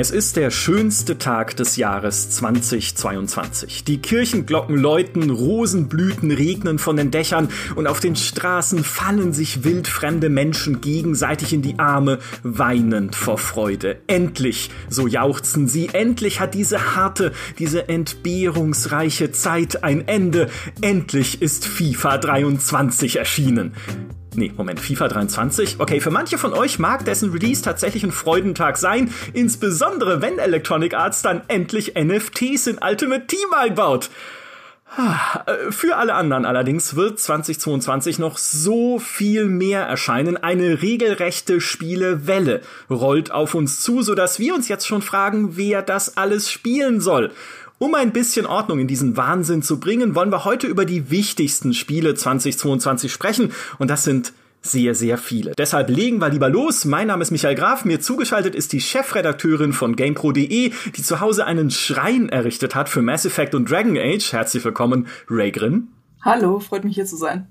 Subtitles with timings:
[0.00, 3.84] Es ist der schönste Tag des Jahres 2022.
[3.84, 10.30] Die Kirchenglocken läuten, Rosenblüten regnen von den Dächern und auf den Straßen fallen sich wildfremde
[10.30, 14.00] Menschen gegenseitig in die Arme, weinend vor Freude.
[14.06, 20.48] Endlich, so jauchzen sie, endlich hat diese harte, diese entbehrungsreiche Zeit ein Ende.
[20.80, 23.74] Endlich ist FIFA 23 erschienen.
[24.36, 25.76] Nee, Moment, FIFA 23?
[25.80, 30.94] Okay, für manche von euch mag dessen Release tatsächlich ein Freudentag sein, insbesondere wenn Electronic
[30.94, 34.08] Arts dann endlich NFTs in Ultimate Team einbaut.
[35.70, 40.36] Für alle anderen allerdings wird 2022 noch so viel mehr erscheinen.
[40.36, 46.16] Eine regelrechte Spielewelle rollt auf uns zu, sodass wir uns jetzt schon fragen, wer das
[46.16, 47.30] alles spielen soll.
[47.82, 51.72] Um ein bisschen Ordnung in diesen Wahnsinn zu bringen, wollen wir heute über die wichtigsten
[51.72, 53.52] Spiele 2022 sprechen.
[53.78, 55.52] Und das sind sehr, sehr viele.
[55.56, 56.84] Deshalb legen wir lieber los.
[56.84, 57.86] Mein Name ist Michael Graf.
[57.86, 63.00] Mir zugeschaltet ist die Chefredakteurin von GamePro.de, die zu Hause einen Schrein errichtet hat für
[63.00, 64.30] Mass Effect und Dragon Age.
[64.30, 65.88] Herzlich willkommen, Ray Grimm.
[66.22, 67.46] Hallo, freut mich hier zu sein.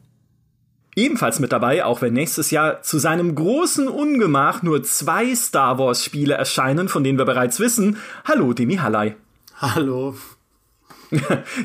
[0.95, 6.05] Ebenfalls mit dabei, auch wenn nächstes Jahr zu seinem großen Ungemach nur zwei Star Wars
[6.05, 7.97] Spiele erscheinen, von denen wir bereits wissen.
[8.25, 9.15] Hallo, Demi Hallei.
[9.61, 10.15] Hallo.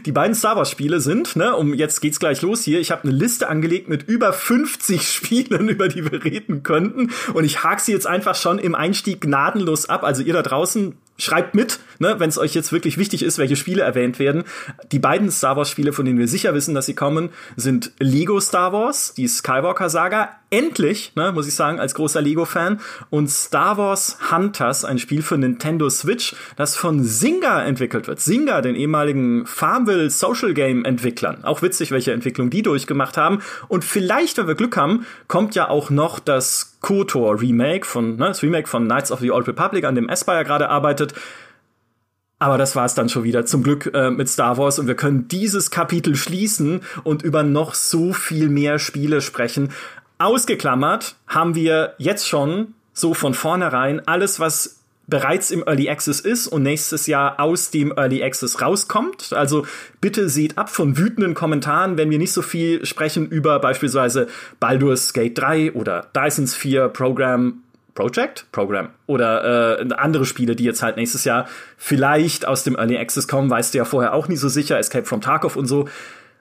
[0.04, 2.80] Die beiden Star Wars Spiele sind, ne, um jetzt geht's gleich los hier.
[2.80, 7.44] Ich habe eine Liste angelegt mit über 50 Spielen, über die wir reden könnten und
[7.44, 10.02] ich hake sie jetzt einfach schon im Einstieg gnadenlos ab.
[10.02, 13.54] Also ihr da draußen schreibt mit, ne, wenn es euch jetzt wirklich wichtig ist, welche
[13.54, 14.42] Spiele erwähnt werden.
[14.90, 18.40] Die beiden Star Wars Spiele, von denen wir sicher wissen, dass sie kommen, sind Lego
[18.40, 23.76] Star Wars, die Skywalker Saga, endlich, ne, muss ich sagen, als großer Lego-Fan, und Star
[23.76, 28.20] Wars Hunters, ein Spiel für Nintendo Switch, das von Zynga entwickelt wird.
[28.20, 31.44] Zynga, den ehemaligen Farmville Social Game Entwicklern.
[31.44, 33.40] Auch witzig, welche Entwicklung die durchgemacht haben.
[33.66, 38.26] Und vielleicht, wenn wir Glück haben, kommt ja auch noch das KOTOR Remake von, ne,
[38.26, 41.14] das Remake von Knights of the Old Republic, an dem Aspire gerade arbeitet.
[42.38, 43.46] Aber das war es dann schon wieder.
[43.46, 47.74] Zum Glück äh, mit Star Wars und wir können dieses Kapitel schließen und über noch
[47.74, 49.70] so viel mehr Spiele sprechen.
[50.24, 56.46] Ausgeklammert haben wir jetzt schon so von vornherein alles, was bereits im Early Access ist
[56.46, 59.34] und nächstes Jahr aus dem Early Access rauskommt.
[59.34, 59.66] Also
[60.00, 64.28] bitte seht ab von wütenden Kommentaren, wenn wir nicht so viel sprechen über beispielsweise
[64.60, 67.60] Baldur's Gate 3 oder Dysons 4 Program
[67.94, 68.46] Project?
[68.50, 68.88] Program.
[69.06, 71.46] Oder äh, andere Spiele, die jetzt halt nächstes Jahr
[71.76, 75.04] vielleicht aus dem Early Access kommen, weißt du ja vorher auch nie so sicher, Escape
[75.04, 75.86] from Tarkov und so.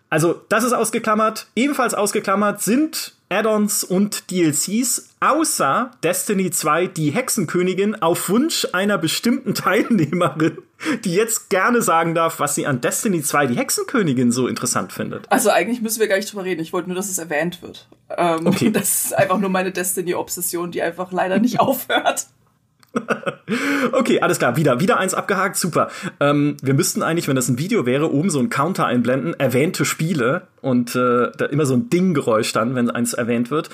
[0.09, 1.47] Also, das ist ausgeklammert.
[1.55, 9.53] Ebenfalls ausgeklammert sind Add-ons und DLCs, außer Destiny 2 die Hexenkönigin auf Wunsch einer bestimmten
[9.55, 10.59] Teilnehmerin,
[11.03, 15.31] die jetzt gerne sagen darf, was sie an Destiny 2 die Hexenkönigin so interessant findet.
[15.31, 16.61] Also eigentlich müssen wir gar nicht drüber reden.
[16.61, 17.87] Ich wollte nur, dass es erwähnt wird.
[18.15, 18.69] Ähm, okay.
[18.73, 22.27] Das ist einfach nur meine Destiny-Obsession, die einfach leider nicht aufhört.
[23.91, 25.89] okay, alles klar, wieder, wieder eins abgehakt, super.
[26.19, 29.85] Ähm, wir müssten eigentlich, wenn das ein Video wäre, oben so ein Counter einblenden, erwähnte
[29.85, 33.69] Spiele und äh, da immer so ein Dinggeräusch dann, wenn eins erwähnt wird.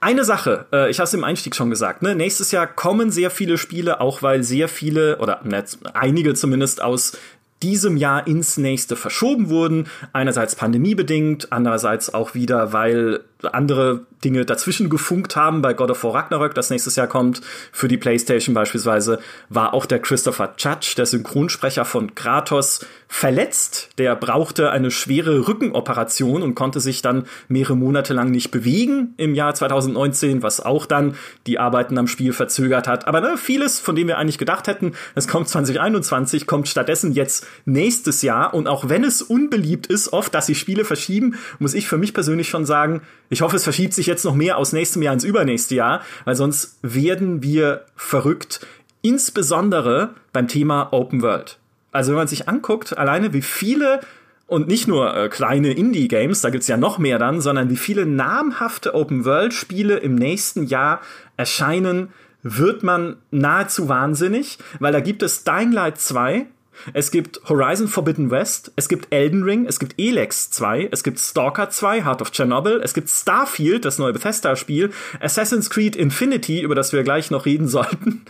[0.00, 2.14] Eine Sache, äh, ich habe es im Einstieg schon gesagt, ne?
[2.14, 7.16] nächstes Jahr kommen sehr viele Spiele, auch weil sehr viele, oder ne, einige zumindest aus
[7.62, 9.86] diesem Jahr ins nächste verschoben wurden.
[10.12, 15.62] Einerseits pandemiebedingt, andererseits auch wieder, weil andere Dinge dazwischen gefunkt haben.
[15.62, 19.86] Bei God of War Ragnarök, das nächstes Jahr kommt, für die PlayStation beispielsweise, war auch
[19.86, 23.90] der Christopher Judge, der Synchronsprecher von Kratos, verletzt.
[23.98, 29.34] Der brauchte eine schwere Rückenoperation und konnte sich dann mehrere Monate lang nicht bewegen im
[29.34, 31.14] Jahr 2019, was auch dann
[31.46, 33.06] die Arbeiten am Spiel verzögert hat.
[33.06, 37.46] Aber ne, vieles, von dem wir eigentlich gedacht hätten, es kommt 2021, kommt stattdessen jetzt
[37.64, 38.54] nächstes Jahr.
[38.54, 42.12] Und auch wenn es unbeliebt ist, oft, dass sie Spiele verschieben, muss ich für mich
[42.12, 45.24] persönlich schon sagen, ich hoffe, es verschiebt sich jetzt noch mehr aus nächstem Jahr ins
[45.24, 48.66] übernächste Jahr, weil sonst werden wir verrückt.
[49.02, 51.58] Insbesondere beim Thema Open World.
[51.92, 54.00] Also wenn man sich anguckt, alleine wie viele
[54.46, 58.06] und nicht nur äh, kleine Indie-Games, da gibt's ja noch mehr dann, sondern wie viele
[58.06, 61.00] namhafte Open-World-Spiele im nächsten Jahr
[61.36, 62.08] erscheinen,
[62.42, 66.46] wird man nahezu wahnsinnig, weil da gibt es Dying Light 2,
[66.92, 71.18] es gibt Horizon Forbidden West, es gibt Elden Ring, es gibt Elex 2, es gibt
[71.18, 74.90] Stalker 2, Heart of Chernobyl, es gibt Starfield, das neue Bethesda-Spiel,
[75.20, 78.24] Assassin's Creed Infinity, über das wir gleich noch reden sollten.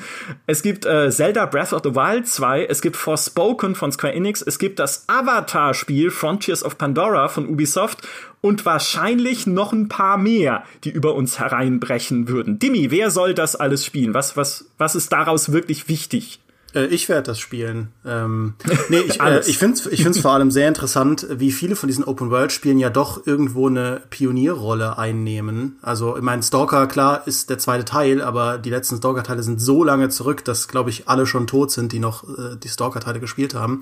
[0.47, 4.43] Es gibt äh, Zelda Breath of the Wild 2, es gibt Forspoken von Square Enix,
[4.43, 8.07] es gibt das Avatar-Spiel Frontiers of Pandora von Ubisoft
[8.41, 12.59] und wahrscheinlich noch ein paar mehr, die über uns hereinbrechen würden.
[12.59, 14.15] Dimi, wer soll das alles spielen?
[14.15, 16.41] Was, was, was ist daraus wirklich wichtig?
[16.77, 17.89] Äh, ich werde das spielen.
[18.05, 18.55] Ähm,
[18.89, 21.89] nee, ich, äh, ich finde es ich find's vor allem sehr interessant, wie viele von
[21.89, 25.79] diesen Open-World-Spielen ja doch irgendwo eine Pionierrolle einnehmen.
[25.83, 29.83] Also, ich meine, Stalker, klar, ist der zweite Teil, aber die letzten Stalker-Teile sind so
[29.83, 33.55] lange zurück, dass, glaube ich, alle schon tot sind, die noch äh, die Stalker-Teile gespielt
[33.55, 33.81] haben.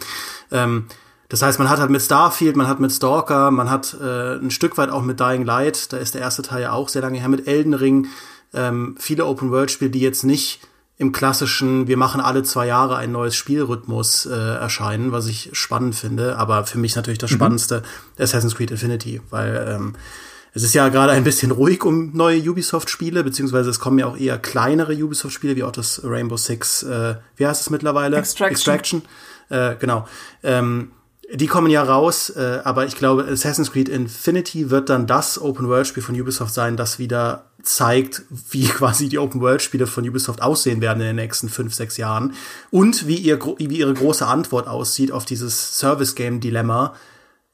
[0.51, 0.87] Ähm,
[1.29, 4.51] das heißt, man hat halt mit Starfield, man hat mit Stalker, man hat äh, ein
[4.51, 7.19] Stück weit auch mit Dying Light, da ist der erste Teil ja auch sehr lange
[7.19, 8.07] her, mit Elden Ring,
[8.53, 10.61] ähm, viele Open-World-Spiele, die jetzt nicht
[10.97, 15.95] im klassischen, wir machen alle zwei Jahre ein neues Spielrhythmus äh, erscheinen, was ich spannend
[15.97, 16.37] finde.
[16.39, 17.37] Aber für mich natürlich das mhm.
[17.37, 17.83] Spannendste
[18.19, 19.97] Assassin's Creed Infinity, weil ähm,
[20.53, 24.17] es ist ja gerade ein bisschen ruhig um neue Ubisoft-Spiele, beziehungsweise es kommen ja auch
[24.17, 28.17] eher kleinere Ubisoft-Spiele, wie auch das Rainbow Six, äh, wie heißt es mittlerweile?
[28.17, 28.53] Extraction.
[28.53, 29.03] Extraction.
[29.49, 30.07] Äh, genau.
[30.45, 30.93] Ähm,
[31.35, 36.03] die kommen ja raus, äh, aber ich glaube, Assassin's Creed Infinity wird dann das Open-World-Spiel
[36.03, 41.09] von Ubisoft sein, das wieder zeigt, wie quasi die Open-World-Spiele von Ubisoft aussehen werden in
[41.09, 42.35] den nächsten fünf, sechs Jahren.
[42.71, 46.95] Und wie, ihr, wie ihre große Antwort aussieht auf dieses Service-Game-Dilemma,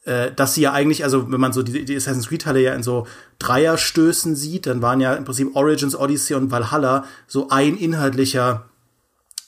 [0.04, 2.82] äh, dass sie ja eigentlich, also wenn man so die, die Assassin's Creed-Teile ja in
[2.82, 3.06] so
[3.38, 8.66] Dreierstößen sieht, dann waren ja im Prinzip Origins, Odyssey und Valhalla so ein inhaltlicher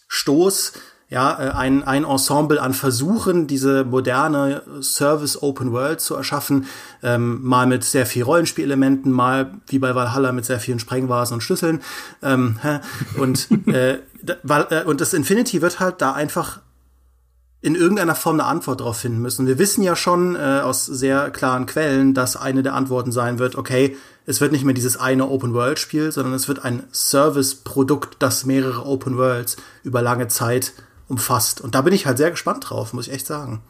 [0.09, 0.73] Stoß,
[1.13, 6.65] ja, äh, ein, ein Ensemble an Versuchen, diese moderne Service Open World zu erschaffen,
[7.03, 11.41] ähm, mal mit sehr viel Rollenspielelementen, mal wie bei Valhalla mit sehr vielen Sprengvasen und
[11.43, 11.83] Schlüsseln.
[12.23, 12.59] Ähm,
[13.19, 16.61] und, äh, äh, und das Infinity wird halt da einfach
[17.61, 19.47] in irgendeiner Form eine Antwort darauf finden müssen.
[19.47, 23.57] Wir wissen ja schon äh, aus sehr klaren Quellen, dass eine der Antworten sein wird,
[23.57, 28.87] okay, es wird nicht mehr dieses eine Open-World-Spiel, sondern es wird ein Service-Produkt, das mehrere
[28.87, 30.73] Open Worlds über lange Zeit
[31.13, 31.61] umfasst.
[31.61, 33.63] Und da bin ich halt sehr gespannt drauf, muss ich echt sagen.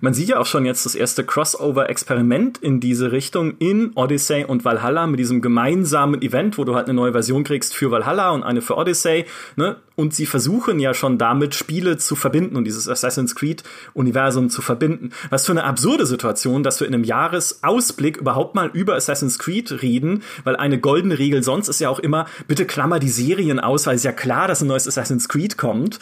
[0.00, 4.64] Man sieht ja auch schon jetzt das erste Crossover-Experiment in diese Richtung in Odyssey und
[4.64, 8.42] Valhalla mit diesem gemeinsamen Event, wo du halt eine neue Version kriegst für Valhalla und
[8.42, 9.26] eine für Odyssey.
[9.56, 9.76] Ne?
[9.96, 15.10] Und sie versuchen ja schon damit Spiele zu verbinden und dieses Assassin's Creed-Universum zu verbinden.
[15.28, 19.82] Was für eine absurde Situation, dass wir in einem Jahresausblick überhaupt mal über Assassin's Creed
[19.82, 23.86] reden, weil eine goldene Regel sonst ist ja auch immer, bitte klammer die Serien aus,
[23.86, 25.98] weil es ja klar, dass ein neues Assassin's Creed kommt.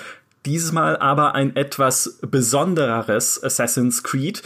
[0.49, 4.43] Diesmal aber ein etwas besondereres Assassin's Creed.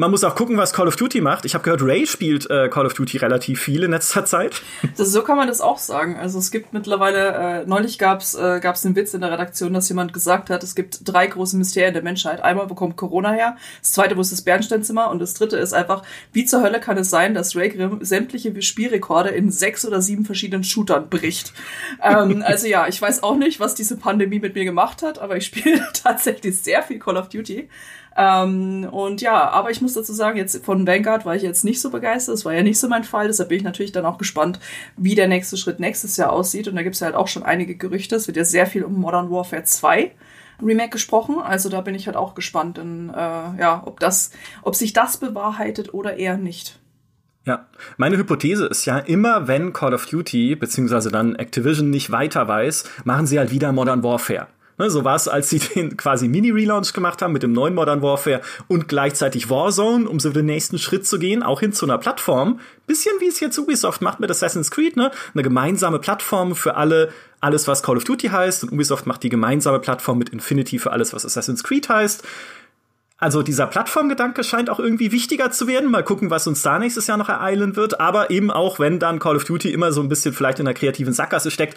[0.00, 1.44] Man muss auch gucken, was Call of Duty macht.
[1.44, 4.62] Ich habe gehört, Ray spielt äh, Call of Duty relativ viel in letzter Zeit.
[4.96, 6.16] Das, so kann man das auch sagen.
[6.16, 9.88] Also es gibt mittlerweile, äh, neulich gab's äh, gab's einen Witz in der Redaktion, dass
[9.88, 12.40] jemand gesagt hat, es gibt drei große Mysterien der Menschheit.
[12.40, 13.56] Einmal, wo kommt Corona her?
[13.80, 15.10] Das zweite, wo ist das Bernsteinzimmer?
[15.10, 16.02] Und das dritte ist einfach,
[16.32, 20.24] wie zur Hölle kann es sein, dass Ray Grimm sämtliche Spielrekorde in sechs oder sieben
[20.24, 21.52] verschiedenen Shootern bricht?
[22.02, 25.36] ähm, also ja, ich weiß auch nicht, was diese Pandemie mit mir gemacht hat, aber
[25.36, 27.68] ich spiele tatsächlich sehr viel Call of Duty.
[28.20, 31.80] Ähm, und ja, aber ich muss dazu sagen, jetzt von Vanguard war ich jetzt nicht
[31.80, 32.34] so begeistert.
[32.34, 33.28] Das war ja nicht so mein Fall.
[33.28, 34.58] Deshalb bin ich natürlich dann auch gespannt,
[34.96, 36.66] wie der nächste Schritt nächstes Jahr aussieht.
[36.66, 38.16] Und da gibt es ja halt auch schon einige Gerüchte.
[38.16, 40.10] Es wird ja sehr viel um Modern Warfare 2
[40.60, 41.38] Remake gesprochen.
[41.38, 44.32] Also da bin ich halt auch gespannt, in, äh, ja, ob das,
[44.62, 46.80] ob sich das bewahrheitet oder eher nicht.
[47.44, 47.68] Ja,
[47.98, 52.84] meine Hypothese ist ja, immer wenn Call of Duty beziehungsweise dann Activision nicht weiter weiß,
[53.04, 54.48] machen sie halt wieder Modern Warfare.
[54.78, 58.00] Ne, so war es, als sie den quasi Mini-Relaunch gemacht haben mit dem neuen Modern
[58.00, 61.98] Warfare und gleichzeitig Warzone, um so den nächsten Schritt zu gehen, auch hin zu einer
[61.98, 62.60] Plattform.
[62.86, 65.10] Bisschen wie es jetzt Ubisoft macht mit Assassin's Creed, ne?
[65.34, 69.28] Eine gemeinsame Plattform für alle, alles was Call of Duty heißt und Ubisoft macht die
[69.28, 72.24] gemeinsame Plattform mit Infinity für alles was Assassin's Creed heißt.
[73.20, 75.90] Also dieser Plattformgedanke scheint auch irgendwie wichtiger zu werden.
[75.90, 77.98] Mal gucken, was uns da nächstes Jahr noch ereilen wird.
[77.98, 80.74] Aber eben auch, wenn dann Call of Duty immer so ein bisschen vielleicht in der
[80.74, 81.76] kreativen Sackgasse steckt,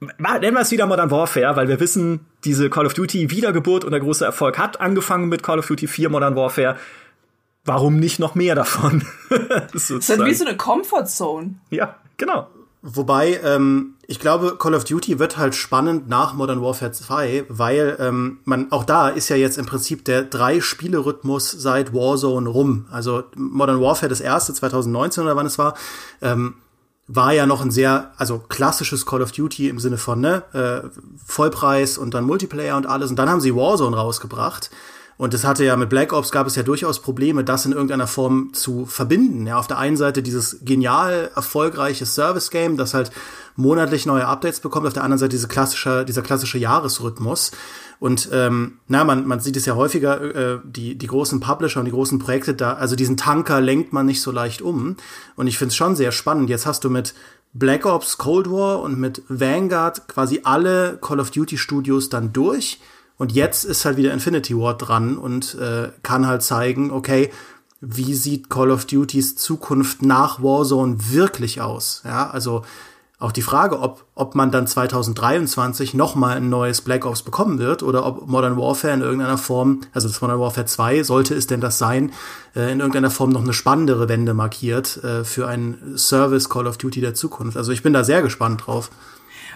[0.00, 3.90] nennen wir es wieder Modern Warfare, weil wir wissen, diese Call of Duty Wiedergeburt und
[3.90, 6.76] der große Erfolg hat angefangen mit Call of Duty 4 Modern Warfare.
[7.64, 9.04] Warum nicht noch mehr davon?
[9.72, 11.56] das ist halt wie so eine Comfort Zone.
[11.70, 12.48] Ja, genau.
[12.80, 17.96] Wobei, ähm, ich glaube, Call of Duty wird halt spannend nach Modern Warfare 2, weil
[17.98, 22.86] ähm, man auch da ist ja jetzt im Prinzip der drei Spiele-Rhythmus seit Warzone rum.
[22.90, 25.74] Also Modern Warfare das erste 2019 oder wann es war.
[26.22, 26.54] Ähm,
[27.08, 30.88] war ja noch ein sehr, also klassisches Call of Duty im Sinne von, ne, äh,
[31.26, 33.10] Vollpreis und dann Multiplayer und alles.
[33.10, 34.70] Und dann haben sie Warzone rausgebracht.
[35.18, 38.06] Und das hatte ja mit Black Ops gab es ja durchaus Probleme, das in irgendeiner
[38.06, 39.48] Form zu verbinden.
[39.48, 43.10] Ja, auf der einen Seite dieses genial erfolgreiche Service Game, das halt
[43.56, 47.50] monatlich neue Updates bekommt, auf der anderen Seite diese klassische, dieser klassische Jahresrhythmus.
[47.98, 50.20] Und ähm, na, man, man sieht es ja häufiger,
[50.54, 54.06] äh, die, die großen Publisher und die großen Projekte da, also diesen Tanker lenkt man
[54.06, 54.96] nicht so leicht um.
[55.34, 56.48] Und ich finde es schon sehr spannend.
[56.48, 57.14] Jetzt hast du mit
[57.52, 62.78] Black Ops Cold War und mit Vanguard quasi alle Call of Duty Studios dann durch.
[63.18, 67.30] Und jetzt ist halt wieder Infinity Ward dran und äh, kann halt zeigen, okay,
[67.80, 72.02] wie sieht Call of Duties Zukunft nach Warzone wirklich aus?
[72.04, 72.62] Ja, also
[73.20, 77.82] auch die Frage, ob, ob man dann 2023 nochmal ein neues Black Ops bekommen wird
[77.82, 81.60] oder ob Modern Warfare in irgendeiner Form, also das Modern Warfare 2, sollte es denn
[81.60, 82.12] das sein,
[82.54, 86.78] äh, in irgendeiner Form noch eine spannendere Wende markiert äh, für ein Service Call of
[86.78, 87.56] Duty der Zukunft.
[87.56, 88.90] Also ich bin da sehr gespannt drauf.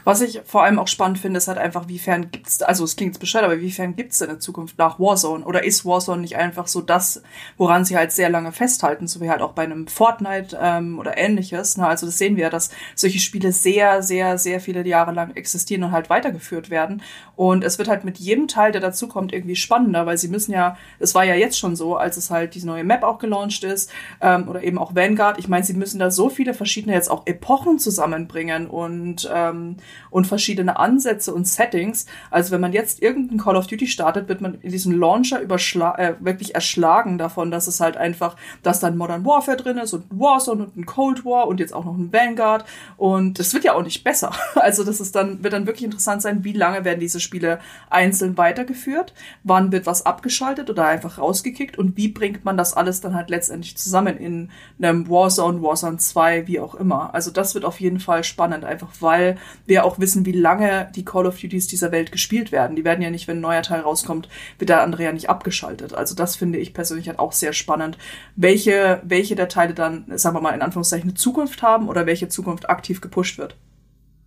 [0.05, 3.19] Was ich vor allem auch spannend finde, ist halt einfach, wiefern gibt's, also es klingt
[3.21, 5.45] bescheuert, aber wiefern gibt's denn in Zukunft nach Warzone?
[5.45, 7.23] Oder ist Warzone nicht einfach so das,
[7.57, 11.17] woran sie halt sehr lange festhalten, so wie halt auch bei einem Fortnite ähm, oder
[11.17, 11.77] ähnliches.
[11.77, 11.87] Ne?
[11.87, 15.93] Also das sehen wir, dass solche Spiele sehr, sehr, sehr viele Jahre lang existieren und
[15.93, 17.03] halt weitergeführt werden.
[17.37, 20.77] Und es wird halt mit jedem Teil, der dazukommt, irgendwie spannender, weil sie müssen ja,
[20.99, 23.91] es war ja jetzt schon so, als es halt diese neue Map auch gelauncht ist,
[24.21, 27.27] ähm, oder eben auch Vanguard, ich meine, sie müssen da so viele verschiedene jetzt auch
[27.27, 29.77] Epochen zusammenbringen und ähm,
[30.11, 32.07] und verschiedene Ansätze und Settings.
[32.31, 35.95] Also wenn man jetzt irgendein Call of Duty startet, wird man in diesem Launcher überschla
[35.99, 40.05] äh, wirklich erschlagen davon, dass es halt einfach, dass dann Modern Warfare drin ist und
[40.11, 42.65] Warzone und ein Cold War und jetzt auch noch ein Vanguard
[42.97, 44.33] und das wird ja auch nicht besser.
[44.63, 47.59] Also das ist dann, wird dann wirklich interessant sein, wie lange werden diese Spiele
[47.91, 53.01] einzeln weitergeführt, wann wird was abgeschaltet oder einfach rausgekickt und wie bringt man das alles
[53.01, 57.13] dann halt letztendlich zusammen in einem Warzone, Warzone 2, wie auch immer.
[57.13, 61.05] Also das wird auf jeden Fall spannend, einfach weil wir auch wissen, wie lange die
[61.05, 62.77] Call of Duties dieser Welt gespielt werden.
[62.77, 65.95] Die werden ja nicht, wenn ein neuer Teil rauskommt, wird der andere ja nicht abgeschaltet.
[65.95, 67.99] Also das finde ich persönlich halt auch sehr spannend,
[68.37, 72.29] welche, welche der Teile dann, sagen wir mal, in Anführungszeichen eine Zukunft haben oder welche
[72.29, 73.57] Zukunft aktiv gepusht wird.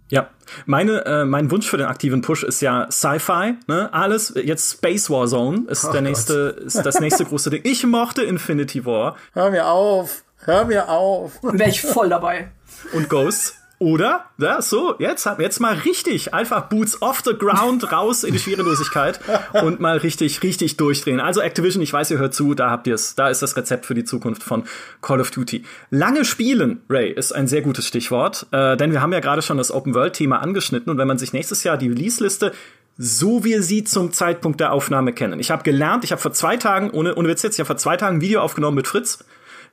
[0.09, 0.29] Ja,
[0.67, 3.91] meine, äh, mein Wunsch für den aktiven Push ist ja Sci-Fi, ne?
[3.91, 7.62] Alles jetzt Space War Zone ist oh der nächste, ist das nächste große Ding.
[7.63, 9.15] Ich mochte Infinity War.
[9.33, 11.41] Hör mir auf, hör mir auf.
[11.41, 12.51] Wäre ich voll dabei.
[12.93, 13.64] Und Ghosts.
[13.77, 18.39] Oder, ja, so, jetzt, jetzt mal richtig, einfach Boots off the ground, raus in die
[18.39, 19.20] Schwerelosigkeit
[19.63, 21.20] und mal richtig, richtig durchdrehen.
[21.20, 23.86] Also Activision, ich weiß, ihr hört zu, da habt ihr es, da ist das Rezept
[23.86, 24.63] für die Zukunft von
[25.01, 25.65] Call of Duty.
[25.89, 29.58] Lange spielen, Ray, ist ein sehr gutes Stichwort, äh, denn wir haben ja gerade schon
[29.58, 32.53] das Open-World-Thema angeschnitten und wenn man sich nächstes Jahr die Release-Liste
[32.98, 35.41] so wir sie zum Zeitpunkt der Aufnahme kennen.
[35.41, 37.75] Ich habe gelernt, ich habe vor zwei Tagen, ohne, ohne Witz jetzt, ich habe vor
[37.75, 39.20] zwei Tagen ein Video aufgenommen mit Fritz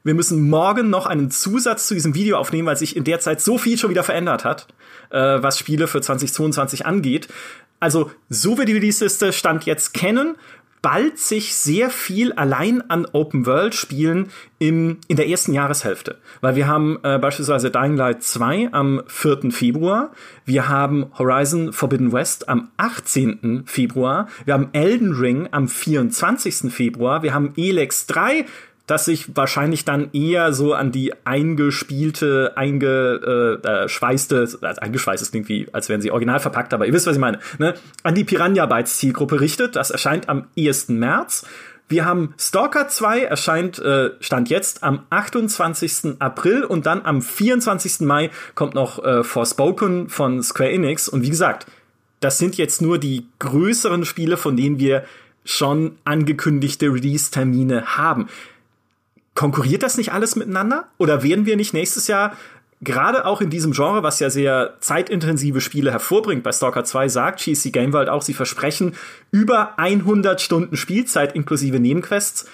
[0.05, 3.41] wir müssen morgen noch einen Zusatz zu diesem Video aufnehmen, weil sich in der Zeit
[3.41, 4.67] so viel schon wieder verändert hat,
[5.11, 7.29] äh, was Spiele für 2022 angeht.
[7.81, 10.37] Also, so wir die Release-Liste Stand jetzt kennen,
[10.83, 16.19] bald sich sehr viel allein an Open-World-Spielen im, in der ersten Jahreshälfte.
[16.41, 19.53] Weil wir haben äh, beispielsweise Dying Light 2 am 4.
[19.53, 20.11] Februar,
[20.45, 23.63] wir haben Horizon Forbidden West am 18.
[23.65, 26.73] Februar, wir haben Elden Ring am 24.
[26.73, 28.45] Februar, wir haben Elex 3
[28.87, 35.69] das sich wahrscheinlich dann eher so an die eingespielte, eingeschweißte, äh, also eingeschweißt ist irgendwie,
[35.73, 37.75] als wären sie original verpackt, aber ihr wisst, was ich meine, ne?
[38.03, 39.77] an die Piranha Bytes Zielgruppe richtet.
[39.77, 40.89] Das erscheint am 1.
[40.89, 41.47] März.
[41.89, 46.21] Wir haben Stalker 2 erscheint, äh, stand jetzt am 28.
[46.21, 48.01] April und dann am 24.
[48.01, 51.09] Mai kommt noch äh, Forspoken von Square Enix.
[51.09, 51.67] Und wie gesagt,
[52.21, 55.05] das sind jetzt nur die größeren Spiele, von denen wir
[55.45, 58.29] schon angekündigte Release-Termine haben
[59.35, 60.89] konkurriert das nicht alles miteinander?
[60.99, 62.37] Oder werden wir nicht nächstes Jahr
[62.83, 67.45] gerade auch in diesem Genre, was ja sehr zeitintensive Spiele hervorbringt, bei Stalker 2 sagt
[67.45, 68.95] GC Game World auch, sie versprechen
[69.31, 72.47] über 100 Stunden Spielzeit inklusive Nebenquests.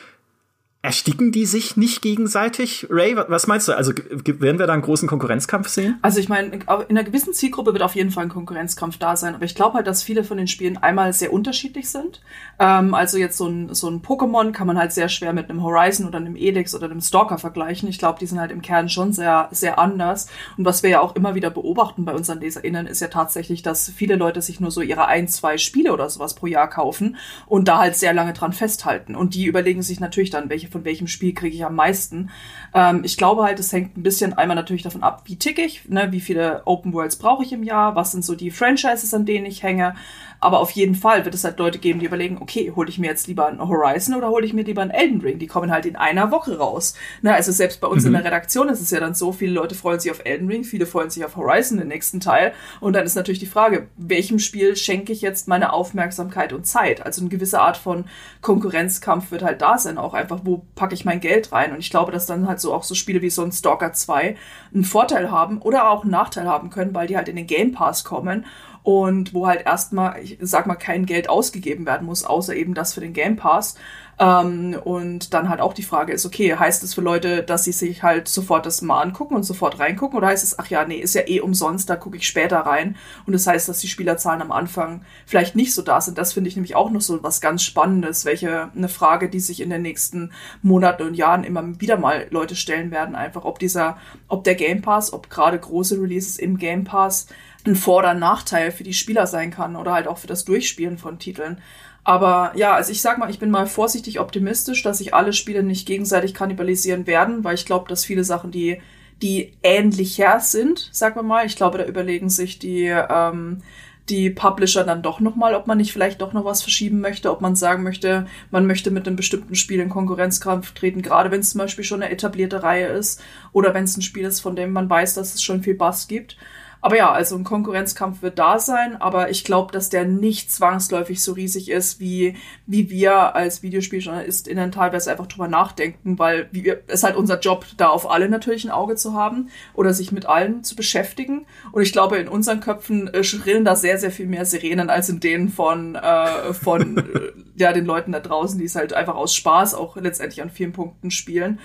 [0.81, 2.87] Ersticken die sich nicht gegenseitig?
[2.89, 3.73] Ray, was meinst du?
[3.73, 5.99] Also werden wir da einen großen Konkurrenzkampf sehen?
[6.03, 9.35] Also ich meine, in einer gewissen Zielgruppe wird auf jeden Fall ein Konkurrenzkampf da sein,
[9.35, 12.21] aber ich glaube halt, dass viele von den Spielen einmal sehr unterschiedlich sind.
[12.61, 15.65] Ähm, also jetzt so ein, so ein Pokémon kann man halt sehr schwer mit einem
[15.65, 17.89] Horizon oder einem Elix oder einem Stalker vergleichen.
[17.89, 20.29] Ich glaube, die sind halt im Kern schon sehr, sehr anders.
[20.57, 23.91] Und was wir ja auch immer wieder beobachten bei unseren LeserInnen, ist ja tatsächlich, dass
[23.91, 27.17] viele Leute sich nur so ihre ein, zwei Spiele oder sowas pro Jahr kaufen
[27.47, 29.17] und da halt sehr lange dran festhalten.
[29.17, 32.31] Und die überlegen sich natürlich dann, welche von welchem Spiel kriege ich am meisten.
[32.75, 35.89] Ähm, ich glaube halt, es hängt ein bisschen einmal natürlich davon ab, wie tick ich,
[35.89, 39.27] ne, wie viele Open Worlds brauche ich im Jahr, was sind so die Franchises, an
[39.27, 39.95] denen ich hänge.
[40.41, 43.09] Aber auf jeden Fall wird es halt Leute geben, die überlegen, okay, hole ich mir
[43.09, 45.39] jetzt lieber ein Horizon oder hole ich mir lieber ein Elden Ring?
[45.39, 46.95] Die kommen halt in einer Woche raus.
[47.23, 48.09] Na, also selbst bei uns mhm.
[48.09, 50.63] in der Redaktion ist es ja dann so, viele Leute freuen sich auf Elden Ring,
[50.63, 52.53] viele freuen sich auf Horizon, den nächsten Teil.
[52.81, 57.05] Und dann ist natürlich die Frage, welchem Spiel schenke ich jetzt meine Aufmerksamkeit und Zeit?
[57.05, 58.05] Also eine gewisse Art von
[58.41, 61.73] Konkurrenzkampf wird halt da sein, auch einfach, wo packe ich mein Geld rein?
[61.73, 64.37] Und ich glaube, dass dann halt so auch so Spiele wie so ein Stalker 2
[64.75, 67.73] einen Vorteil haben oder auch einen Nachteil haben können, weil die halt in den Game
[67.73, 68.47] Pass kommen
[68.83, 72.95] und wo halt erstmal, ich sag mal, kein Geld ausgegeben werden muss, außer eben das
[72.95, 73.77] für den Game Pass.
[74.21, 77.73] Ähm, und dann halt auch die Frage ist, okay, heißt es für Leute, dass sie
[77.73, 80.97] sich halt sofort das mal angucken und sofort reingucken oder heißt es, ach ja, nee,
[80.97, 84.43] ist ja eh umsonst, da gucke ich später rein und das heißt, dass die Spielerzahlen
[84.43, 86.19] am Anfang vielleicht nicht so da sind.
[86.19, 89.61] Das finde ich nämlich auch noch so was ganz Spannendes, welche eine Frage, die sich
[89.61, 90.33] in den nächsten
[90.63, 94.83] Monaten und Jahren immer wieder mal Leute stellen werden, einfach ob dieser, ob der Game
[94.83, 97.29] Pass, ob gerade große Releases im Game Pass
[97.67, 100.99] ein Vor- oder Nachteil für die Spieler sein kann oder halt auch für das Durchspielen
[100.99, 101.61] von Titeln.
[102.05, 105.63] Aber ja, also ich sag mal, ich bin mal vorsichtig optimistisch, dass sich alle Spiele
[105.63, 108.81] nicht gegenseitig kannibalisieren werden, weil ich glaube, dass viele Sachen, die,
[109.21, 113.63] die ähnlicher sind, sagen wir mal, ich glaube, da überlegen sich die, ähm,
[114.09, 117.41] die Publisher dann doch nochmal, ob man nicht vielleicht doch noch was verschieben möchte, ob
[117.41, 121.51] man sagen möchte, man möchte mit einem bestimmten Spiel in Konkurrenzkampf treten, gerade wenn es
[121.51, 123.21] zum Beispiel schon eine etablierte Reihe ist
[123.53, 126.09] oder wenn es ein Spiel ist, von dem man weiß, dass es schon viel Bass
[126.09, 126.39] gibt.
[126.81, 131.23] Aber ja, also ein Konkurrenzkampf wird da sein, aber ich glaube, dass der nicht zwangsläufig
[131.23, 137.03] so riesig ist, wie, wie wir als VideospieljournalistInnen teilweise einfach drüber nachdenken, weil wir, es
[137.03, 140.63] halt unser Job, da auf alle natürlich ein Auge zu haben oder sich mit allen
[140.63, 141.47] zu beschäftigen.
[141.73, 145.09] Und ich glaube, in unseren Köpfen äh, schrillen da sehr, sehr viel mehr Sirenen als
[145.09, 149.17] in denen von, äh, von äh, ja, den Leuten da draußen, die es halt einfach
[149.17, 151.59] aus Spaß auch letztendlich an vielen Punkten spielen.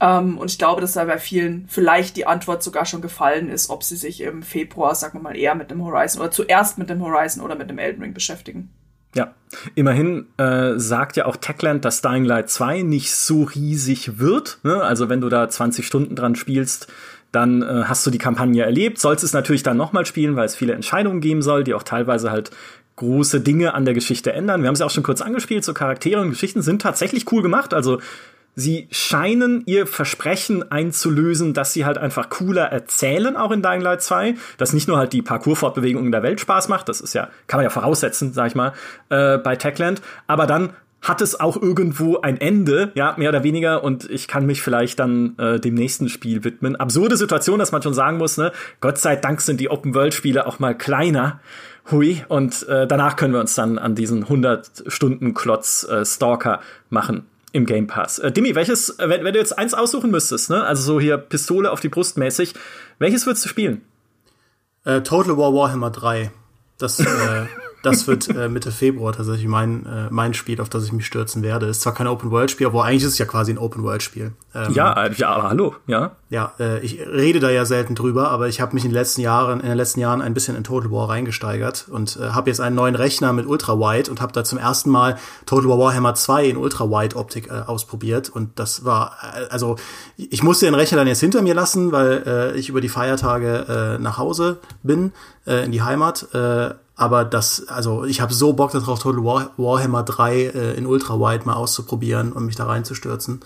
[0.00, 3.70] Ähm, und ich glaube, dass da bei vielen vielleicht die Antwort sogar schon gefallen ist,
[3.70, 6.88] ob sie sich im Februar, sagen wir mal, eher mit dem Horizon oder zuerst mit
[6.88, 8.70] dem Horizon oder mit dem Elden Ring beschäftigen.
[9.14, 9.34] Ja,
[9.74, 14.58] immerhin äh, sagt ja auch Techland, dass Dying Light 2 nicht so riesig wird.
[14.62, 14.82] Ne?
[14.82, 16.88] Also wenn du da 20 Stunden dran spielst,
[17.32, 18.98] dann äh, hast du die Kampagne erlebt.
[18.98, 22.30] Sollst es natürlich dann nochmal spielen, weil es viele Entscheidungen geben soll, die auch teilweise
[22.30, 22.50] halt
[22.96, 24.60] große Dinge an der Geschichte ändern.
[24.62, 27.42] Wir haben es ja auch schon kurz angespielt, so Charaktere und Geschichten sind tatsächlich cool
[27.42, 27.72] gemacht.
[27.72, 28.00] Also
[28.58, 34.02] sie scheinen ihr Versprechen einzulösen, dass sie halt einfach cooler erzählen, auch in Dying Light
[34.02, 37.28] 2, dass nicht nur halt die Parkour-Fortbewegung in der Welt Spaß macht, das ist ja,
[37.46, 38.72] kann man ja voraussetzen, sag ich mal,
[39.10, 43.84] äh, bei Techland, aber dann hat es auch irgendwo ein Ende, ja, mehr oder weniger,
[43.84, 46.74] und ich kann mich vielleicht dann äh, dem nächsten Spiel widmen.
[46.74, 48.50] Absurde Situation, dass man schon sagen muss, ne,
[48.80, 51.38] Gott sei Dank sind die Open-World-Spiele auch mal kleiner.
[51.92, 56.58] Hui, und äh, danach können wir uns dann an diesen 100-Stunden-Klotz äh, Stalker
[56.90, 58.18] machen im Game Pass.
[58.18, 60.64] Äh, Dimi, welches, äh, wenn, wenn, du jetzt eins aussuchen müsstest, ne?
[60.64, 62.54] also so hier Pistole auf die Brust mäßig,
[62.98, 63.82] welches würdest du spielen?
[64.84, 66.30] Äh, Total War Warhammer 3.
[66.78, 67.04] Das, äh,
[67.82, 71.42] das wird äh, Mitte Februar tatsächlich mein, äh, mein Spiel, auf das ich mich stürzen
[71.42, 71.66] werde.
[71.66, 74.32] Ist zwar kein Open-World-Spiel, aber eigentlich ist es ja quasi ein Open-World-Spiel.
[74.54, 76.12] Ähm, ja, äh, ja, aber hallo, ja.
[76.30, 79.20] Ja, äh, ich rede da ja selten drüber, aber ich habe mich in den letzten
[79.20, 82.60] Jahren, in den letzten Jahren ein bisschen in Total War reingesteigert und äh, habe jetzt
[82.60, 86.46] einen neuen Rechner mit Ultra-Wide und habe da zum ersten Mal Total War Warhammer 2
[86.46, 89.76] in Ultra-Wide-Optik äh, ausprobiert und das war, äh, also
[90.16, 93.96] ich musste den Rechner dann jetzt hinter mir lassen, weil äh, ich über die Feiertage
[93.98, 95.12] äh, nach Hause bin,
[95.46, 96.34] äh, in die Heimat.
[96.34, 100.84] Äh, aber das, also ich habe so Bock darauf, Total War, Warhammer 3 äh, in
[100.84, 103.40] Ultra-Wide mal auszuprobieren und mich da reinzustürzen.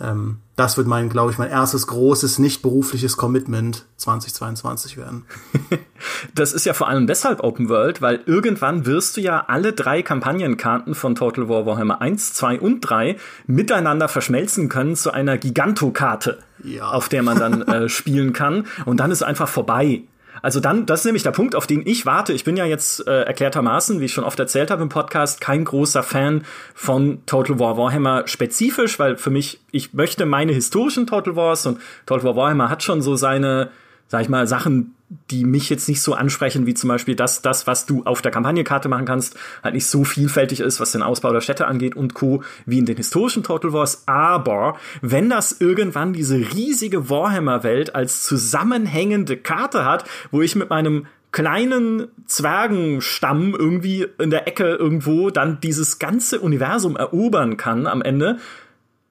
[0.00, 5.26] Ähm, das wird mein, glaube ich, mein erstes großes, nicht berufliches Commitment 2022 werden.
[6.34, 10.02] das ist ja vor allem deshalb Open World, weil irgendwann wirst du ja alle drei
[10.02, 16.38] Kampagnenkarten von Total War Warhammer 1, 2 und 3 miteinander verschmelzen können zu einer Gigantokarte,
[16.62, 16.90] ja.
[16.90, 18.66] auf der man dann äh, spielen kann.
[18.86, 20.04] Und dann ist einfach vorbei.
[20.44, 22.34] Also dann, das ist nämlich der Punkt, auf den ich warte.
[22.34, 25.64] Ich bin ja jetzt äh, erklärtermaßen, wie ich schon oft erzählt habe im Podcast, kein
[25.64, 31.34] großer Fan von Total War Warhammer spezifisch, weil für mich, ich möchte meine historischen Total
[31.34, 33.70] Wars und Total War Warhammer hat schon so seine,
[34.08, 34.94] sag ich mal, Sachen,
[35.30, 38.32] die mich jetzt nicht so ansprechen, wie zum Beispiel das, das, was du auf der
[38.32, 42.14] Kampagnekarte machen kannst, halt nicht so vielfältig ist, was den Ausbau der Städte angeht und
[42.14, 44.04] Co., wie in den historischen Total Wars.
[44.06, 51.06] Aber wenn das irgendwann diese riesige Warhammer-Welt als zusammenhängende Karte hat, wo ich mit meinem
[51.32, 58.38] kleinen Zwergenstamm irgendwie in der Ecke irgendwo dann dieses ganze Universum erobern kann am Ende,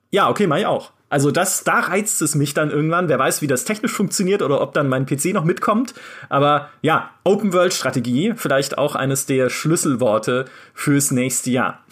[0.09, 0.91] ja, okay, mach ich auch.
[1.13, 3.07] Also das, da reizt es mich dann irgendwann.
[3.07, 5.93] Wer weiß, wie das technisch funktioniert oder ob dann mein PC noch mitkommt.
[6.27, 11.83] Aber ja, Open World Strategie, vielleicht auch eines der Schlüsselworte fürs nächste Jahr.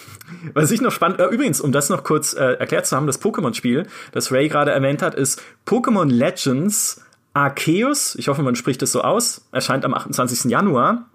[0.56, 3.22] Was ich noch spannend, äh, übrigens, um das noch kurz äh, erklärt zu haben, das
[3.22, 7.06] Pokémon-Spiel, das Ray gerade erwähnt hat, ist Pokémon Legends
[7.36, 8.16] Arceus.
[8.16, 9.48] Ich hoffe, man spricht es so aus.
[9.52, 10.50] Erscheint am 28.
[10.50, 11.06] Januar.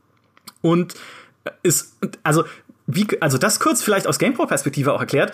[0.63, 0.95] Und
[1.65, 2.45] ist, also,
[2.87, 5.33] wie, also das kurz vielleicht aus GamePro-Perspektive auch erklärt.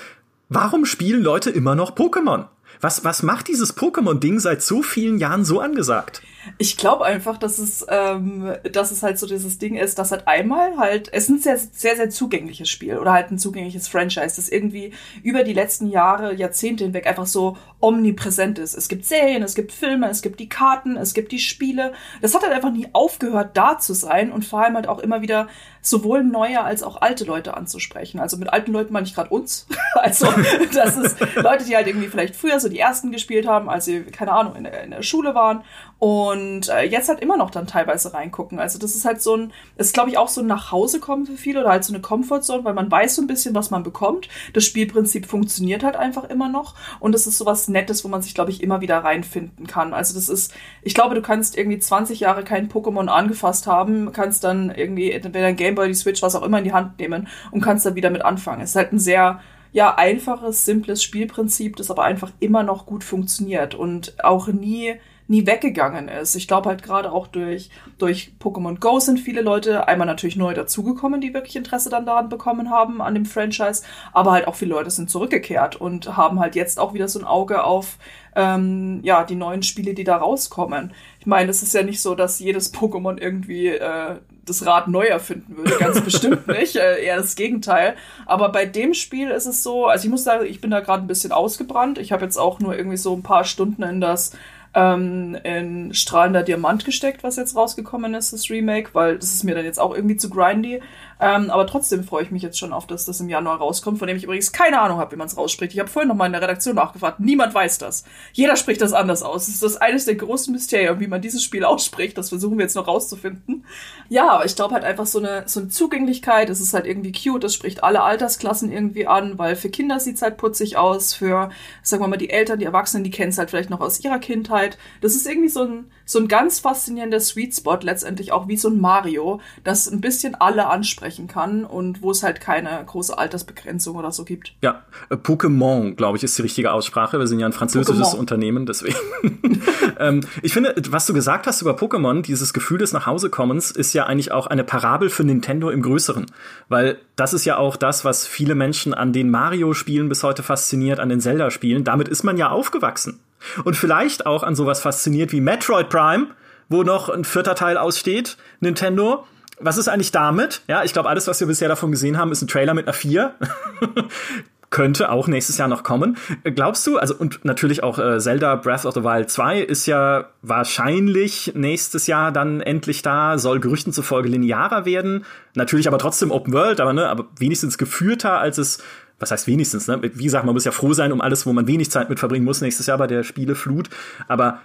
[0.48, 2.46] Warum spielen Leute immer noch Pokémon?
[2.82, 6.20] Was, was macht dieses Pokémon-Ding seit so vielen Jahren so angesagt?
[6.58, 10.26] Ich glaube einfach, dass es, ähm, dass es halt so dieses Ding ist, dass halt
[10.26, 14.36] einmal halt, es ist ein sehr, sehr, sehr zugängliches Spiel oder halt ein zugängliches Franchise,
[14.36, 18.74] das irgendwie über die letzten Jahre, Jahrzehnte hinweg einfach so omnipräsent ist.
[18.74, 21.92] Es gibt Serien, es gibt Filme, es gibt die Karten, es gibt die Spiele.
[22.20, 25.22] Das hat halt einfach nie aufgehört, da zu sein und vor allem halt auch immer
[25.22, 25.48] wieder
[25.80, 28.20] sowohl neue als auch alte Leute anzusprechen.
[28.20, 29.66] Also mit alten Leuten meine ich gerade uns.
[29.94, 30.28] also
[30.72, 34.02] das ist Leute, die halt irgendwie vielleicht früher so die ersten gespielt haben, als sie,
[34.04, 35.64] keine Ahnung, in der, in der Schule waren
[36.02, 38.58] und äh, jetzt halt immer noch dann teilweise reingucken.
[38.58, 41.36] Also das ist halt so ein, das ist glaube ich auch so ein Nachhausekommen für
[41.36, 44.28] viele oder halt so eine Comfortzone, weil man weiß so ein bisschen, was man bekommt.
[44.52, 48.34] Das Spielprinzip funktioniert halt einfach immer noch und es ist sowas Nettes, wo man sich
[48.34, 49.94] glaube ich immer wieder reinfinden kann.
[49.94, 54.42] Also das ist, ich glaube, du kannst irgendwie 20 Jahre kein Pokémon angefasst haben, kannst
[54.42, 57.60] dann irgendwie entweder ein Gameboy, die Switch, was auch immer in die Hand nehmen und
[57.60, 58.62] kannst dann wieder mit anfangen.
[58.62, 59.38] Es ist halt ein sehr
[59.70, 64.96] ja, einfaches, simples Spielprinzip, das aber einfach immer noch gut funktioniert und auch nie
[65.28, 66.34] nie weggegangen ist.
[66.34, 70.54] Ich glaube halt gerade auch durch, durch Pokémon Go sind viele Leute einmal natürlich neu
[70.54, 73.82] dazugekommen, die wirklich Interesse dann daran bekommen haben, an dem Franchise,
[74.12, 77.24] aber halt auch viele Leute sind zurückgekehrt und haben halt jetzt auch wieder so ein
[77.24, 77.98] Auge auf
[78.34, 80.92] ähm, ja, die neuen Spiele, die da rauskommen.
[81.20, 85.04] Ich meine, es ist ja nicht so, dass jedes Pokémon irgendwie äh, das Rad neu
[85.04, 87.94] erfinden würde, ganz bestimmt nicht, äh, eher das Gegenteil.
[88.26, 91.04] Aber bei dem Spiel ist es so, also ich muss sagen, ich bin da gerade
[91.04, 91.98] ein bisschen ausgebrannt.
[91.98, 94.32] Ich habe jetzt auch nur irgendwie so ein paar Stunden in das
[94.74, 99.54] ähm, in Strahlender Diamant gesteckt, was jetzt rausgekommen ist, das Remake, weil das ist mir
[99.54, 100.80] dann jetzt auch irgendwie zu grindy.
[101.22, 104.08] Ähm, aber trotzdem freue ich mich jetzt schon auf, dass das im Januar rauskommt, von
[104.08, 105.72] dem ich übrigens keine Ahnung habe, wie man es rausspricht.
[105.72, 107.20] Ich habe vorhin noch mal in der Redaktion nachgefragt.
[107.20, 108.02] Niemand weiß das.
[108.32, 109.46] Jeder spricht das anders aus.
[109.46, 112.18] Das ist das eines der großen Mysterien, wie man dieses Spiel ausspricht.
[112.18, 113.64] Das versuchen wir jetzt noch rauszufinden.
[114.08, 116.50] Ja, aber ich glaube halt einfach so eine, so eine Zugänglichkeit.
[116.50, 117.44] Es ist halt irgendwie cute.
[117.44, 121.14] Das spricht alle Altersklassen irgendwie an, weil für Kinder sieht's halt putzig aus.
[121.14, 121.50] Für,
[121.82, 124.18] sagen wir mal, die Eltern, die Erwachsenen, die kennen es halt vielleicht noch aus ihrer
[124.18, 124.76] Kindheit.
[125.00, 128.68] Das ist irgendwie so ein, so ein ganz faszinierender Sweet Spot, letztendlich auch wie so
[128.68, 133.16] ein Mario, das ein bisschen alle ansprechen ansprechen kann und wo es halt keine große
[133.16, 134.54] Altersbegrenzung oder so gibt.
[134.62, 137.18] Ja, äh, Pokémon, glaube ich, ist die richtige Aussprache.
[137.18, 138.18] Wir sind ja ein französisches Pokémon.
[138.18, 138.96] Unternehmen, deswegen.
[139.98, 144.06] ähm, ich finde, was du gesagt hast über Pokémon, dieses Gefühl des Nachhausekommens, ist ja
[144.06, 146.26] eigentlich auch eine Parabel für Nintendo im Größeren.
[146.68, 151.00] Weil das ist ja auch das, was viele Menschen an den Mario-Spielen bis heute fasziniert,
[151.00, 151.84] an den Zelda-Spielen.
[151.84, 153.20] Damit ist man ja aufgewachsen.
[153.64, 156.28] Und vielleicht auch an sowas fasziniert wie Metroid Prime,
[156.68, 159.24] wo noch ein vierter Teil aussteht, Nintendo
[159.58, 160.62] was ist eigentlich damit?
[160.68, 162.94] Ja, ich glaube, alles, was wir bisher davon gesehen haben, ist ein Trailer mit einer
[162.94, 163.34] 4.
[164.70, 166.16] Könnte auch nächstes Jahr noch kommen.
[166.44, 170.30] Glaubst du, also und natürlich auch äh, Zelda Breath of the Wild 2 ist ja
[170.40, 175.26] wahrscheinlich nächstes Jahr dann endlich da, soll Gerüchten zufolge linearer werden.
[175.54, 178.82] Natürlich aber trotzdem Open World, aber ne, aber wenigstens geführter als es
[179.22, 180.00] was heißt wenigstens, ne?
[180.02, 182.44] Wie gesagt, man muss ja froh sein um alles, wo man wenig Zeit mit verbringen
[182.44, 183.88] muss nächstes Jahr bei der Spieleflut.
[184.26, 184.60] Aber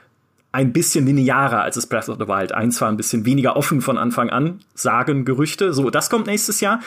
[0.58, 3.80] ein bisschen linearer als es Breath of the Wild 1 war, ein bisschen weniger offen
[3.80, 5.72] von Anfang an, sagen Gerüchte.
[5.72, 6.80] So, das kommt nächstes Jahr.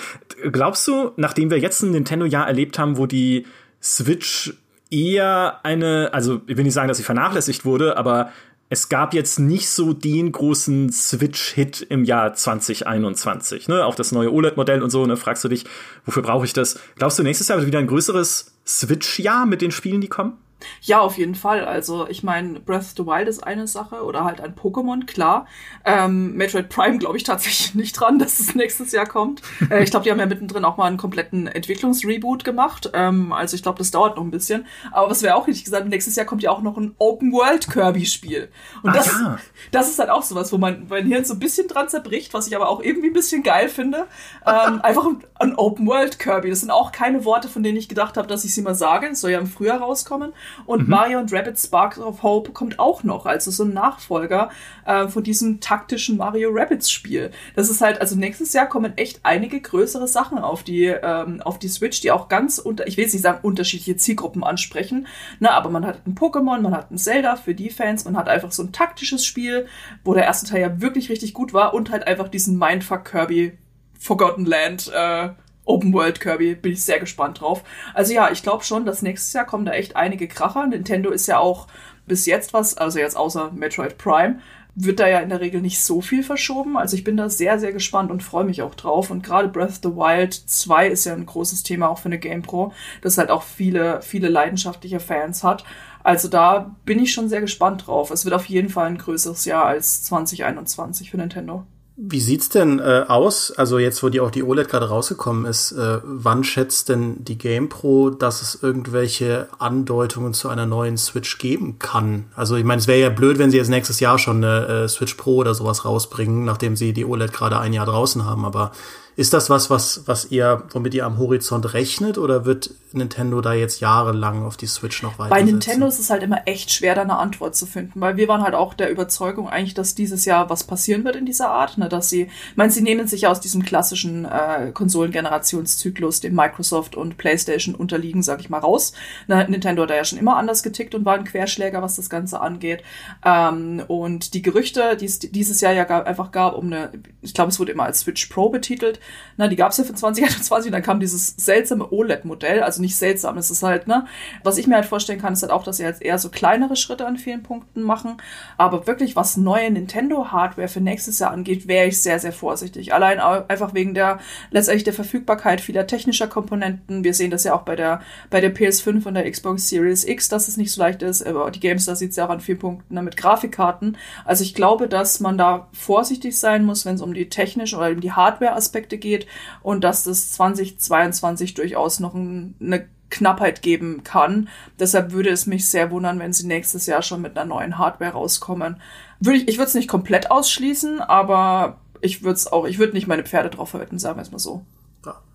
[0.51, 3.47] Glaubst du, nachdem wir jetzt ein Nintendo-Jahr erlebt haben, wo die
[3.81, 4.55] Switch
[4.91, 8.33] eher eine, also ich will nicht sagen, dass sie vernachlässigt wurde, aber
[8.71, 13.69] es gab jetzt nicht so den großen Switch-Hit im Jahr 2021.
[13.69, 13.85] Ne?
[13.85, 15.17] Auch das neue OLED-Modell und so, ne?
[15.17, 15.65] fragst du dich,
[16.05, 16.81] wofür brauche ich das?
[16.97, 20.39] Glaubst du, nächstes Jahr wird wieder ein größeres Switch-Jahr mit den Spielen, die kommen?
[20.83, 21.65] Ja, auf jeden Fall.
[21.65, 25.47] Also ich meine, Breath of the Wild ist eine Sache oder halt ein Pokémon, klar.
[25.85, 29.43] Ähm, Metroid Prime glaube ich tatsächlich nicht dran, dass es nächstes Jahr kommt.
[29.71, 32.91] Äh, ich glaube, die haben ja mittendrin auch mal einen kompletten Entwicklungsreboot gemacht.
[32.93, 34.67] Ähm, also ich glaube, das dauert noch ein bisschen.
[34.93, 37.69] Aber was wäre auch richtig gesagt, nächstes Jahr kommt ja auch noch ein Open World
[37.69, 38.49] Kirby Spiel.
[38.83, 39.39] Und das, ja.
[39.71, 42.47] das ist halt auch sowas, wo man mein Hirn so ein bisschen dran zerbricht, was
[42.47, 44.07] ich aber auch irgendwie ein bisschen geil finde.
[44.47, 46.51] Ähm, einfach ein, ein Open World Kirby.
[46.51, 49.09] Das sind auch keine Worte, von denen ich gedacht habe, dass ich sie mal sage.
[49.09, 50.33] Es soll ja im Frühjahr rauskommen.
[50.67, 50.91] Und mhm.
[50.91, 54.51] Mario und Rabbit Sparks of Hope kommt auch noch, also so ein Nachfolger
[54.85, 57.31] äh, von diesem taktischen Mario Rabbits Spiel.
[57.57, 61.59] Das ist halt, also nächstes Jahr kommen echt einige größere Sachen auf die, ähm, auf
[61.59, 65.07] die Switch, die auch ganz unter, ich will jetzt nicht sagen, unterschiedliche Zielgruppen ansprechen,
[65.39, 68.29] ne, aber man hat ein Pokémon, man hat ein Zelda für die Fans, man hat
[68.29, 69.67] einfach so ein taktisches Spiel,
[70.05, 73.59] wo der erste Teil ja wirklich richtig gut war und halt einfach diesen Mindfuck Kirby
[73.99, 75.31] Forgotten Land äh,
[75.71, 76.55] Open World Kirby.
[76.55, 77.63] Bin ich sehr gespannt drauf.
[77.95, 80.67] Also ja, ich glaube schon, dass nächstes Jahr kommen da echt einige Kracher.
[80.67, 81.67] Nintendo ist ja auch
[82.07, 84.41] bis jetzt was, also jetzt außer Metroid Prime,
[84.75, 86.77] wird da ja in der Regel nicht so viel verschoben.
[86.77, 89.11] Also ich bin da sehr, sehr gespannt und freue mich auch drauf.
[89.11, 92.19] Und gerade Breath of the Wild 2 ist ja ein großes Thema auch für eine
[92.19, 95.65] GamePro, das halt auch viele, viele leidenschaftliche Fans hat.
[96.03, 98.11] Also da bin ich schon sehr gespannt drauf.
[98.11, 101.65] Es wird auf jeden Fall ein größeres Jahr als 2021 für Nintendo.
[102.03, 103.51] Wie sieht's denn äh, aus?
[103.51, 107.37] Also jetzt, wo die auch die OLED gerade rausgekommen ist, äh, wann schätzt denn die
[107.37, 112.25] GamePro, dass es irgendwelche Andeutungen zu einer neuen Switch geben kann?
[112.35, 114.89] Also ich meine, es wäre ja blöd, wenn sie jetzt nächstes Jahr schon eine äh,
[114.89, 118.47] Switch Pro oder sowas rausbringen, nachdem sie die OLED gerade ein Jahr draußen haben.
[118.47, 118.73] Aber
[119.21, 123.53] Ist das was, was, was ihr, womit ihr am Horizont rechnet oder wird Nintendo da
[123.53, 125.29] jetzt jahrelang auf die Switch noch weiter?
[125.29, 128.29] Bei Nintendo ist es halt immer echt schwer, da eine Antwort zu finden, weil wir
[128.29, 131.77] waren halt auch der Überzeugung eigentlich, dass dieses Jahr was passieren wird in dieser Art,
[131.77, 136.35] ne, dass sie, ich meine, sie nehmen sich ja aus diesem klassischen äh, Konsolengenerationszyklus, dem
[136.35, 138.95] Microsoft und PlayStation unterliegen, sag ich mal, raus.
[139.29, 142.09] Ne, Nintendo hat da ja schon immer anders getickt und war ein Querschläger, was das
[142.09, 142.83] Ganze angeht.
[143.23, 147.35] Ähm, und die Gerüchte, die es dieses Jahr ja gab, einfach gab, um eine, ich
[147.35, 148.99] glaube, es wurde immer als Switch Pro betitelt,
[149.37, 152.97] na, die gab es ja für 2021 und dann kam dieses seltsame OLED-Modell, also nicht
[152.97, 154.07] seltsam, es ist halt, ne,
[154.45, 156.77] was ich mir halt vorstellen kann, ist halt auch, dass sie jetzt eher so kleinere
[156.77, 158.19] Schritte an vielen Punkten machen,
[158.57, 162.93] aber wirklich was neue Nintendo-Hardware für nächstes Jahr angeht, wäre ich sehr, sehr vorsichtig.
[162.95, 164.19] Allein einfach wegen der,
[164.51, 167.05] letztendlich der Verfügbarkeit vieler technischer Komponenten.
[167.05, 170.29] Wir sehen das ja auch bei der, bei der PS5 und der Xbox Series X,
[170.29, 172.41] dass es nicht so leicht ist, aber die Games, da sieht es ja auch an
[172.41, 173.97] vielen Punkten ne, mit Grafikkarten.
[174.25, 177.91] Also ich glaube, dass man da vorsichtig sein muss, wenn es um die technischen oder
[177.91, 179.27] um die Hardware-Aspekte geht
[179.63, 184.49] und dass das 2022 durchaus noch ein, eine Knappheit geben kann.
[184.79, 188.13] Deshalb würde es mich sehr wundern, wenn sie nächstes Jahr schon mit einer neuen Hardware
[188.13, 188.81] rauskommen.
[189.19, 192.95] Würde ich ich würde es nicht komplett ausschließen, aber ich würde es auch, ich würde
[192.95, 194.65] nicht meine Pferde drauf verwetten, sagen wir es mal so.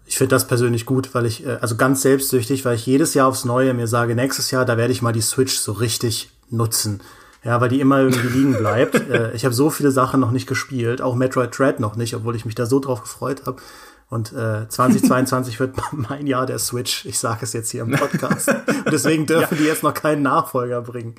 [0.08, 3.28] Ich finde das persönlich gut, weil ich, äh, also ganz selbstsüchtig, weil ich jedes Jahr
[3.28, 7.02] aufs Neue mir sage, nächstes Jahr, da werde ich mal die Switch so richtig nutzen.
[7.45, 8.95] Ja, weil die immer irgendwie liegen bleibt.
[9.05, 12.36] Äh, ich habe so viele Sachen noch nicht gespielt, auch Metroid Dread noch nicht, obwohl
[12.36, 13.62] ich mich da so drauf gefreut habe.
[14.10, 17.05] Und äh, 2022 wird mein Jahr der Switch.
[17.05, 18.49] Ich sage es jetzt hier im Podcast.
[18.49, 19.58] Und deswegen dürfen ja.
[19.58, 21.15] die jetzt noch keinen Nachfolger bringen.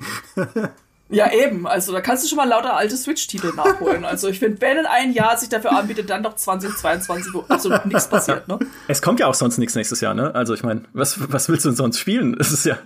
[1.09, 1.65] Ja, eben.
[1.65, 4.03] Also da kannst du schon mal lauter alte Switch-Titel nachholen.
[4.03, 7.85] Also ich finde, wenn in ein Jahr sich dafür anbietet, dann doch 2022, wo absolut
[7.85, 8.49] nichts passiert.
[8.49, 8.59] Ne?
[8.89, 10.35] Es kommt ja auch sonst nichts nächstes Jahr, ne?
[10.35, 12.35] Also ich meine, was, was willst du denn sonst spielen?
[12.37, 12.77] Es ist ja.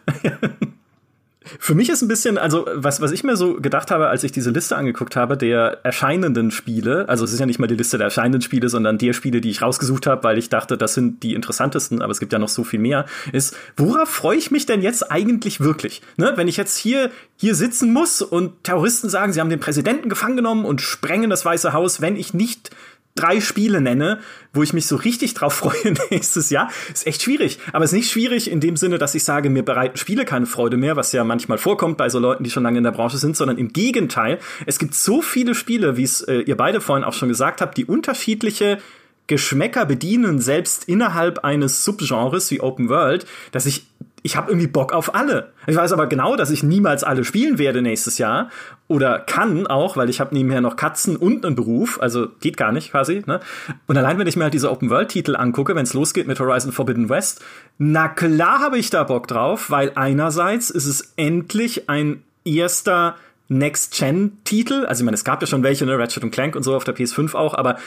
[1.59, 4.31] Für mich ist ein bisschen, also was, was ich mir so gedacht habe, als ich
[4.31, 7.97] diese Liste angeguckt habe, der erscheinenden Spiele, also es ist ja nicht mal die Liste
[7.97, 11.23] der erscheinenden Spiele, sondern der Spiele, die ich rausgesucht habe, weil ich dachte, das sind
[11.23, 14.65] die interessantesten, aber es gibt ja noch so viel mehr, ist, worauf freue ich mich
[14.65, 16.01] denn jetzt eigentlich wirklich?
[16.17, 16.33] Ne?
[16.35, 20.35] Wenn ich jetzt hier, hier sitzen muss und Terroristen sagen, sie haben den Präsidenten gefangen
[20.35, 22.71] genommen und sprengen das Weiße Haus, wenn ich nicht
[23.15, 24.19] drei Spiele nenne,
[24.53, 26.69] wo ich mich so richtig drauf freue nächstes Jahr.
[26.91, 27.59] Ist echt schwierig.
[27.73, 30.45] Aber es ist nicht schwierig in dem Sinne, dass ich sage, mir bereiten Spiele keine
[30.45, 33.17] Freude mehr, was ja manchmal vorkommt bei so Leuten, die schon lange in der Branche
[33.17, 34.39] sind, sondern im Gegenteil.
[34.65, 37.77] Es gibt so viele Spiele, wie es äh, ihr beide vorhin auch schon gesagt habt,
[37.77, 38.79] die unterschiedliche
[39.27, 43.85] Geschmäcker bedienen, selbst innerhalb eines Subgenres wie Open World, dass ich
[44.23, 45.51] ich habe irgendwie Bock auf alle.
[45.67, 48.49] Ich weiß aber genau, dass ich niemals alle spielen werde nächstes Jahr
[48.87, 52.71] oder kann auch, weil ich habe nebenher noch Katzen und einen Beruf, also geht gar
[52.71, 53.23] nicht quasi.
[53.25, 53.39] Ne?
[53.87, 56.39] Und allein wenn ich mir halt diese Open World Titel angucke, wenn es losgeht mit
[56.39, 57.43] Horizon Forbidden West,
[57.77, 63.15] na klar habe ich da Bock drauf, weil einerseits ist es endlich ein erster
[63.47, 64.85] Next-Gen-Titel.
[64.85, 66.83] Also ich meine, es gab ja schon welche, ne, Ratchet und Clank und so auf
[66.83, 67.77] der PS5 auch, aber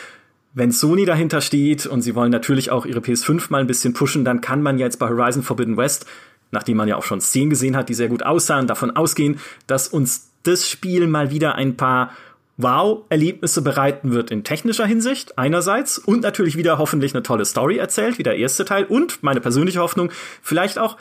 [0.55, 4.25] wenn Sony dahinter steht und sie wollen natürlich auch ihre PS5 mal ein bisschen pushen,
[4.25, 6.07] dann kann man jetzt bei Horizon Forbidden West,
[6.53, 9.89] nachdem man ja auch schon Szenen gesehen hat, die sehr gut aussahen, davon ausgehen, dass
[9.89, 12.13] uns das Spiel mal wieder ein paar
[12.57, 18.19] Wow-Erlebnisse bereiten wird in technischer Hinsicht einerseits und natürlich wieder hoffentlich eine tolle Story erzählt,
[18.19, 20.97] wie der erste Teil und meine persönliche Hoffnung, vielleicht auch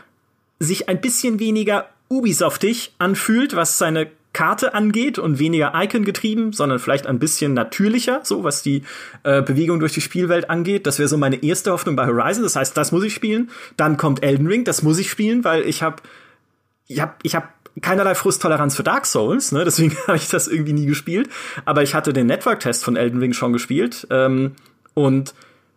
[0.59, 6.79] sich ein bisschen weniger Ubisoftig anfühlt, was seine Karte angeht und weniger Icon getrieben, sondern
[6.79, 8.83] vielleicht ein bisschen natürlicher, so was die
[9.23, 10.87] äh, Bewegung durch die Spielwelt angeht.
[10.87, 12.43] Das wäre so meine erste Hoffnung bei Horizon.
[12.43, 13.51] Das heißt, das muss ich spielen.
[13.77, 15.97] Dann kommt Elden Ring, das muss ich spielen, weil ich habe
[16.87, 17.47] ich habe ich habe
[17.81, 19.63] keinerlei Frusttoleranz für Dark Souls, ne?
[19.65, 21.29] deswegen habe ich das irgendwie nie gespielt.
[21.65, 24.53] Aber ich hatte den Network-Test von Elden Ring schon gespielt ähm,
[24.95, 25.33] und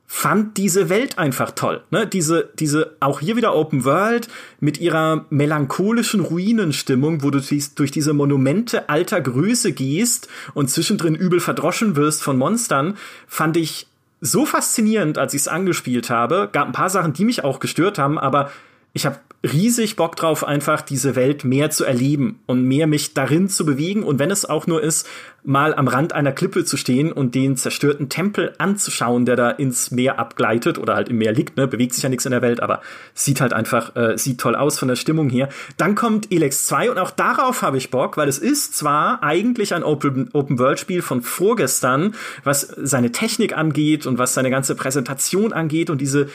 [0.07, 1.83] fand diese Welt einfach toll.
[1.91, 2.07] Ne?
[2.07, 4.29] Diese, diese, auch hier wieder Open World
[4.61, 7.41] mit ihrer melancholischen Ruinenstimmung, wo du
[7.75, 13.89] durch diese Monumente alter Größe gehst und zwischendrin übel verdroschen wirst von Monstern, fand ich
[14.21, 16.49] so faszinierend, als ich es angespielt habe.
[16.53, 18.51] Gab ein paar Sachen, die mich auch gestört haben, aber
[18.93, 23.49] ich habe riesig Bock drauf, einfach diese Welt mehr zu erleben und mehr mich darin
[23.49, 24.03] zu bewegen.
[24.03, 25.09] Und wenn es auch nur ist,
[25.45, 29.93] mal am Rand einer Klippe zu stehen und den zerstörten Tempel anzuschauen, der da ins
[29.93, 32.61] Meer abgleitet oder halt im Meer liegt, ne, bewegt sich ja nichts in der Welt,
[32.61, 32.83] aber
[33.15, 35.49] sieht halt einfach, äh, sieht toll aus von der Stimmung her.
[35.77, 39.73] Dann kommt Elex 2 und auch darauf habe ich Bock, weil es ist zwar eigentlich
[39.73, 46.01] ein Open-World-Spiel von vorgestern, was seine Technik angeht und was seine ganze Präsentation angeht und
[46.01, 46.29] diese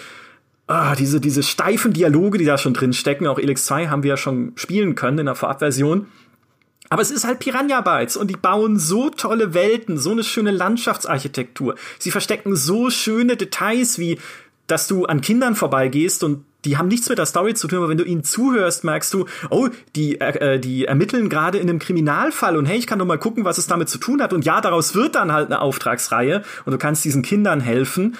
[0.72, 4.12] ah, diese, diese steifen Dialoge, die da schon drin stecken, auch Elix 2 haben wir
[4.12, 6.08] ja schon spielen können in der Vorabversion.
[6.90, 10.52] Aber es ist halt Piranha Bytes und die bauen so tolle Welten, so eine schöne
[10.52, 11.76] Landschaftsarchitektur.
[12.00, 14.20] Sie verstecken so schöne Details wie,
[14.68, 17.90] dass du an Kindern vorbeigehst und die haben nichts mit der Story zu tun, aber
[17.90, 22.56] wenn du ihnen zuhörst, merkst du, oh, die, äh, die ermitteln gerade in einem Kriminalfall
[22.56, 24.32] und hey, ich kann doch mal gucken, was es damit zu tun hat.
[24.32, 28.16] Und ja, daraus wird dann halt eine Auftragsreihe und du kannst diesen Kindern helfen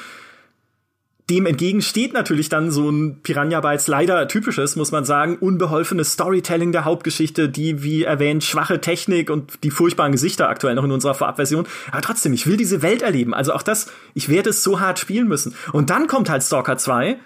[1.32, 6.12] dem entgegen steht natürlich dann so ein Piranha Bytes leider typisches, muss man sagen, unbeholfenes
[6.12, 10.92] Storytelling der Hauptgeschichte, die, wie erwähnt, schwache Technik und die furchtbaren Gesichter aktuell noch in
[10.92, 11.66] unserer Vorabversion.
[11.92, 13.34] Aber trotzdem, ich will diese Welt erleben.
[13.34, 15.56] Also auch das, ich werde es so hart spielen müssen.
[15.72, 17.18] Und dann kommt halt Stalker 2,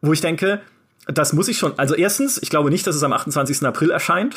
[0.00, 0.62] wo ich denke,
[1.06, 1.78] das muss ich schon.
[1.78, 3.62] Also erstens, ich glaube nicht, dass es am 28.
[3.64, 4.36] April erscheint.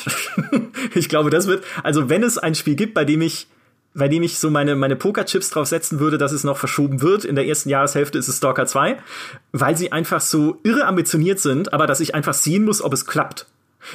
[0.94, 3.46] ich glaube, das wird, also wenn es ein Spiel gibt, bei dem ich
[3.98, 7.24] bei dem ich so meine, meine Pokerchips drauf setzen würde, dass es noch verschoben wird.
[7.24, 8.96] In der ersten Jahreshälfte ist es Stalker 2,
[9.52, 13.06] weil sie einfach so irre ambitioniert sind, aber dass ich einfach sehen muss, ob es
[13.06, 13.46] klappt.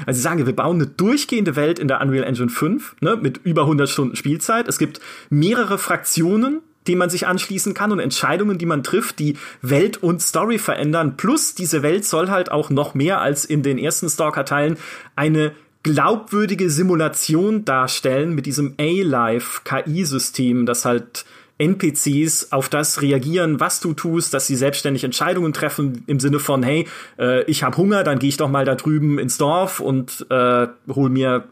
[0.05, 3.39] Also sie sagen, wir bauen eine durchgehende Welt in der Unreal Engine 5, ne, mit
[3.43, 4.67] über 100 Stunden Spielzeit.
[4.67, 9.37] Es gibt mehrere Fraktionen, die man sich anschließen kann und Entscheidungen, die man trifft, die
[9.61, 11.15] Welt und Story verändern.
[11.17, 14.77] Plus diese Welt soll halt auch noch mehr als in den ersten Stalker-Teilen
[15.15, 15.53] eine
[15.83, 21.25] glaubwürdige Simulation darstellen mit diesem A-Life KI-System, das halt
[21.57, 26.63] NPCs auf das reagieren, was du tust, dass sie selbstständig Entscheidungen treffen im Sinne von,
[26.63, 26.87] hey,
[27.19, 30.67] äh, ich habe Hunger, dann gehe ich doch mal da drüben ins Dorf und äh,
[30.89, 31.45] hol mir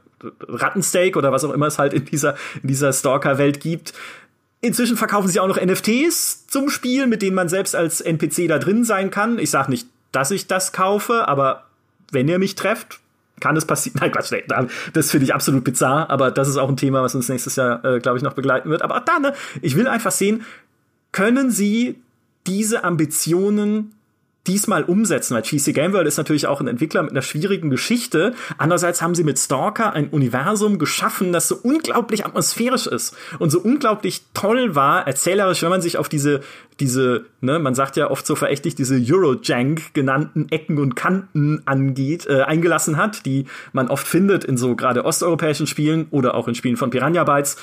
[0.47, 3.93] Rattensteak oder was auch immer es halt in dieser, in dieser Stalker-Welt gibt.
[4.61, 8.59] Inzwischen verkaufen sie auch noch NFTs zum Spiel, mit denen man selbst als NPC da
[8.59, 9.39] drin sein kann.
[9.39, 11.65] Ich sag nicht, dass ich das kaufe, aber
[12.11, 13.00] wenn ihr mich trefft,
[13.41, 13.97] kann es passieren?
[14.01, 14.43] Nein, Quatsch, nee,
[14.93, 17.83] das finde ich absolut bizarr, aber das ist auch ein Thema, was uns nächstes Jahr,
[17.83, 18.81] äh, glaube ich, noch begleiten wird.
[18.81, 20.45] Aber da, ne, ich will einfach sehen,
[21.11, 21.99] können sie
[22.47, 23.93] diese Ambitionen
[24.47, 28.33] diesmal umsetzen, weil GC Game World ist natürlich auch ein Entwickler mit einer schwierigen Geschichte.
[28.57, 33.59] Andererseits haben sie mit Stalker ein Universum geschaffen, das so unglaublich atmosphärisch ist und so
[33.59, 36.41] unglaublich toll war, erzählerisch, wenn man sich auf diese,
[36.79, 42.25] diese, ne, man sagt ja oft so verächtlich, diese Eurojank genannten Ecken und Kanten angeht,
[42.25, 46.55] äh, eingelassen hat, die man oft findet in so gerade osteuropäischen Spielen oder auch in
[46.55, 47.57] Spielen von Piranha Bytes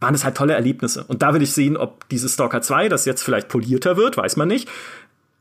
[0.00, 1.04] waren es halt tolle Erlebnisse.
[1.04, 4.36] Und da will ich sehen, ob dieses Stalker 2, das jetzt vielleicht polierter wird, weiß
[4.36, 4.68] man nicht,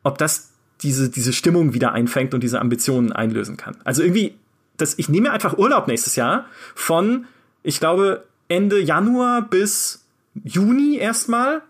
[0.03, 3.77] ob das diese, diese Stimmung wieder einfängt und diese Ambitionen einlösen kann.
[3.83, 4.35] Also irgendwie,
[4.77, 7.25] das, ich nehme einfach Urlaub nächstes Jahr von,
[7.63, 10.05] ich glaube, Ende Januar bis
[10.43, 11.61] Juni erstmal,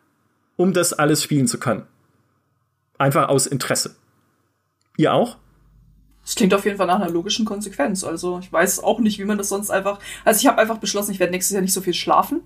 [0.55, 1.83] um das alles spielen zu können.
[2.97, 3.95] Einfach aus Interesse.
[4.97, 5.37] Ihr auch?
[6.23, 8.03] Das klingt auf jeden Fall nach einer logischen Konsequenz.
[8.03, 9.99] Also ich weiß auch nicht, wie man das sonst einfach.
[10.25, 12.41] Also ich habe einfach beschlossen, ich werde nächstes Jahr nicht so viel schlafen.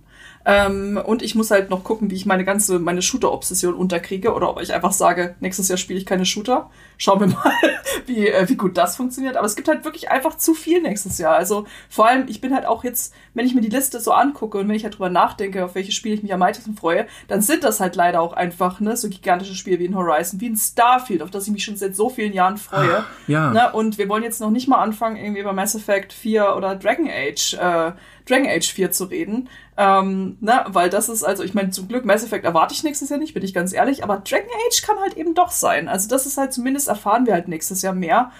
[0.45, 4.49] Ähm, und ich muss halt noch gucken, wie ich meine ganze, meine Shooter-Obsession unterkriege oder
[4.49, 6.69] ob ich einfach sage, nächstes Jahr spiele ich keine Shooter.
[6.97, 7.53] Schauen wir mal,
[8.05, 9.37] wie, äh, wie gut das funktioniert.
[9.37, 11.35] Aber es gibt halt wirklich einfach zu viel nächstes Jahr.
[11.35, 14.57] Also vor allem, ich bin halt auch jetzt, wenn ich mir die Liste so angucke
[14.57, 17.41] und wenn ich halt drüber nachdenke, auf welche Spiele ich mich am meisten freue, dann
[17.41, 20.57] sind das halt leider auch einfach, ne, so gigantische Spiele wie in Horizon, wie in
[20.57, 22.99] Starfield, auf das ich mich schon seit so vielen Jahren freue.
[22.99, 23.51] Ah, ja.
[23.51, 23.71] Ne?
[23.73, 27.07] Und wir wollen jetzt noch nicht mal anfangen, irgendwie über Mass Effect 4 oder Dragon
[27.07, 27.91] Age, äh,
[28.25, 29.49] Dragon Age 4 zu reden.
[29.77, 33.09] Ähm, ne, weil das ist, also ich meine, zum Glück Mass Effect erwarte ich nächstes
[33.09, 35.87] Jahr nicht, bin ich ganz ehrlich, aber Dragon Age kann halt eben doch sein.
[35.87, 38.31] Also das ist halt zumindest erfahren wir halt nächstes Jahr mehr.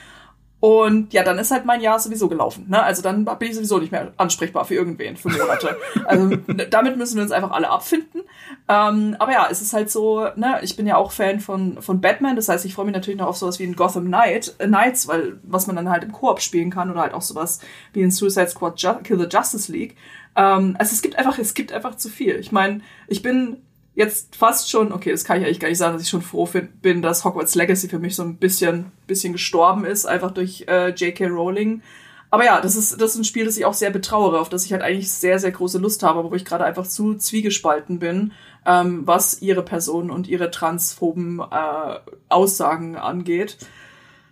[0.62, 2.68] Und ja, dann ist halt mein Jahr sowieso gelaufen.
[2.70, 2.82] Ne?
[2.82, 5.76] Also dann bin ich sowieso nicht mehr ansprechbar für irgendwen für Monate.
[6.06, 6.36] also
[6.70, 8.22] damit müssen wir uns einfach alle abfinden.
[8.70, 12.00] Ähm, aber ja, es ist halt so, ne, ich bin ja auch Fan von, von
[12.00, 14.68] Batman, das heißt, ich freue mich natürlich noch auf sowas wie in Gotham Knight, äh,
[14.68, 17.60] Knights, weil was man dann halt im Koop spielen kann oder halt auch sowas
[17.94, 19.98] wie in Suicide Squad Ju Kill the Justice League.
[20.36, 22.36] Ähm, also es gibt einfach, es gibt einfach zu viel.
[22.36, 23.58] Ich meine, ich bin
[23.94, 26.48] jetzt fast schon, okay, das kann ich eigentlich gar nicht sagen, dass ich schon froh
[26.82, 30.90] bin, dass Hogwarts Legacy für mich so ein bisschen, bisschen gestorben ist, einfach durch äh,
[30.90, 31.28] J.K.
[31.28, 31.82] Rowling.
[32.30, 34.66] Aber ja, das ist, das ist ein Spiel, das ich auch sehr betrauere, auf das
[34.66, 38.32] ich halt eigentlich sehr, sehr große Lust habe, wo ich gerade einfach zu zwiegespalten bin,
[38.66, 42.00] ähm, was ihre Person und ihre transphoben äh,
[42.30, 43.58] Aussagen angeht.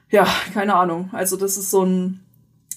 [0.09, 1.09] Ja, keine Ahnung.
[1.11, 2.21] Also das ist so ein,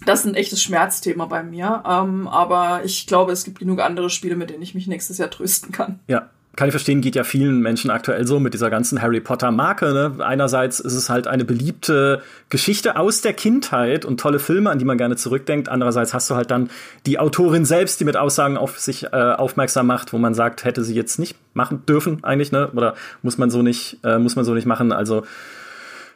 [0.05, 1.85] das ist ein echtes Schmerzthema bei mir.
[1.87, 5.31] Ähm, aber ich glaube, es gibt genug andere Spiele, mit denen ich mich nächstes Jahr
[5.31, 6.01] trösten kann.
[6.09, 9.51] Ja, kann ich verstehen, geht ja vielen Menschen aktuell so mit dieser ganzen Harry Potter
[9.51, 9.93] Marke.
[9.93, 10.25] Ne?
[10.25, 14.85] Einerseits ist es halt eine beliebte Geschichte aus der Kindheit und tolle Filme, an die
[14.85, 15.71] man gerne zurückdenkt.
[15.71, 16.69] Andererseits hast du halt dann
[17.07, 20.85] die Autorin selbst, die mit Aussagen auf sich äh, aufmerksam macht, wo man sagt, hätte
[20.85, 22.71] sie jetzt nicht machen dürfen eigentlich, ne?
[22.75, 24.93] Oder muss man so nicht, äh, muss man so nicht machen.
[24.93, 25.25] Also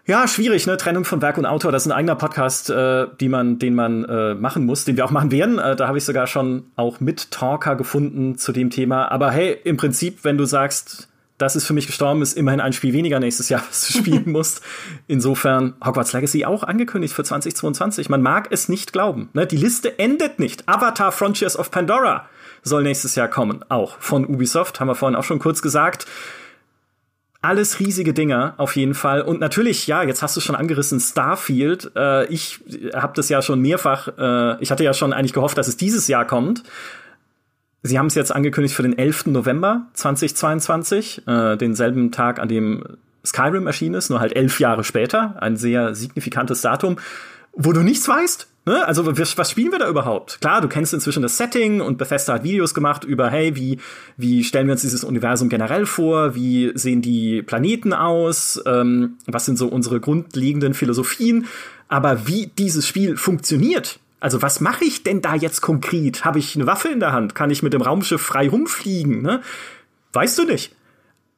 [0.07, 0.77] ja, schwierig, ne?
[0.77, 4.05] Trennung von Werk und Autor, das ist ein eigener Podcast, äh, die man, den man
[4.05, 5.59] äh, machen muss, den wir auch machen werden.
[5.59, 9.11] Äh, da habe ich sogar schon auch mit Talker gefunden zu dem Thema.
[9.11, 12.73] Aber hey, im Prinzip, wenn du sagst, das ist für mich gestorben, ist immerhin ein
[12.73, 14.63] Spiel weniger nächstes Jahr, was du spielen musst.
[15.09, 18.09] Insofern Hogwarts Legacy auch angekündigt für 2022.
[18.09, 19.29] Man mag es nicht glauben.
[19.33, 19.45] Ne?
[19.45, 20.69] Die Liste endet nicht.
[20.69, 22.29] Avatar Frontiers of Pandora
[22.63, 26.07] soll nächstes Jahr kommen, auch von Ubisoft, haben wir vorhin auch schon kurz gesagt
[27.43, 29.23] alles riesige Dinger auf jeden Fall.
[29.23, 31.93] Und natürlich, ja, jetzt hast du schon angerissen, Starfield.
[31.95, 32.61] Äh, ich
[32.95, 36.09] habe das ja schon mehrfach, äh, ich hatte ja schon eigentlich gehofft, dass es dieses
[36.09, 36.63] Jahr kommt.
[37.83, 39.27] Sie haben es jetzt angekündigt für den 11.
[39.27, 42.85] November 2022, äh, denselben Tag, an dem
[43.25, 46.97] Skyrim erschienen ist, nur halt elf Jahre später, ein sehr signifikantes Datum,
[47.57, 48.47] wo du nichts weißt.
[48.67, 48.87] Ne?
[48.87, 50.41] Also was spielen wir da überhaupt?
[50.41, 53.79] Klar, du kennst inzwischen das Setting und Bethesda hat Videos gemacht über, hey, wie,
[54.17, 56.35] wie stellen wir uns dieses Universum generell vor?
[56.35, 58.63] Wie sehen die Planeten aus?
[58.67, 61.47] Ähm, was sind so unsere grundlegenden Philosophien?
[61.89, 66.25] Aber wie dieses Spiel funktioniert, also was mache ich denn da jetzt konkret?
[66.25, 67.35] Habe ich eine Waffe in der Hand?
[67.35, 69.23] Kann ich mit dem Raumschiff frei rumfliegen?
[69.23, 69.41] Ne?
[70.13, 70.76] Weißt du nicht.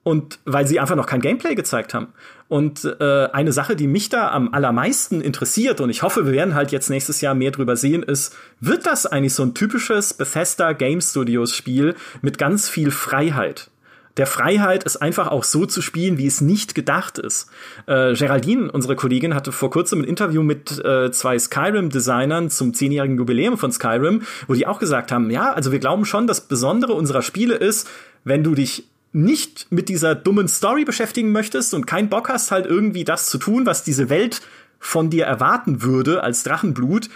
[0.09, 2.07] Und weil sie einfach noch kein Gameplay gezeigt haben.
[2.49, 6.55] Und äh, eine Sache, die mich da am allermeisten interessiert, und ich hoffe, wir werden
[6.55, 10.73] halt jetzt nächstes Jahr mehr drüber sehen, ist, wird das eigentlich so ein typisches Bethesda
[10.73, 13.69] Game Studios Spiel mit ganz viel Freiheit?
[14.17, 17.51] der Freiheit, es einfach auch so zu spielen, wie es nicht gedacht ist.
[17.87, 23.17] Äh, Geraldine, unsere Kollegin, hatte vor kurzem ein Interview mit äh, zwei Skyrim-Designern zum zehnjährigen
[23.17, 26.95] Jubiläum von Skyrim, wo die auch gesagt haben, ja, also wir glauben schon, das Besondere
[26.95, 27.89] unserer Spiele ist,
[28.25, 32.67] wenn du dich nicht mit dieser dummen Story beschäftigen möchtest und keinen Bock hast, halt
[32.67, 34.43] irgendwie das zu tun, was diese Welt
[34.79, 37.09] von dir erwarten würde als Drachenblut,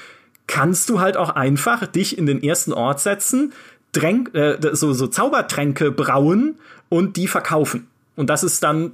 [0.47, 3.53] kannst du halt auch einfach dich in den ersten Ort setzen,
[3.93, 6.57] Tränk, äh, so, so Zaubertränke brauen
[6.88, 7.86] und die verkaufen.
[8.16, 8.93] Und das ist dann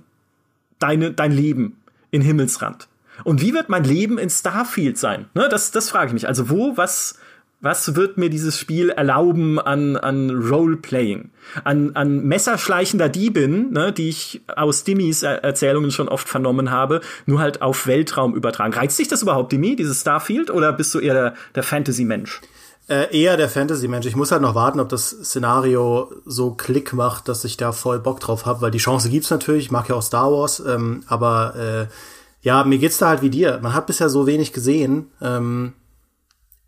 [0.78, 1.76] deine, dein Leben
[2.11, 2.88] in Himmelsrand.
[3.24, 5.26] Und wie wird mein Leben in Starfield sein?
[5.34, 6.28] Ne, das, das frage ich mich.
[6.28, 7.18] Also wo, was,
[7.61, 11.30] was wird mir dieses Spiel erlauben an, an Roleplaying?
[11.64, 17.40] An, an messerschleichender Diebin, ne, die ich aus Dimmys Erzählungen schon oft vernommen habe, nur
[17.40, 18.74] halt auf Weltraum übertragen.
[18.74, 22.40] Reizt dich das überhaupt, Dimmy, dieses Starfield, oder bist du eher der, der Fantasy-Mensch?
[22.88, 24.06] Äh, eher der Fantasy-Mensch.
[24.06, 27.98] Ich muss halt noch warten, ob das Szenario so Klick macht, dass ich da voll
[27.98, 29.64] Bock drauf habe, weil die Chance gibt's natürlich.
[29.64, 31.94] Ich mag ja auch Star Wars, ähm, aber äh,
[32.40, 33.59] ja, mir geht's da halt wie dir.
[33.62, 35.11] Man hat bisher so wenig gesehen.
[35.20, 35.74] Ähm,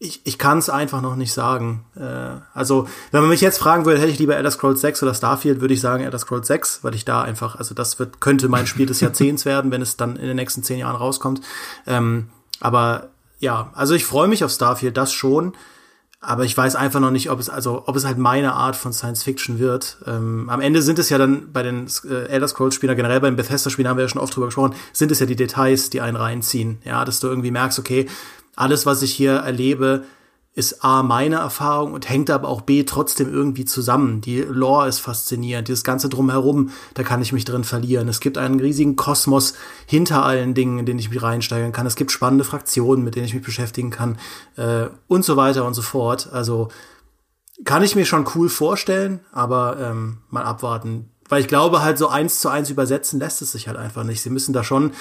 [0.03, 1.85] ich, ich kann es einfach noch nicht sagen.
[1.95, 5.13] Äh, also, wenn man mich jetzt fragen würde, hätte ich lieber Elder Scrolls 6 oder
[5.13, 8.49] Starfield, würde ich sagen Elder Scrolls 6, weil ich da einfach, also das wird, könnte
[8.49, 11.43] mein Spiel des Jahrzehnts werden, wenn es dann in den nächsten zehn Jahren rauskommt.
[11.87, 12.31] Ähm,
[12.61, 15.53] aber ja, also ich freue mich auf Starfield, das schon.
[16.23, 18.93] Aber ich weiß einfach noch nicht, ob es also, ob es halt meine Art von
[18.93, 19.99] Science Fiction wird.
[20.07, 23.37] Ähm, am Ende sind es ja dann bei den äh, Elder Scrolls Spielern, generell beim
[23.37, 26.03] Bethesda Spielen haben wir ja schon oft drüber gesprochen, sind es ja die Details, die
[26.03, 26.79] einen reinziehen.
[26.85, 28.07] Ja, dass du irgendwie merkst, okay,
[28.57, 30.05] alles, was ich hier erlebe,
[30.55, 34.21] ist A, meine Erfahrung und hängt aber auch B, trotzdem irgendwie zusammen.
[34.21, 38.09] Die Lore ist faszinierend, dieses ganze Drumherum, da kann ich mich drin verlieren.
[38.09, 39.55] Es gibt einen riesigen Kosmos
[39.87, 41.87] hinter allen Dingen, in den ich mich reinsteigern kann.
[41.87, 44.19] Es gibt spannende Fraktionen, mit denen ich mich beschäftigen kann
[44.57, 46.29] äh, und so weiter und so fort.
[46.33, 46.69] Also
[47.65, 51.11] kann ich mir schon cool vorstellen, aber ähm, mal abwarten.
[51.29, 54.21] Weil ich glaube, halt so eins zu eins übersetzen lässt es sich halt einfach nicht.
[54.21, 54.93] Sie müssen da schon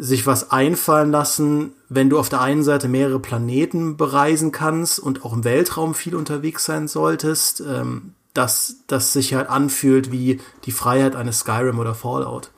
[0.00, 5.24] sich was einfallen lassen, wenn du auf der einen Seite mehrere Planeten bereisen kannst und
[5.24, 10.72] auch im Weltraum viel unterwegs sein solltest, ähm, dass das sich halt anfühlt wie die
[10.72, 12.50] Freiheit eines Skyrim oder Fallout.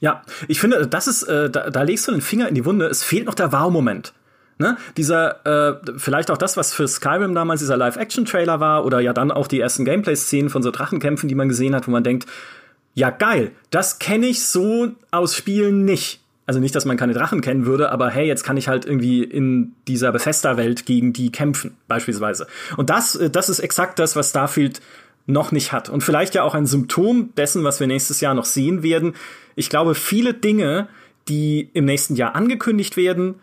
[0.00, 2.86] Ja, ich finde, das ist, äh, da, da legst du den Finger in die Wunde.
[2.86, 4.14] Es fehlt noch der Wow-Moment.
[4.58, 4.76] Ne?
[4.96, 9.30] Dieser, äh, vielleicht auch das, was für Skyrim damals dieser Live-Action-Trailer war, oder ja dann
[9.30, 12.26] auch die ersten Gameplay-Szenen von so Drachenkämpfen, die man gesehen hat, wo man denkt,
[12.94, 16.23] ja geil, das kenne ich so aus Spielen nicht.
[16.46, 19.22] Also nicht, dass man keine Drachen kennen würde, aber hey, jetzt kann ich halt irgendwie
[19.22, 22.46] in dieser Bethesda-Welt gegen die kämpfen, beispielsweise.
[22.76, 24.80] Und das, äh, das ist exakt das, was Starfield
[25.26, 25.88] noch nicht hat.
[25.88, 29.14] Und vielleicht ja auch ein Symptom dessen, was wir nächstes Jahr noch sehen werden.
[29.56, 30.88] Ich glaube, viele Dinge,
[31.28, 33.36] die im nächsten Jahr angekündigt werden,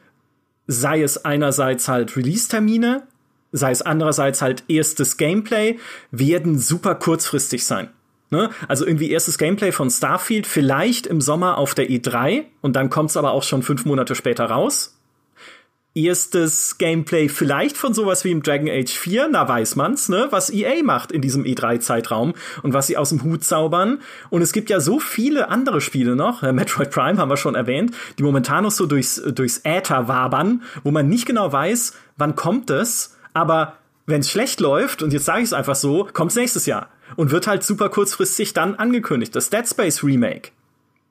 [0.67, 3.03] sei es einerseits halt Release-Termine,
[3.51, 5.79] sei es andererseits halt erstes Gameplay,
[6.11, 7.89] werden super kurzfristig sein.
[8.31, 8.49] Ne?
[8.69, 13.17] Also irgendwie erstes Gameplay von Starfield, vielleicht im Sommer auf der E3 und dann kommt's
[13.17, 14.97] aber auch schon fünf Monate später raus.
[15.93, 20.49] Erstes Gameplay vielleicht von sowas wie im Dragon Age 4, na weiß man's, ne, was
[20.49, 23.99] EA macht in diesem E3-Zeitraum und was sie aus dem Hut zaubern.
[24.29, 27.93] Und es gibt ja so viele andere Spiele noch, Metroid Prime haben wir schon erwähnt,
[28.17, 32.69] die momentan noch so durchs, durchs Äther wabern, wo man nicht genau weiß, wann kommt
[32.69, 33.75] es, aber
[34.05, 37.31] wenn es schlecht läuft, und jetzt sage ich es einfach so, kommt's nächstes Jahr und
[37.31, 39.35] wird halt super kurzfristig dann angekündigt.
[39.35, 40.51] Das Dead Space Remake.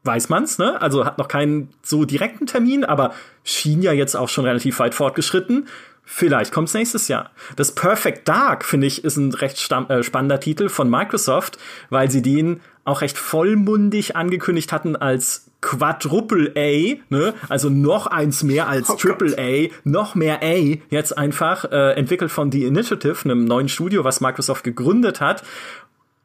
[0.03, 0.81] Weiß man's, ne?
[0.81, 3.13] Also hat noch keinen so direkten Termin, aber
[3.45, 5.69] schien ja jetzt auch schon relativ weit fortgeschritten.
[6.05, 7.31] Vielleicht kommt's nächstes Jahr.
[7.57, 11.59] Das Perfect Dark, finde ich, ist ein recht äh, spannender Titel von Microsoft,
[11.91, 17.35] weil sie den auch recht vollmundig angekündigt hatten als Quadruple A, ne?
[17.49, 22.31] Also noch eins mehr als oh Triple A, noch mehr A, jetzt einfach äh, entwickelt
[22.31, 25.43] von The Initiative, einem neuen Studio, was Microsoft gegründet hat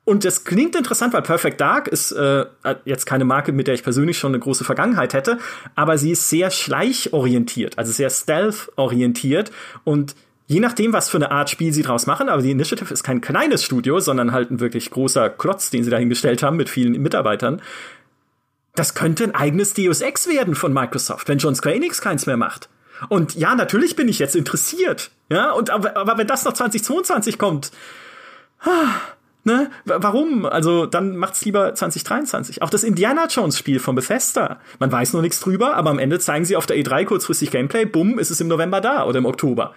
[0.05, 2.45] und das klingt interessant, weil Perfect Dark ist äh,
[2.85, 5.39] jetzt keine Marke, mit der ich persönlich schon eine große Vergangenheit hätte,
[5.73, 9.51] aber sie ist sehr schleichorientiert, also sehr stealth-orientiert
[9.83, 10.15] und
[10.47, 13.19] je nachdem, was für eine Art Spiel sie draus machen, aber die Initiative ist kein
[13.19, 17.61] kleines Studio, sondern halt ein wirklich großer Klotz, den sie dahingestellt haben mit vielen Mitarbeitern,
[18.75, 22.37] das könnte ein eigenes Deus Ex werden von Microsoft, wenn John Square Enix keins mehr
[22.37, 22.69] macht.
[23.09, 25.11] Und ja, natürlich bin ich jetzt interessiert.
[25.29, 27.71] Ja, und aber, aber wenn das noch 2022 kommt,
[28.61, 28.99] ah,
[29.45, 30.45] ne, warum?
[30.45, 32.61] Also dann macht's lieber 2023.
[32.61, 34.59] Auch das Indiana Jones Spiel von Bethesda.
[34.79, 37.85] Man weiß noch nichts drüber, aber am Ende zeigen sie auf der E3 kurzfristig Gameplay,
[37.85, 39.73] bumm, ist es im November da oder im Oktober.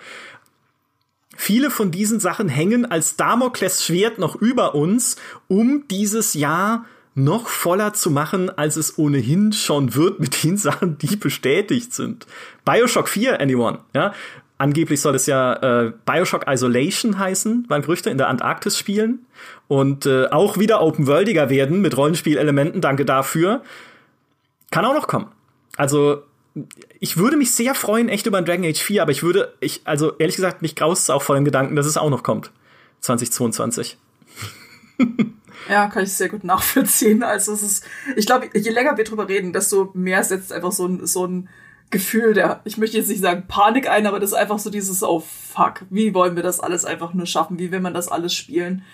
[1.36, 5.16] Viele von diesen Sachen hängen als Damoklesschwert noch über uns,
[5.46, 10.98] um dieses Jahr noch voller zu machen, als es ohnehin schon wird mit den Sachen,
[10.98, 12.26] die bestätigt sind.
[12.64, 14.14] Bioshock 4, anyone, ja.
[14.59, 19.24] Angeblich soll es ja äh, Bioshock Isolation heißen, waren Gerüchte, in der Antarktis spielen.
[19.68, 23.62] Und äh, auch wieder open-worldiger werden mit Rollenspielelementen, danke dafür.
[24.72, 25.28] Kann auch noch kommen.
[25.76, 26.22] Also,
[26.98, 29.82] ich würde mich sehr freuen, echt über ein Dragon Age 4, aber ich würde, ich,
[29.84, 32.50] also ehrlich gesagt, mich graust auch vor dem Gedanken, dass es auch noch kommt.
[33.00, 33.96] 2022.
[35.68, 37.22] Ja, kann ich sehr gut nachvollziehen.
[37.22, 37.84] Also es ist,
[38.16, 41.48] ich glaube, je länger wir drüber reden, desto mehr setzt einfach so ein, so ein
[41.91, 45.03] Gefühl der, ich möchte jetzt nicht sagen Panik ein, aber das ist einfach so dieses,
[45.03, 47.59] oh fuck, wie wollen wir das alles einfach nur schaffen?
[47.59, 48.84] Wie will man das alles spielen?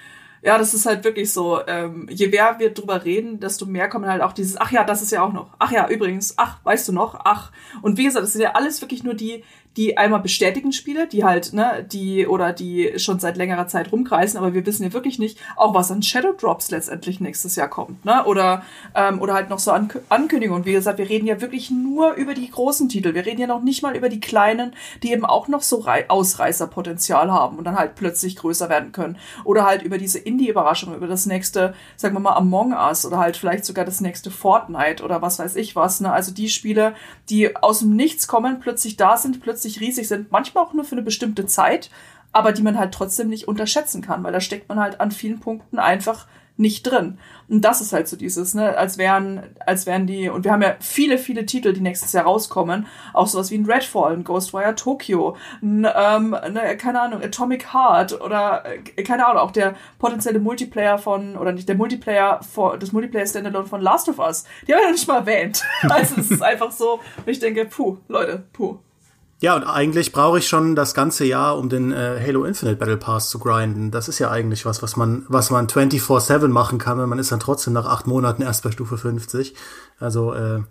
[0.42, 4.06] Ja, das ist halt wirklich so, ähm, je mehr wir drüber reden, desto mehr kommen
[4.06, 6.88] halt auch dieses, ach ja, das ist ja auch noch, ach ja, übrigens, ach, weißt
[6.88, 7.50] du noch, ach.
[7.80, 9.42] Und wie gesagt, das sind ja alles wirklich nur die,
[9.76, 14.38] die einmal bestätigen Spiele, die halt, ne, die oder die schon seit längerer Zeit rumkreisen,
[14.38, 18.04] aber wir wissen ja wirklich nicht, auch was an Shadow Drops letztendlich nächstes Jahr kommt,
[18.04, 18.24] ne?
[18.24, 18.62] Oder,
[18.94, 20.64] ähm, oder halt noch so An Ankündigungen.
[20.64, 23.14] Wie gesagt, wir reden ja wirklich nur über die großen Titel.
[23.14, 26.04] Wir reden ja noch nicht mal über die kleinen, die eben auch noch so Re
[26.08, 29.18] Ausreißerpotenzial haben und dann halt plötzlich größer werden können.
[29.44, 33.36] Oder halt über diese Indie-Überraschung, über das nächste, sagen wir mal, Among Us oder halt
[33.36, 36.12] vielleicht sogar das nächste Fortnite oder was weiß ich was, ne?
[36.12, 36.94] Also die Spiele,
[37.28, 40.84] die aus dem Nichts kommen, plötzlich da sind, plötzlich plötzlich riesig sind, manchmal auch nur
[40.84, 41.90] für eine bestimmte Zeit,
[42.32, 45.40] aber die man halt trotzdem nicht unterschätzen kann, weil da steckt man halt an vielen
[45.40, 47.18] Punkten einfach nicht drin.
[47.48, 50.62] Und das ist halt so dieses, ne, als wären, als wären die, und wir haben
[50.62, 54.74] ja viele, viele Titel, die nächstes Jahr rauskommen, auch sowas wie ein Redfall, ein Ghostwire
[54.74, 60.38] Tokyo, ein, ähm, ne, keine Ahnung, Atomic Heart oder, äh, keine Ahnung, auch der potenzielle
[60.38, 64.74] Multiplayer von, oder nicht der Multiplayer, von, das Multiplayer Standalone von Last of Us, die
[64.74, 65.64] haben wir ja nicht mal erwähnt.
[65.88, 68.78] also es ist einfach so, ich denke, puh, Leute, puh.
[69.44, 72.96] Ja, und eigentlich brauche ich schon das ganze Jahr, um den äh, Halo Infinite Battle
[72.96, 73.90] Pass zu grinden.
[73.90, 77.30] Das ist ja eigentlich was, was man, was man 24-7 machen kann, weil man ist
[77.30, 79.54] dann trotzdem nach acht Monaten erst bei Stufe 50.
[79.98, 80.62] Also äh,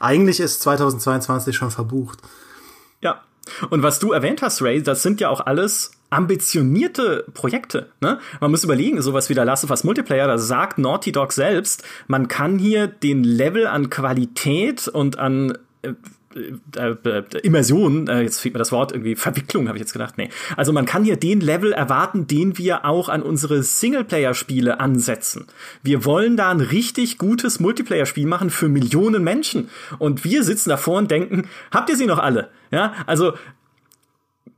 [0.00, 2.18] eigentlich ist 2022 schon verbucht.
[3.00, 3.22] Ja.
[3.70, 7.90] Und was du erwähnt hast, Ray, das sind ja auch alles ambitionierte Projekte.
[8.02, 8.18] Ne?
[8.38, 11.84] Man muss überlegen, sowas wie der Last of Us Multiplayer, da sagt Naughty Dog selbst,
[12.06, 15.94] man kann hier den Level an Qualität und an äh,
[17.42, 20.16] Immersion, äh, jetzt fehlt mir das Wort, irgendwie Verwicklung, habe ich jetzt gedacht.
[20.16, 20.28] Nee.
[20.56, 25.46] Also man kann hier den Level erwarten, den wir auch an unsere Singleplayer-Spiele ansetzen.
[25.82, 29.70] Wir wollen da ein richtig gutes Multiplayer-Spiel machen für Millionen Menschen.
[29.98, 32.50] Und wir sitzen davor und denken, habt ihr sie noch alle?
[32.70, 33.32] Ja, also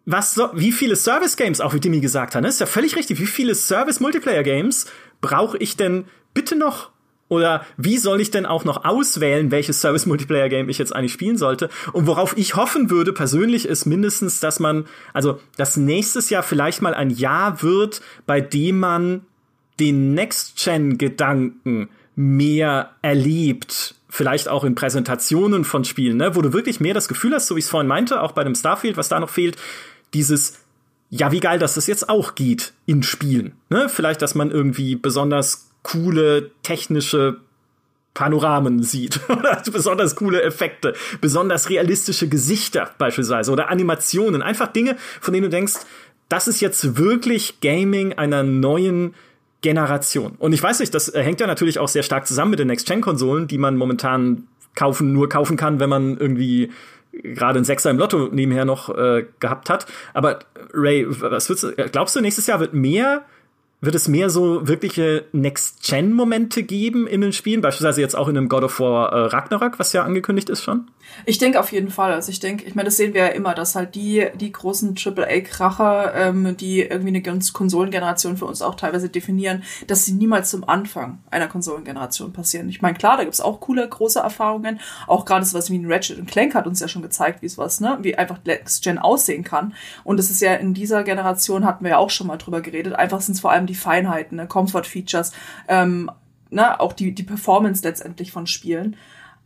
[0.04, 2.48] was so, wie viele Service Games, auch wie Dimi gesagt hat, ne?
[2.48, 3.18] ist ja völlig richtig.
[3.18, 4.86] Wie viele Service Multiplayer Games
[5.20, 6.04] brauche ich denn
[6.34, 6.91] bitte noch
[7.32, 11.14] oder wie soll ich denn auch noch auswählen, welches Service Multiplayer Game ich jetzt eigentlich
[11.14, 11.70] spielen sollte?
[11.94, 16.82] Und worauf ich hoffen würde persönlich ist mindestens, dass man, also dass nächstes Jahr vielleicht
[16.82, 19.22] mal ein Jahr wird, bei dem man
[19.80, 26.92] den Next-Gen-Gedanken mehr erlebt, vielleicht auch in Präsentationen von Spielen, ne, wo du wirklich mehr
[26.92, 29.18] das Gefühl hast, so wie ich es vorhin meinte, auch bei dem Starfield, was da
[29.18, 29.56] noch fehlt,
[30.12, 30.58] dieses
[31.08, 33.52] ja, wie geil, dass das jetzt auch geht in Spielen.
[33.68, 33.90] Ne?
[33.90, 37.38] Vielleicht, dass man irgendwie besonders coole technische
[38.14, 45.32] Panoramen sieht oder besonders coole Effekte, besonders realistische Gesichter beispielsweise oder Animationen, einfach Dinge, von
[45.32, 45.74] denen du denkst,
[46.28, 49.14] das ist jetzt wirklich Gaming einer neuen
[49.60, 50.34] Generation.
[50.38, 53.48] Und ich weiß nicht, das hängt ja natürlich auch sehr stark zusammen mit den Next-Gen-Konsolen,
[53.48, 56.70] die man momentan kaufen, nur kaufen kann, wenn man irgendwie
[57.12, 59.86] gerade ein Sechser im Lotto nebenher noch äh, gehabt hat.
[60.14, 60.40] Aber
[60.72, 61.54] Ray, was du,
[61.92, 63.24] glaubst du, nächstes Jahr wird mehr
[63.82, 67.60] wird es mehr so wirkliche Next-Gen-Momente geben in den Spielen?
[67.60, 70.86] Beispielsweise jetzt auch in einem God of War äh, Ragnarok, was ja angekündigt ist schon?
[71.26, 72.12] Ich denke auf jeden Fall.
[72.12, 74.94] Also ich denke, ich meine, das sehen wir ja immer, dass halt die, die großen
[74.96, 80.50] AAA-Kracher, ähm, die irgendwie eine ganze Konsolengeneration für uns auch teilweise definieren, dass sie niemals
[80.50, 82.68] zum Anfang einer Konsolengeneration passieren.
[82.68, 84.80] Ich meine, klar, da gibt's auch coole, große Erfahrungen.
[85.06, 87.80] Auch gerade sowas wie ein Ratchet Clank hat uns ja schon gezeigt, wie es was,
[87.80, 89.74] ne, wie einfach Next-Gen aussehen kann.
[90.04, 92.94] Und es ist ja in dieser Generation, hatten wir ja auch schon mal drüber geredet,
[92.94, 95.32] einfach sind es vor allem die Feinheiten, ne, Comfort-Features,
[95.68, 96.10] ähm,
[96.50, 98.96] ne, auch die, die Performance letztendlich von Spielen.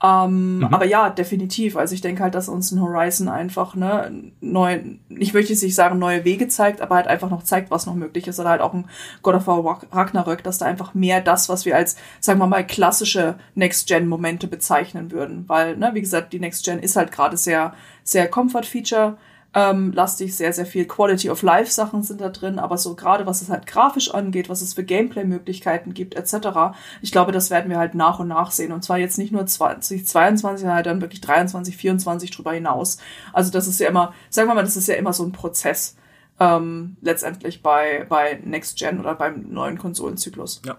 [0.02, 0.64] Ähm, mhm.
[0.64, 1.76] Aber ja, definitiv.
[1.76, 5.98] Also ich denke halt, dass uns ein Horizon einfach ne, neu, ich möchte nicht sagen
[5.98, 8.38] neue Wege zeigt, aber halt einfach noch zeigt, was noch möglich ist.
[8.38, 8.88] Oder halt auch ein
[9.22, 12.66] God of War Ragnarök, dass da einfach mehr das, was wir als, sagen wir mal,
[12.66, 15.44] klassische Next-Gen-Momente bezeichnen würden.
[15.48, 17.72] Weil, ne, wie gesagt, die Next-Gen ist halt gerade sehr,
[18.04, 19.16] sehr Comfort-Feature
[19.56, 23.24] ähm, lastig, sehr, sehr viel Quality of Life Sachen sind da drin, aber so gerade
[23.24, 27.70] was es halt grafisch angeht, was es für Gameplay-Möglichkeiten gibt, etc., ich glaube, das werden
[27.70, 28.70] wir halt nach und nach sehen.
[28.70, 32.98] Und zwar jetzt nicht nur 2022, sondern halt dann wirklich 23, 24 drüber hinaus.
[33.32, 35.96] Also das ist ja immer, sagen wir mal, das ist ja immer so ein Prozess.
[36.38, 40.60] Ähm, letztendlich bei, bei Next Gen oder beim neuen Konsolenzyklus.
[40.66, 40.76] Ja.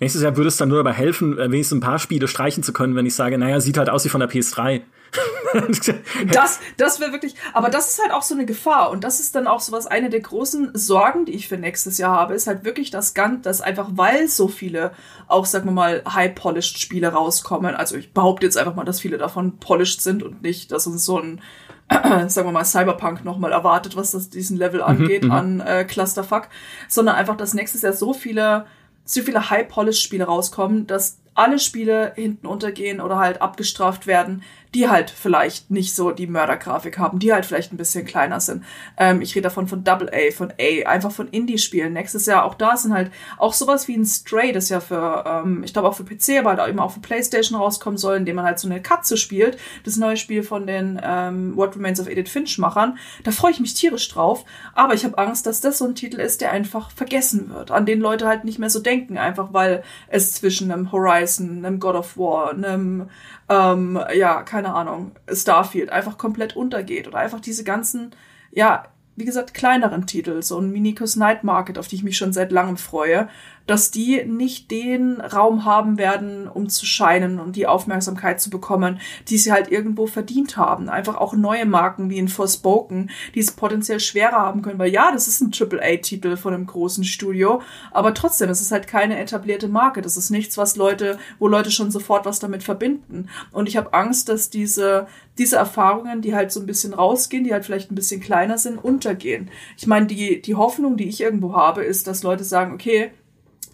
[0.00, 2.72] Nächstes Jahr würde es dann nur dabei helfen, äh, wenigstens ein paar Spiele streichen zu
[2.72, 4.80] können, wenn ich sage, naja, sieht halt aus wie von der PS3.
[6.32, 9.34] das, das wäre wirklich, aber das ist halt auch so eine Gefahr und das ist
[9.34, 12.46] dann auch so was, eine der großen Sorgen, die ich für nächstes Jahr habe, ist
[12.46, 14.92] halt wirklich das Ganze, dass einfach, weil so viele
[15.28, 19.18] auch, sagen wir mal, high-polished Spiele rauskommen, also ich behaupte jetzt einfach mal, dass viele
[19.18, 21.40] davon polished sind und nicht, dass uns so ein,
[22.28, 25.84] sagen wir mal, Cyberpunk nochmal erwartet, was das diesen Level mhm, angeht mhm, an äh,
[25.84, 26.48] Clusterfuck,
[26.88, 28.66] sondern einfach, dass nächstes Jahr so viele
[29.06, 34.42] so viele high-polished Spiele rauskommen, dass alle Spiele hinten untergehen oder halt abgestraft werden,
[34.74, 38.64] die halt vielleicht nicht so die Mördergrafik haben, die halt vielleicht ein bisschen kleiner sind.
[38.96, 41.92] Ähm, ich rede davon von Double A, von A, einfach von Indie-Spielen.
[41.92, 45.62] Nächstes Jahr auch da sind halt auch sowas wie ein Stray, das ja für, ähm,
[45.64, 48.44] ich glaube auch für PC, aber halt immer auch für Playstation rauskommen soll, indem man
[48.44, 49.58] halt so eine Katze spielt.
[49.84, 52.98] Das neue Spiel von den ähm, What Remains of Edith Finch-Machern.
[53.24, 54.44] Da freue ich mich tierisch drauf,
[54.74, 57.86] aber ich habe Angst, dass das so ein Titel ist, der einfach vergessen wird, an
[57.86, 61.94] den Leute halt nicht mehr so denken, einfach weil es zwischen einem Horizon, einem God
[61.94, 63.08] of War, einem
[63.48, 68.14] ähm, ja, keine Ahnung, Starfield einfach komplett untergeht oder einfach diese ganzen,
[68.50, 68.84] ja,
[69.16, 72.52] wie gesagt, kleineren Titel, so ein Minikos Night Market, auf die ich mich schon seit
[72.52, 73.28] langem freue,
[73.66, 79.00] dass die nicht den Raum haben werden, um zu scheinen und die Aufmerksamkeit zu bekommen,
[79.28, 80.88] die sie halt irgendwo verdient haben.
[80.88, 85.10] Einfach auch neue Marken wie in Forspoken, die es potenziell schwerer haben können, weil ja,
[85.12, 89.68] das ist ein AAA-Titel von einem großen Studio, aber trotzdem, es ist halt keine etablierte
[89.68, 90.02] Marke.
[90.02, 93.28] Das ist nichts, was Leute, wo Leute schon sofort was damit verbinden.
[93.52, 95.06] Und ich habe Angst, dass diese,
[95.38, 98.82] diese Erfahrungen, die halt so ein bisschen rausgehen, die halt vielleicht ein bisschen kleiner sind,
[98.82, 99.50] untergehen.
[99.76, 103.10] Ich meine, die, die Hoffnung, die ich irgendwo habe, ist, dass Leute sagen, okay,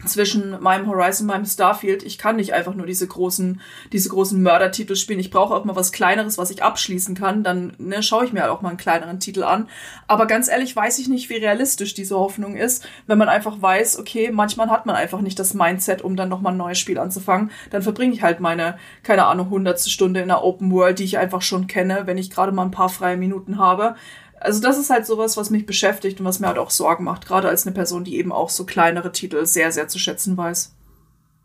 [0.06, 2.02] zwischen meinem Horizon meinem Starfield.
[2.02, 3.60] Ich kann nicht einfach nur diese großen,
[3.92, 5.20] diese großen Mördertitel spielen.
[5.20, 7.42] Ich brauche auch mal was Kleineres, was ich abschließen kann.
[7.42, 9.68] Dann ne, schaue ich mir halt auch mal einen kleineren Titel an.
[10.06, 13.98] Aber ganz ehrlich weiß ich nicht, wie realistisch diese Hoffnung ist, wenn man einfach weiß,
[13.98, 17.50] okay, manchmal hat man einfach nicht das Mindset, um dann nochmal ein neues Spiel anzufangen.
[17.70, 21.18] Dann verbringe ich halt meine, keine Ahnung, hundertste Stunde in einer Open World, die ich
[21.18, 23.96] einfach schon kenne, wenn ich gerade mal ein paar freie Minuten habe
[24.42, 27.26] also das ist halt sowas, was mich beschäftigt und was mir halt auch Sorgen macht,
[27.26, 30.74] gerade als eine Person, die eben auch so kleinere Titel sehr, sehr zu schätzen weiß.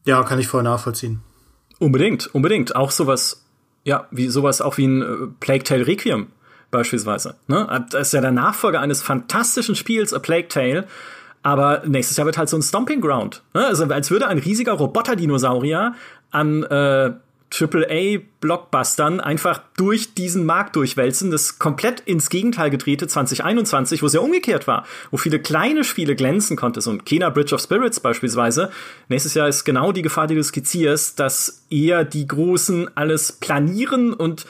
[0.05, 1.21] Ja, kann ich voll nachvollziehen.
[1.79, 2.75] Unbedingt, unbedingt.
[2.75, 3.45] Auch sowas,
[3.83, 6.27] ja, wie sowas auch wie ein äh, Plague Tale Requiem
[6.71, 7.35] beispielsweise.
[7.47, 7.85] Ne?
[7.91, 10.87] Das ist ja der Nachfolger eines fantastischen Spiels, A Plague Tale.
[11.43, 13.43] Aber nächstes Jahr wird halt so ein Stomping Ground.
[13.53, 13.65] Ne?
[13.65, 15.93] Also als würde ein riesiger Roboter-Dinosaurier
[16.31, 17.13] an äh,
[17.51, 21.31] AAA-Blockbustern einfach durch diesen Markt durchwälzen.
[21.31, 26.15] Das komplett ins Gegenteil gedrehte 2021, wo es ja umgekehrt war, wo viele kleine Spiele
[26.15, 28.71] glänzen konnte, so ein Kena Bridge of Spirits beispielsweise.
[29.07, 34.13] Nächstes Jahr ist genau die Gefahr, die du skizzierst, dass eher die Großen alles planieren
[34.13, 34.45] und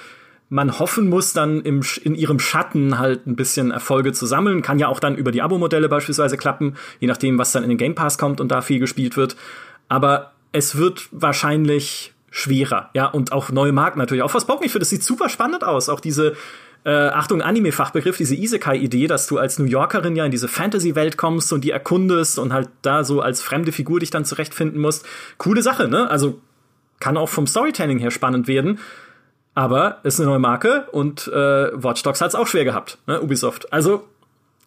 [0.49, 4.61] man hoffen muss, dann im, in ihrem Schatten halt ein bisschen Erfolge zu sammeln.
[4.61, 7.77] Kann ja auch dann über die Abo-Modelle beispielsweise klappen, je nachdem, was dann in den
[7.77, 9.35] Game Pass kommt und da viel gespielt wird.
[9.89, 12.89] Aber es wird wahrscheinlich schwerer.
[12.93, 14.23] Ja, und auch neue Marken natürlich.
[14.23, 15.89] Auch Forspoken, ich finde, das sieht super spannend aus.
[15.89, 16.35] Auch diese,
[16.87, 21.51] äh, Achtung, Anime-Fachbegriff, diese Isekai-Idee, dass du als New Yorkerin ja in diese Fantasy-Welt kommst
[21.51, 25.05] und die erkundest und halt da so als fremde Figur dich dann zurechtfinden musst.
[25.37, 26.09] Coole Sache, ne?
[26.09, 26.39] Also
[26.99, 28.79] kann auch vom Storytelling her spannend werden.
[29.53, 31.33] Aber ist eine neue Marke und äh,
[31.73, 33.21] Watch Dogs hat es auch schwer gehabt, ne?
[33.21, 33.73] Ubisoft.
[33.73, 34.07] Also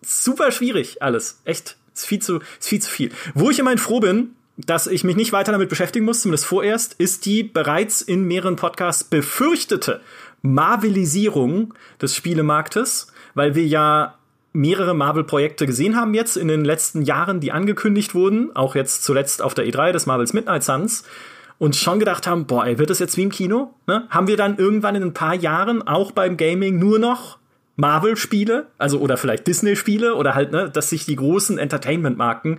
[0.03, 1.41] super schwierig alles.
[1.45, 1.77] Echt.
[1.95, 3.11] Ist viel zu, ist viel zu viel.
[3.35, 4.35] Wo ich immerhin froh bin,
[4.67, 8.57] dass ich mich nicht weiter damit beschäftigen muss, zumindest vorerst, ist die bereits in mehreren
[8.57, 10.01] Podcasts befürchtete
[10.43, 14.15] Marvelisierung des Spielemarktes, weil wir ja
[14.53, 19.43] mehrere Marvel-Projekte gesehen haben jetzt in den letzten Jahren, die angekündigt wurden, auch jetzt zuletzt
[19.43, 21.05] auf der E3 des Marvels Midnight Suns,
[21.59, 23.75] und schon gedacht haben, boah, ey, wird das jetzt wie im Kino?
[23.87, 24.07] Ne?
[24.09, 27.39] Haben wir dann irgendwann in ein paar Jahren auch beim Gaming nur noch
[27.81, 32.59] Marvel-Spiele, also oder vielleicht Disney-Spiele oder halt, ne, dass sich die großen Entertainment-Marken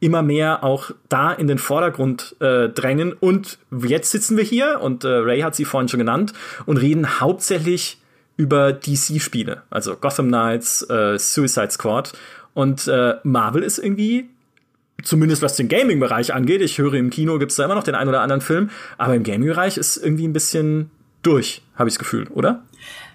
[0.00, 3.12] immer mehr auch da in den Vordergrund äh, drängen.
[3.12, 6.32] Und jetzt sitzen wir hier, und äh, Ray hat sie vorhin schon genannt,
[6.66, 7.98] und reden hauptsächlich
[8.36, 12.14] über DC-Spiele, also Gotham Knights, äh, Suicide Squad.
[12.54, 14.28] Und äh, Marvel ist irgendwie,
[15.02, 18.08] zumindest was den Gaming-Bereich angeht, ich höre im Kino gibt's da immer noch den einen
[18.08, 20.90] oder anderen Film, aber im Gaming-Bereich ist irgendwie ein bisschen
[21.22, 22.62] durch, habe ich das Gefühl, oder?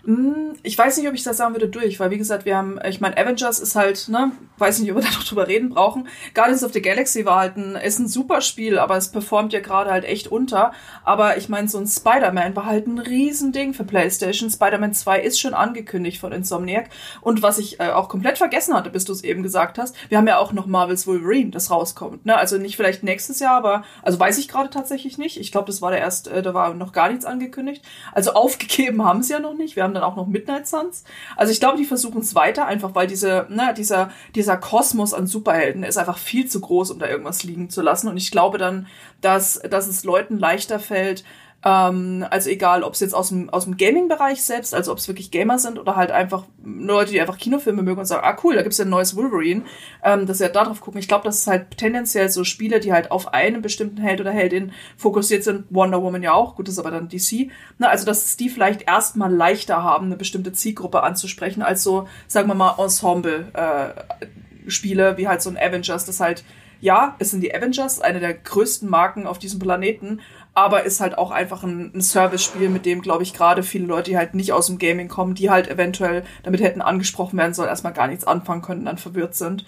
[0.08, 2.80] Hm, ich weiß nicht, ob ich das sagen würde durch, weil wie gesagt, wir haben,
[2.88, 6.08] ich meine, Avengers ist halt, ne, weiß nicht, ob wir da noch drüber reden brauchen.
[6.34, 9.60] Guardians of the Galaxy war halt ein, ist ein super Spiel, aber es performt ja
[9.60, 10.72] gerade halt echt unter.
[11.03, 14.49] Aber ich meine, so ein Spider-Man war halt ein Riesending für PlayStation.
[14.49, 16.89] Spider-Man 2 ist schon angekündigt von Insomniac.
[17.20, 20.18] Und was ich äh, auch komplett vergessen hatte, bis du es eben gesagt hast, wir
[20.18, 22.26] haben ja auch noch Marvel's Wolverine, das rauskommt.
[22.26, 22.38] Ne?
[22.38, 25.38] Also nicht vielleicht nächstes Jahr, aber, also weiß ich gerade tatsächlich nicht.
[25.38, 27.84] Ich glaube, das war der erst, äh, da war noch gar nichts angekündigt.
[28.14, 29.76] Also aufgegeben haben sie ja noch nicht.
[29.76, 31.03] Wir haben dann auch noch Midnight Suns.
[31.35, 35.27] Also ich glaube, die versuchen es weiter, einfach weil diese, ne, dieser, dieser Kosmos an
[35.27, 38.07] Superhelden ist einfach viel zu groß, um da irgendwas liegen zu lassen.
[38.07, 38.87] Und ich glaube dann,
[39.21, 41.23] dass, dass es Leuten leichter fällt,
[41.66, 45.08] ähm, also egal, ob es jetzt aus dem, aus dem Gaming-Bereich selbst, also ob es
[45.08, 48.53] wirklich Gamer sind oder halt einfach Leute, die einfach Kinofilme mögen und sagen, ah cool,
[48.55, 49.64] da gibt's ja ein neues Wolverine,
[50.03, 50.99] ähm, dass sie halt da drauf gucken.
[50.99, 54.30] Ich glaube, das ist halt tendenziell so Spiele, die halt auf einen bestimmten Held oder
[54.32, 55.66] Heldin fokussiert sind.
[55.72, 57.49] Wonder Woman ja auch, gut, ist aber dann DC.
[57.80, 62.47] Na, also, dass die vielleicht erstmal leichter haben, eine bestimmte Zielgruppe anzusprechen, als so, sagen
[62.47, 66.43] wir mal, Ensemble-Spiele, äh, wie halt so ein Avengers, das halt
[66.80, 70.22] ja, es sind die Avengers, eine der größten Marken auf diesem Planeten,
[70.58, 74.10] aber ist halt auch einfach ein, ein Service-Spiel, mit dem, glaube ich, gerade viele Leute,
[74.10, 77.70] die halt nicht aus dem Gaming kommen, die halt eventuell damit hätten angesprochen werden sollen,
[77.70, 79.68] erstmal gar nichts anfangen können, dann verwirrt sind.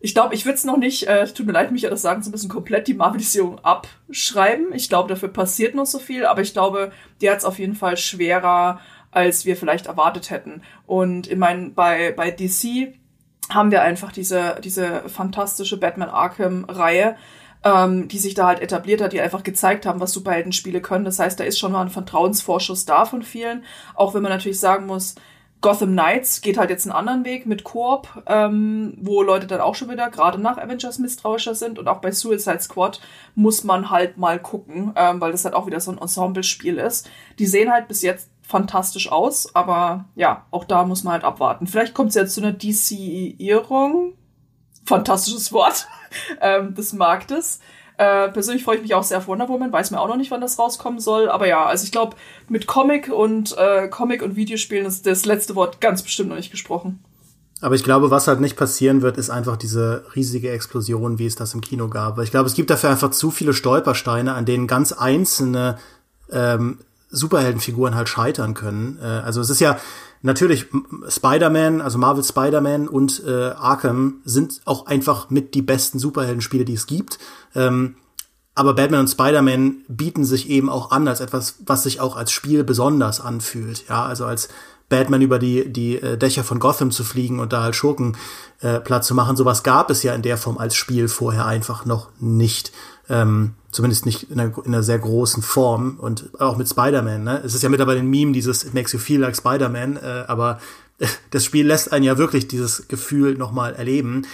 [0.00, 2.22] Ich glaube, ich würde es noch nicht, äh, tut mir leid, mich ja das sagen
[2.22, 4.72] zu müssen, komplett die Marvelisierung abschreiben.
[4.72, 7.74] Ich glaube, dafür passiert noch so viel, aber ich glaube, die hat es auf jeden
[7.74, 10.62] Fall schwerer, als wir vielleicht erwartet hätten.
[10.86, 12.94] Und ich meine, bei, bei DC
[13.50, 17.16] haben wir einfach diese, diese fantastische Batman Arkham-Reihe,
[17.66, 21.04] ähm, die sich da halt etabliert hat, die einfach gezeigt haben, was Superheldenspiele können.
[21.04, 23.64] Das heißt, da ist schon mal ein Vertrauensvorschuss da von vielen.
[23.94, 25.16] Auch wenn man natürlich sagen muss,
[25.62, 29.74] Gotham Knights geht halt jetzt einen anderen Weg mit Koop, ähm, wo Leute dann auch
[29.74, 33.00] schon wieder gerade nach Avengers misstrauischer sind und auch bei Suicide Squad
[33.34, 37.10] muss man halt mal gucken, ähm, weil das halt auch wieder so ein Ensemble-Spiel ist.
[37.40, 41.66] Die sehen halt bis jetzt fantastisch aus, aber ja, auch da muss man halt abwarten.
[41.66, 44.12] Vielleicht kommt es jetzt zu einer DCI-Ierung.
[44.86, 45.86] Fantastisches Wort
[46.40, 47.60] ähm, des Marktes.
[47.98, 50.30] Äh, persönlich freue ich mich auch sehr auf Wonder Woman, weiß mir auch noch nicht,
[50.30, 51.28] wann das rauskommen soll.
[51.30, 52.16] Aber ja, also ich glaube,
[52.48, 56.50] mit Comic und äh, Comic und Videospielen ist das letzte Wort ganz bestimmt noch nicht
[56.50, 57.02] gesprochen.
[57.62, 61.36] Aber ich glaube, was halt nicht passieren wird, ist einfach diese riesige Explosion, wie es
[61.36, 62.18] das im Kino gab.
[62.18, 65.78] Ich glaube, es gibt dafür einfach zu viele Stolpersteine, an denen ganz einzelne
[66.30, 68.98] ähm, Superheldenfiguren halt scheitern können.
[69.00, 69.78] Äh, also es ist ja,
[70.26, 70.66] natürlich,
[71.08, 76.74] Spider-Man, also Marvel Spider-Man und äh, Arkham sind auch einfach mit die besten Superheldenspiele, die
[76.74, 77.18] es gibt.
[77.54, 77.96] Ähm,
[78.54, 82.32] aber Batman und Spider-Man bieten sich eben auch an als etwas, was sich auch als
[82.32, 83.84] Spiel besonders anfühlt.
[83.88, 84.48] Ja, also als
[84.88, 88.16] Batman über die, die äh, Dächer von Gotham zu fliegen und da halt Schurken
[88.60, 89.36] äh, Platz zu machen.
[89.36, 92.72] Sowas gab es ja in der Form als Spiel vorher einfach noch nicht.
[93.08, 97.22] Ähm, zumindest nicht in einer, in einer, sehr großen Form und auch mit Spider-Man.
[97.22, 97.42] Ne?
[97.44, 100.58] Es ist ja mittlerweile ein Meme, dieses It makes you feel like Spider-Man, äh, aber
[101.30, 104.26] das Spiel lässt einen ja wirklich dieses Gefühl nochmal erleben.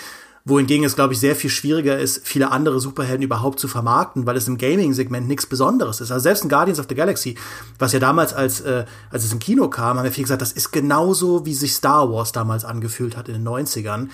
[0.44, 4.36] Wohingegen es, glaube ich, sehr viel schwieriger ist, viele andere Superhelden überhaupt zu vermarkten, weil
[4.36, 6.10] es im Gaming-Segment nichts Besonderes ist.
[6.10, 7.36] Also selbst in Guardians of the Galaxy,
[7.78, 10.52] was ja damals, als, äh, als es im Kino kam, haben wir viel gesagt, das
[10.52, 14.08] ist genauso, wie sich Star Wars damals angefühlt hat in den 90ern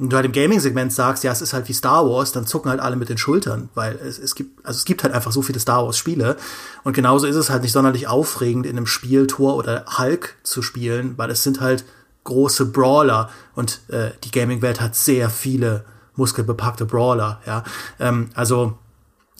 [0.00, 2.70] und du halt im Gaming-Segment sagst, ja, es ist halt wie Star Wars, dann zucken
[2.70, 5.42] halt alle mit den Schultern, weil es, es gibt, also es gibt halt einfach so
[5.42, 6.38] viele Star Wars-Spiele.
[6.84, 10.62] Und genauso ist es halt nicht sonderlich aufregend, in einem Spiel Tor oder Hulk zu
[10.62, 11.84] spielen, weil es sind halt
[12.24, 15.84] große Brawler und äh, die Gaming-Welt hat sehr viele
[16.16, 17.62] muskelbepackte Brawler, ja.
[17.98, 18.78] Ähm, also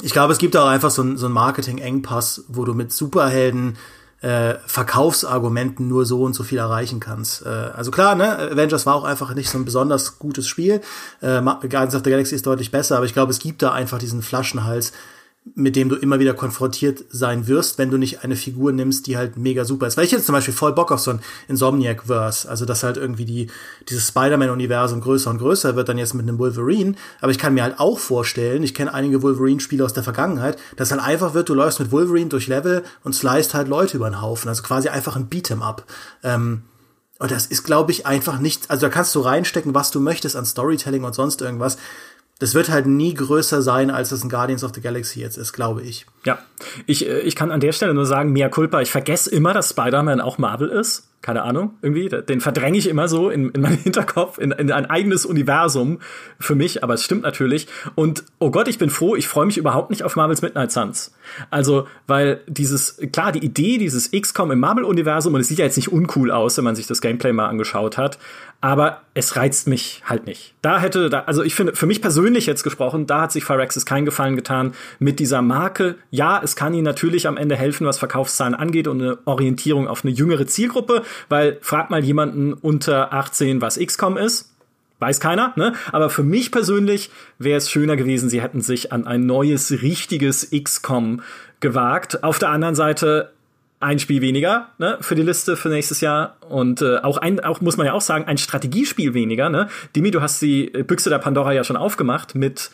[0.03, 3.79] ich glaube, es gibt auch einfach so, ein, so ein Marketing-Engpass, wo du mit Superhelden
[4.23, 7.45] äh, Verkaufsargumenten nur so und so viel erreichen kannst.
[7.45, 10.83] Äh, also klar, ne, Avengers war auch einfach nicht so ein besonders gutes Spiel.
[11.21, 13.99] Äh, Guardians of the Galaxy ist deutlich besser, aber ich glaube, es gibt da einfach
[13.99, 14.93] diesen Flaschenhals,
[15.55, 19.17] mit dem du immer wieder konfrontiert sein wirst, wenn du nicht eine Figur nimmst, die
[19.17, 19.97] halt mega super ist.
[19.97, 23.25] Weil ich jetzt zum Beispiel voll Bock auf so ein Insomniac-Verse, also dass halt irgendwie
[23.25, 23.51] die,
[23.89, 26.95] dieses Spider-Man-Universum größer und größer wird dann jetzt mit einem Wolverine.
[27.21, 30.91] Aber ich kann mir halt auch vorstellen, ich kenne einige Wolverine-Spiele aus der Vergangenheit, dass
[30.91, 34.21] halt einfach wird, du läufst mit Wolverine durch Level und sliced halt Leute über den
[34.21, 34.49] Haufen.
[34.49, 35.85] Also quasi einfach ein Beat'em-up.
[36.23, 36.63] Ähm,
[37.21, 40.37] und das ist, glaube ich, einfach nicht, also da kannst du reinstecken, was du möchtest
[40.37, 41.77] an Storytelling und sonst irgendwas
[42.41, 45.53] das wird halt nie größer sein, als es ein Guardians of the Galaxy jetzt ist,
[45.53, 46.07] glaube ich.
[46.25, 46.39] Ja,
[46.87, 49.71] ich, äh, ich kann an der Stelle nur sagen, mea culpa, ich vergesse immer, dass
[49.71, 51.07] Spider-Man auch Marvel ist.
[51.23, 52.09] keine Ahnung, irgendwie.
[52.09, 55.99] Den verdränge ich immer so in, in meinen Hinterkopf, in, in ein eigenes Universum
[56.39, 57.69] für mich, aber es stimmt natürlich.
[57.95, 61.13] Und oh Gott, ich bin froh, ich freue mich überhaupt nicht auf Marvel's Midnight Suns.
[61.51, 65.77] Also, weil dieses, klar, die Idee dieses XCOM im Marvel-Universum, und es sieht ja jetzt
[65.77, 68.19] nicht uncool aus, wenn man sich das Gameplay mal angeschaut hat,
[68.61, 70.55] aber es reizt mich halt nicht.
[70.61, 73.87] Da hätte, da, also ich finde, für mich persönlich jetzt gesprochen, da hat sich Phyrexis
[73.87, 75.97] keinen Gefallen getan mit dieser Marke.
[76.11, 80.05] Ja, es kann ihnen natürlich am Ende helfen, was Verkaufszahlen angeht und eine Orientierung auf
[80.05, 84.55] eine jüngere Zielgruppe, weil frag mal jemanden unter 18, was XCOM ist.
[84.99, 85.73] Weiß keiner, ne?
[85.93, 90.51] Aber für mich persönlich wäre es schöner gewesen, sie hätten sich an ein neues, richtiges
[90.51, 91.23] XCOM
[91.61, 92.23] gewagt.
[92.23, 93.33] Auf der anderen Seite
[93.81, 97.61] ein Spiel weniger ne, für die Liste für nächstes Jahr und äh, auch ein auch
[97.63, 101.19] muss man ja auch sagen ein Strategiespiel weniger ne Dimi du hast die Büchse der
[101.19, 102.71] Pandora ja schon aufgemacht mit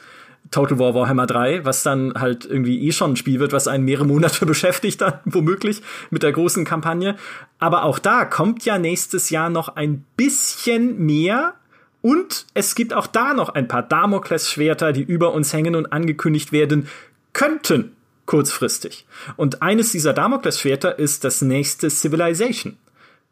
[0.51, 3.85] Total War Warhammer 3, was dann halt irgendwie eh schon ein Spiel wird, was einen
[3.85, 7.17] mehrere Monate beschäftigt dann womöglich mit der großen Kampagne.
[7.59, 11.55] Aber auch da kommt ja nächstes Jahr noch ein bisschen mehr.
[12.01, 16.53] Und es gibt auch da noch ein paar Damoklesschwerter, die über uns hängen und angekündigt
[16.53, 16.89] werden
[17.33, 17.96] könnten
[18.27, 19.07] kurzfristig.
[19.37, 22.77] Und eines dieser Damoklesschwerter ist das nächste Civilization.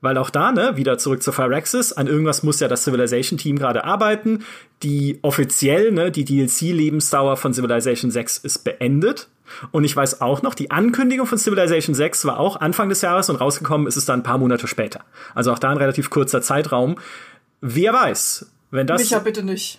[0.01, 3.85] Weil auch da, ne, wieder zurück zu Phyrexis, an irgendwas muss ja das Civilization-Team gerade
[3.85, 4.45] arbeiten.
[4.83, 9.29] Die offiziell, ne, die DLC-Lebensdauer von Civilization 6 ist beendet.
[9.71, 13.31] Und ich weiß auch noch, die Ankündigung von Civilization 6 war auch Anfang des Jahres
[13.31, 15.01] und rausgekommen ist es dann ein paar Monate später.
[15.35, 16.97] Also auch da ein relativ kurzer Zeitraum.
[17.63, 19.01] Wer weiß, wenn das.
[19.01, 19.79] Micha, bitte nicht.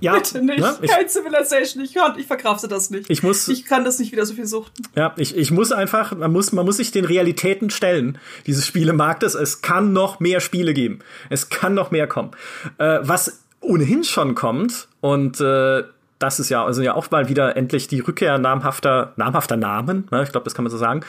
[0.00, 0.60] Ja, Bitte nicht.
[0.60, 0.78] Ne?
[0.82, 1.82] Ich, Kein Civilization.
[1.82, 3.10] Ich, ich verkrafte das nicht.
[3.10, 3.48] Ich muss.
[3.48, 4.82] Ich kann das nicht wieder so viel suchten.
[4.94, 8.18] Ja, ich, ich muss einfach, man muss, man muss sich den Realitäten stellen.
[8.46, 11.00] Dieses Spielemarkt ist, es kann noch mehr Spiele geben.
[11.30, 12.30] Es kann noch mehr kommen.
[12.78, 15.82] Äh, was ohnehin schon kommt und äh,
[16.18, 20.22] das ist ja also ja auch mal wieder endlich die Rückkehr namhafter namhafter Namen, ne,
[20.22, 21.04] ich glaube, das kann man so sagen,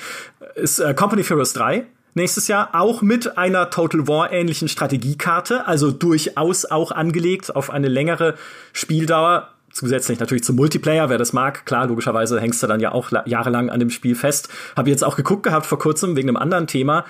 [0.55, 5.91] ist äh, Company Heroes 3 nächstes Jahr, auch mit einer Total War ähnlichen Strategiekarte, also
[5.91, 8.35] durchaus auch angelegt auf eine längere
[8.73, 9.49] Spieldauer.
[9.71, 11.65] Zusätzlich natürlich zum Multiplayer, wer das mag.
[11.65, 14.49] Klar, logischerweise hängst du dann ja auch jahrelang an dem Spiel fest.
[14.75, 17.05] Habe jetzt auch geguckt gehabt vor kurzem wegen einem anderen Thema.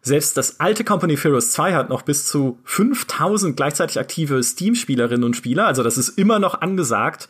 [0.00, 5.24] Selbst das alte Company of Heroes 2 hat noch bis zu 5000 gleichzeitig aktive Steam-Spielerinnen
[5.24, 5.66] und Spieler.
[5.66, 7.28] Also das ist immer noch angesagt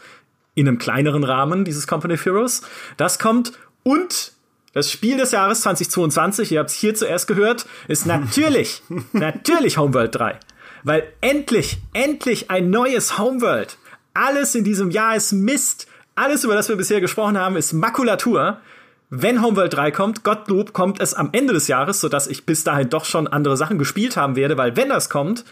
[0.55, 2.63] in einem kleineren Rahmen, dieses Company of Heroes.
[2.97, 3.53] Das kommt
[3.85, 4.34] und
[4.75, 10.15] das Spiel des Jahres 2022, ihr habt es hier zuerst gehört, ist natürlich, natürlich Homeworld
[10.15, 10.39] 3.
[10.83, 13.79] Weil endlich, endlich ein neues Homeworld.
[14.13, 15.87] Alles in diesem Jahr ist Mist.
[16.15, 18.59] Alles, über das wir bisher gesprochen haben, ist Makulatur.
[19.11, 22.91] Wenn Homeworld 3 kommt, Gottlob, kommt es am Ende des Jahres, sodass ich bis dahin
[22.91, 25.45] doch schon andere Sachen gespielt haben werde, weil wenn das kommt,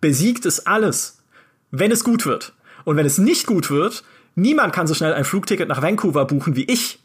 [0.00, 1.22] besiegt es alles.
[1.70, 2.52] Wenn es gut wird.
[2.84, 4.02] Und wenn es nicht gut wird,
[4.34, 7.00] niemand kann so schnell ein Flugticket nach Vancouver buchen wie ich,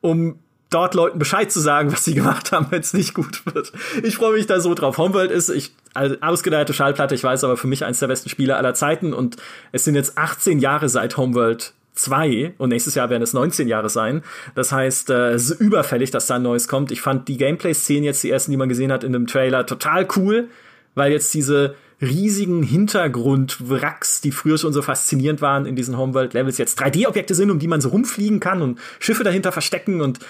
[0.00, 0.38] um
[0.70, 3.72] dort Leuten Bescheid zu sagen, was sie gemacht haben, wenn es nicht gut wird.
[4.02, 4.98] Ich freue mich da so drauf.
[4.98, 8.56] Homeworld ist, ich, also ausgeleierte Schallplatte, ich weiß, aber für mich eines der besten Spiele
[8.56, 9.36] aller Zeiten und
[9.72, 13.90] es sind jetzt 18 Jahre seit Homeworld 2 und nächstes Jahr werden es 19 Jahre
[13.90, 14.22] sein.
[14.54, 16.92] Das heißt, äh, es ist überfällig, dass da ein neues kommt.
[16.92, 20.06] Ich fand die Gameplay-Szenen jetzt, die ersten, die man gesehen hat in dem Trailer, total
[20.16, 20.48] cool,
[20.94, 26.80] weil jetzt diese riesigen Hintergrundwracks, die früher schon so faszinierend waren in diesen Homeworld-Levels, jetzt
[26.80, 30.20] 3D-Objekte sind, um die man so rumfliegen kann und Schiffe dahinter verstecken und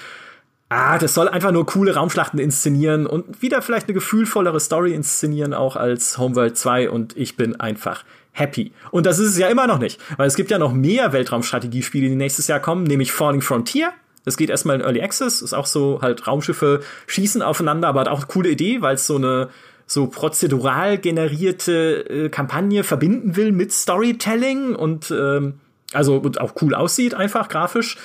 [0.70, 5.52] ah, das soll einfach nur coole Raumschlachten inszenieren und wieder vielleicht eine gefühlvollere Story inszenieren,
[5.52, 8.72] auch als Homeworld 2 und ich bin einfach happy.
[8.90, 12.08] Und das ist es ja immer noch nicht, weil es gibt ja noch mehr Weltraumstrategiespiele,
[12.08, 13.90] die nächstes Jahr kommen, nämlich Falling Frontier.
[14.24, 18.08] Das geht erstmal in Early Access, ist auch so halt Raumschiffe schießen aufeinander, aber hat
[18.08, 19.48] auch eine coole Idee, weil es so eine
[19.86, 25.54] so prozedural generierte äh, Kampagne verbinden will mit Storytelling und ähm,
[25.92, 27.96] also und auch cool aussieht einfach grafisch.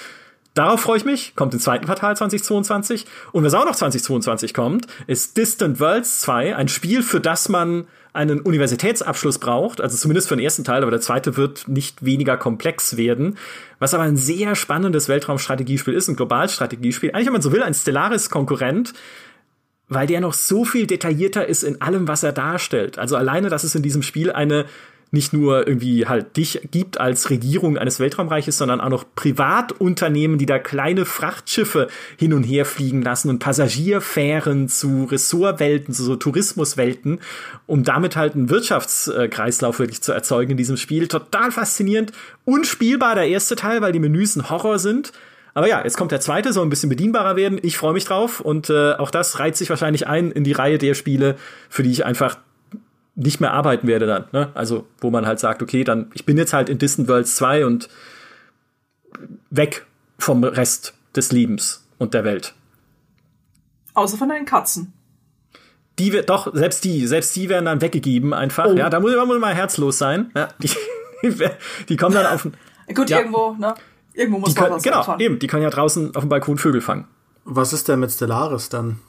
[0.55, 1.35] Darauf freue ich mich.
[1.35, 3.05] Kommt im zweiten Quartal 2022.
[3.33, 7.85] Und was auch noch 2022 kommt, ist Distant Worlds 2, ein Spiel, für das man
[8.13, 12.37] einen Universitätsabschluss braucht, also zumindest für den ersten Teil, aber der zweite wird nicht weniger
[12.37, 13.37] komplex werden,
[13.79, 17.11] was aber ein sehr spannendes Weltraumstrategiespiel ist, ein Globalstrategiespiel.
[17.11, 18.93] Eigentlich, wenn man so will, ein Stellaris-Konkurrent,
[19.89, 22.97] weil der noch so viel detaillierter ist in allem, was er darstellt.
[22.97, 24.65] Also alleine, dass es in diesem Spiel eine
[25.15, 30.45] nicht nur irgendwie halt dich gibt als Regierung eines Weltraumreiches, sondern auch noch Privatunternehmen, die
[30.45, 31.87] da kleine Frachtschiffe
[32.17, 37.19] hin und her fliegen lassen und Passagierfähren zu Ressortwelten, zu so Tourismuswelten,
[37.65, 41.07] um damit halt einen Wirtschaftskreislauf wirklich zu erzeugen in diesem Spiel.
[41.07, 42.11] Total faszinierend,
[42.43, 45.13] unspielbar der erste Teil, weil die Menüs ein Horror sind.
[45.55, 47.59] Aber ja, jetzt kommt der zweite, soll ein bisschen bedienbarer werden.
[47.63, 50.77] Ich freue mich drauf und äh, auch das reiht sich wahrscheinlich ein in die Reihe
[50.77, 51.37] der Spiele,
[51.69, 52.37] für die ich einfach
[53.15, 54.25] nicht mehr arbeiten werde dann.
[54.31, 54.51] Ne?
[54.53, 57.65] Also, wo man halt sagt, okay, dann, ich bin jetzt halt in Distant Worlds 2
[57.65, 57.89] und
[59.49, 59.85] weg
[60.19, 62.53] vom Rest des Lebens und der Welt.
[63.93, 64.91] Außer von deinen Katzen.
[65.97, 68.65] die wird doch, selbst die, selbst die werden dann weggegeben einfach.
[68.65, 68.73] Oh.
[68.73, 70.31] Ja, da muss man mal herzlos sein.
[70.35, 70.69] Ja, die,
[71.89, 72.47] die kommen dann auf.
[72.93, 73.19] Gut, ja.
[73.19, 73.73] irgendwo, ne?
[74.13, 75.19] Irgendwo muss die man können, was Genau, anfangen.
[75.21, 75.39] eben.
[75.39, 77.07] Die können ja draußen auf dem Balkon Vögel fangen.
[77.45, 78.99] Was ist denn mit Stellaris dann?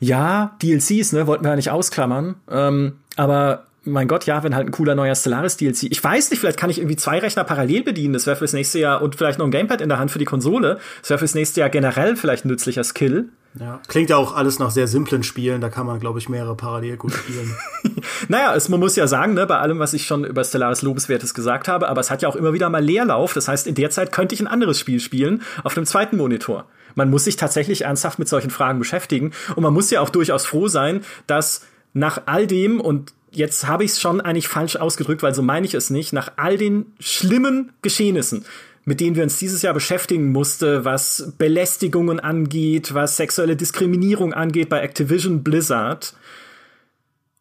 [0.00, 2.36] Ja, DLCs, ne, wollten wir ja nicht ausklammern.
[2.50, 5.84] Ähm, aber mein Gott, ja, wenn halt ein cooler neuer Stellaris-DLC.
[5.84, 8.12] Ich weiß nicht, vielleicht kann ich irgendwie zwei Rechner parallel bedienen.
[8.12, 10.24] Das wäre fürs nächste Jahr und vielleicht noch ein Gamepad in der Hand für die
[10.24, 10.78] Konsole.
[11.00, 13.30] Das wäre fürs nächste Jahr generell vielleicht ein nützlicher Skill.
[13.58, 15.60] Ja, klingt ja auch alles nach sehr simplen Spielen.
[15.60, 17.56] Da kann man, glaube ich, mehrere parallel gut spielen.
[18.28, 21.32] naja, es, man muss ja sagen, ne, bei allem, was ich schon über Stellaris Lobenswertes
[21.32, 23.32] gesagt habe, aber es hat ja auch immer wieder mal Leerlauf.
[23.32, 26.66] Das heißt, in der Zeit könnte ich ein anderes Spiel spielen auf dem zweiten Monitor.
[26.96, 29.32] Man muss sich tatsächlich ernsthaft mit solchen Fragen beschäftigen.
[29.54, 33.84] Und man muss ja auch durchaus froh sein, dass nach all dem und jetzt habe
[33.84, 36.86] ich es schon eigentlich falsch ausgedrückt, weil so meine ich es nicht, nach all den
[36.98, 38.44] schlimmen Geschehnissen,
[38.84, 44.68] mit denen wir uns dieses Jahr beschäftigen musste, was Belästigungen angeht, was sexuelle Diskriminierung angeht
[44.68, 46.14] bei Activision Blizzard,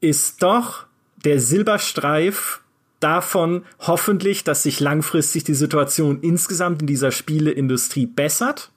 [0.02, 0.86] ist doch
[1.24, 2.62] der Silberstreif
[3.00, 8.72] davon hoffentlich, dass sich langfristig die Situation insgesamt in dieser Spieleindustrie bessert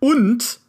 [0.00, 0.60] und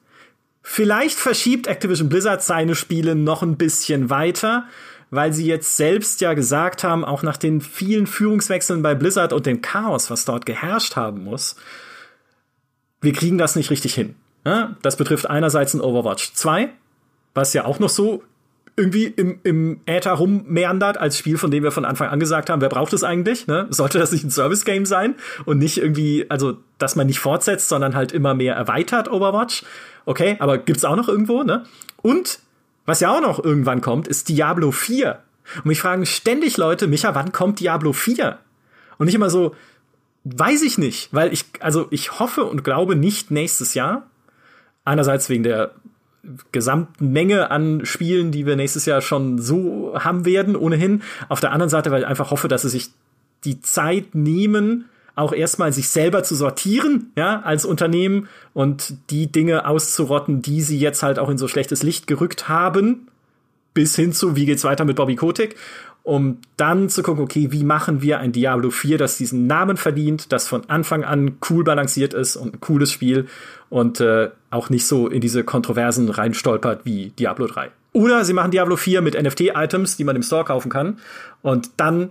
[0.61, 4.65] vielleicht verschiebt Activision Blizzard seine Spiele noch ein bisschen weiter,
[5.11, 9.45] weil sie jetzt selbst ja gesagt haben, auch nach den vielen Führungswechseln bei Blizzard und
[9.45, 11.55] dem Chaos, was dort geherrscht haben muss,
[13.01, 14.15] wir kriegen das nicht richtig hin.
[14.81, 16.69] Das betrifft einerseits ein Overwatch 2,
[17.33, 18.23] was ja auch noch so
[18.79, 22.61] irgendwie im, im Äther rummeandert als Spiel, von dem wir von Anfang an gesagt haben,
[22.61, 23.45] wer braucht es eigentlich?
[23.45, 23.67] Ne?
[23.69, 25.15] Sollte das nicht ein Service-Game sein
[25.45, 29.63] und nicht irgendwie, also, dass man nicht fortsetzt, sondern halt immer mehr erweitert Overwatch?
[30.05, 31.65] Okay, aber gibt's auch noch irgendwo, ne?
[32.01, 32.39] Und
[32.85, 35.19] was ja auch noch irgendwann kommt, ist Diablo 4.
[35.57, 38.39] Und mich fragen ständig Leute, Micha, wann kommt Diablo 4?
[38.97, 39.55] Und nicht immer so,
[40.23, 44.07] weiß ich nicht, weil ich, also ich hoffe und glaube nicht nächstes Jahr.
[44.85, 45.71] Einerseits wegen der
[46.51, 51.01] gesamten Menge an Spielen, die wir nächstes Jahr schon so haben werden, ohnehin.
[51.27, 52.89] Auf der anderen Seite, weil ich einfach hoffe, dass sie sich
[53.45, 59.67] die Zeit nehmen, auch erstmal sich selber zu sortieren, ja, als Unternehmen und die Dinge
[59.67, 63.07] auszurotten, die sie jetzt halt auch in so schlechtes Licht gerückt haben,
[63.73, 65.55] bis hin zu, wie geht's weiter mit Bobby Kotick,
[66.03, 70.31] um dann zu gucken, okay, wie machen wir ein Diablo 4, das diesen Namen verdient,
[70.31, 73.27] das von Anfang an cool balanciert ist und ein cooles Spiel
[73.69, 77.69] und äh, auch nicht so in diese Kontroversen reinstolpert wie Diablo 3.
[77.93, 80.99] Oder sie machen Diablo 4 mit NFT-Items, die man im Store kaufen kann
[81.41, 82.09] und dann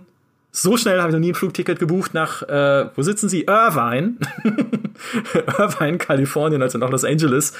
[0.51, 3.43] so schnell habe ich noch nie ein Flugticket gebucht nach, äh, wo sitzen Sie?
[3.43, 4.15] Irvine.
[5.59, 7.53] Irvine, Kalifornien, also nach Los Angeles,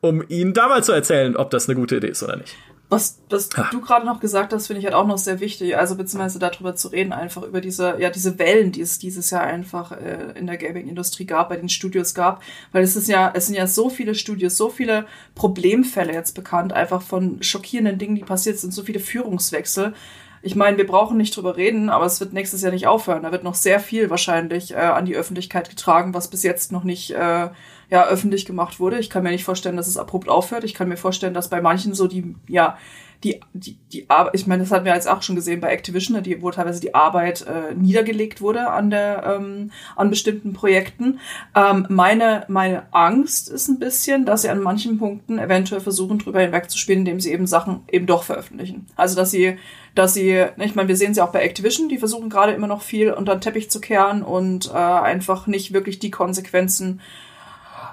[0.00, 2.56] um Ihnen da mal zu erzählen, ob das eine gute Idee ist oder nicht.
[2.88, 5.76] Was, was du gerade noch gesagt hast, finde ich halt auch noch sehr wichtig.
[5.76, 9.42] Also beziehungsweise darüber zu reden, einfach über diese, ja, diese Wellen, die es dieses Jahr
[9.42, 12.42] einfach äh, in der Gaming-Industrie gab, bei den Studios gab.
[12.70, 16.72] Weil es ist ja, es sind ja so viele Studios, so viele Problemfälle jetzt bekannt,
[16.72, 19.92] einfach von schockierenden Dingen, die passiert sind, so viele Führungswechsel
[20.46, 23.24] ich meine, wir brauchen nicht drüber reden, aber es wird nächstes Jahr nicht aufhören.
[23.24, 26.84] Da wird noch sehr viel wahrscheinlich äh, an die Öffentlichkeit getragen, was bis jetzt noch
[26.84, 27.48] nicht äh,
[27.90, 28.98] ja, öffentlich gemacht wurde.
[28.98, 30.64] Ich kann mir nicht vorstellen, dass es abrupt aufhört.
[30.64, 32.76] Ich kann mir vorstellen, dass bei manchen so die, ja,
[33.24, 36.22] die, die, die Arbeit, ich meine, das hatten wir jetzt auch schon gesehen bei Activision,
[36.22, 41.18] die, wo teilweise die Arbeit äh, niedergelegt wurde an der, ähm, an bestimmten Projekten.
[41.54, 46.40] Ähm, meine, meine Angst ist ein bisschen, dass sie an manchen Punkten eventuell versuchen, drüber
[46.40, 48.86] hinwegzuspielen, indem sie eben Sachen eben doch veröffentlichen.
[48.96, 49.56] Also, dass sie,
[49.94, 52.82] dass sie, ich meine, wir sehen sie auch bei Activision, die versuchen gerade immer noch
[52.82, 57.00] viel unter den Teppich zu kehren und äh, einfach nicht wirklich die Konsequenzen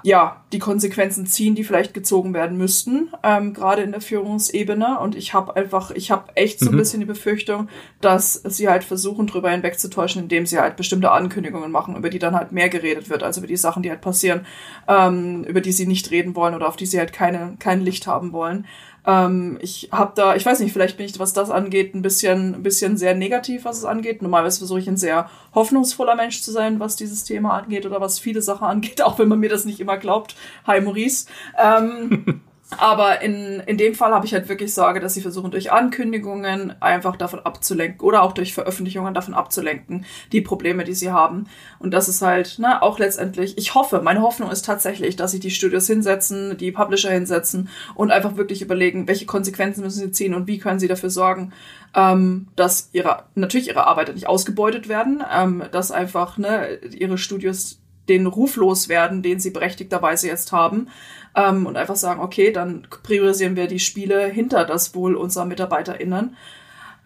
[0.04, 5.00] ja, die Konsequenzen ziehen, die vielleicht gezogen werden müssten, ähm, gerade in der Führungsebene.
[5.00, 6.78] Und ich habe einfach, ich habe echt so ein mhm.
[6.78, 7.68] bisschen die Befürchtung,
[8.02, 12.34] dass sie halt versuchen, drüber hinwegzutäuschen, indem sie halt bestimmte Ankündigungen machen, über die dann
[12.34, 14.44] halt mehr geredet wird, also über die Sachen, die halt passieren,
[14.88, 18.06] ähm, über die sie nicht reden wollen oder auf die sie halt keine, kein Licht
[18.06, 18.66] haben wollen.
[19.06, 22.54] Ähm, ich habe da, ich weiß nicht, vielleicht bin ich, was das angeht, ein bisschen,
[22.54, 24.22] ein bisschen sehr negativ, was es angeht.
[24.22, 28.18] Normalerweise versuche ich ein sehr hoffnungsvoller Mensch zu sein, was dieses Thema angeht oder was
[28.18, 30.36] viele Sachen angeht, auch wenn man mir das nicht immer glaubt.
[30.66, 31.26] Hi Maurice.
[31.58, 32.40] Ähm,
[32.78, 36.80] Aber in, in dem Fall habe ich halt wirklich Sorge, dass sie versuchen, durch Ankündigungen
[36.80, 41.46] einfach davon abzulenken oder auch durch Veröffentlichungen davon abzulenken, die Probleme, die sie haben.
[41.78, 45.40] Und das ist halt, ne, auch letztendlich, ich hoffe, meine Hoffnung ist tatsächlich, dass sich
[45.40, 50.34] die Studios hinsetzen, die Publisher hinsetzen und einfach wirklich überlegen, welche Konsequenzen müssen sie ziehen
[50.34, 51.52] und wie können sie dafür sorgen,
[51.94, 57.80] ähm, dass ihre, natürlich ihre Arbeiter nicht ausgebeutet werden, ähm, dass einfach, ne, ihre Studios
[58.08, 60.88] den Ruf loswerden, den sie berechtigterweise jetzt haben,
[61.34, 66.36] ähm, und einfach sagen, okay, dann priorisieren wir die Spiele hinter das Wohl unserer MitarbeiterInnen.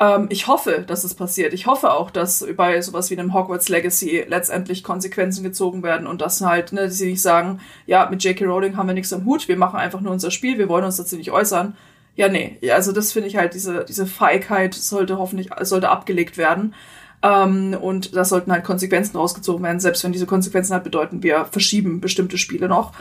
[0.00, 1.52] Ähm, ich hoffe, dass es passiert.
[1.52, 6.20] Ich hoffe auch, dass bei sowas wie einem Hogwarts Legacy letztendlich Konsequenzen gezogen werden und
[6.20, 8.44] dass halt, ne, sie nicht sagen, ja, mit J.K.
[8.44, 10.96] Rowling haben wir nichts am Hut, wir machen einfach nur unser Spiel, wir wollen uns
[10.96, 11.76] dazu nicht äußern.
[12.16, 16.74] ja, nee, also das finde ich halt, diese, diese Feigheit sollte hoffentlich, sollte abgelegt werden.
[17.22, 21.46] Ähm, und da sollten halt Konsequenzen rausgezogen werden, selbst wenn diese Konsequenzen halt bedeuten, wir
[21.46, 22.92] verschieben bestimmte Spiele noch.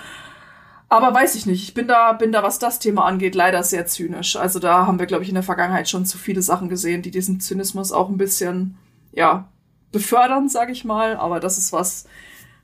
[0.90, 1.64] Aber weiß ich nicht.
[1.64, 4.36] Ich bin da, bin da, was das Thema angeht, leider sehr zynisch.
[4.38, 7.12] Also da haben wir, glaube ich, in der Vergangenheit schon zu viele Sachen gesehen, die
[7.12, 8.78] diesen Zynismus auch ein bisschen,
[9.12, 9.50] ja,
[9.92, 11.18] befördern, sage ich mal.
[11.18, 12.06] Aber das ist was,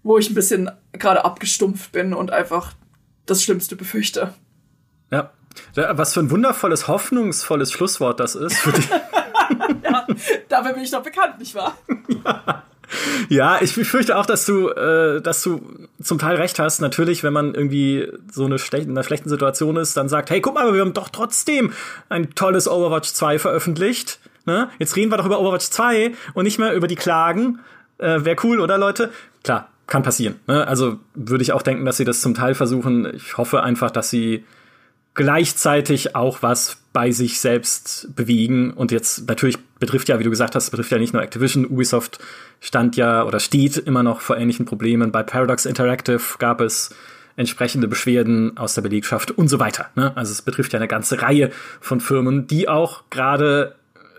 [0.04, 2.74] wo ich ein bisschen gerade abgestumpft bin und einfach
[3.26, 4.34] das Schlimmste befürchte.
[5.12, 5.32] Ja.
[5.76, 8.58] Was für ein wundervolles, hoffnungsvolles Schlusswort das ist.
[9.84, 10.08] Ja,
[10.50, 11.78] dafür bin ich doch bekannt, nicht wahr?
[12.26, 12.64] ja.
[13.30, 15.62] Ja, ich fürchte auch, dass du, äh, dass du
[16.02, 16.82] zum Teil recht hast.
[16.82, 20.42] Natürlich, wenn man irgendwie so eine schlecht, in einer schlechten Situation ist, dann sagt, hey,
[20.42, 21.74] guck mal, wir haben doch trotzdem
[22.10, 24.20] ein tolles Overwatch 2 veröffentlicht.
[24.46, 24.70] Ne?
[24.80, 27.60] Jetzt reden wir doch über Overwatch 2 und nicht mehr über die Klagen.
[27.98, 29.12] Äh, Wäre cool, oder Leute?
[29.44, 30.36] Klar, kann passieren.
[30.48, 30.68] Ne?
[30.68, 33.14] Also würde ich auch denken, dass sie das zum Teil versuchen.
[33.16, 34.44] Ich hoffe einfach, dass sie
[35.14, 38.72] gleichzeitig auch was bei sich selbst bewegen.
[38.72, 41.66] Und jetzt natürlich betrifft ja, wie du gesagt hast, betrifft ja nicht nur Activision.
[41.66, 42.20] Ubisoft
[42.60, 45.12] stand ja oder steht immer noch vor ähnlichen Problemen.
[45.12, 46.96] Bei Paradox Interactive gab es
[47.36, 49.90] entsprechende Beschwerden aus der Belegschaft und so weiter.
[49.96, 50.16] Ne?
[50.16, 51.52] Also es betrifft ja eine ganze Reihe
[51.82, 53.76] von Firmen, die auch gerade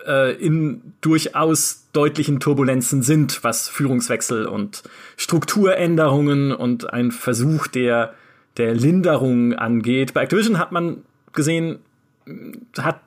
[0.06, 4.82] äh, in durchaus deutlichen Turbulenzen sind, was Führungswechsel und
[5.16, 8.14] Strukturänderungen und ein Versuch der
[8.56, 10.14] der Linderung angeht.
[10.14, 11.02] Bei Activision hat man
[11.32, 11.80] gesehen,
[12.78, 13.00] hat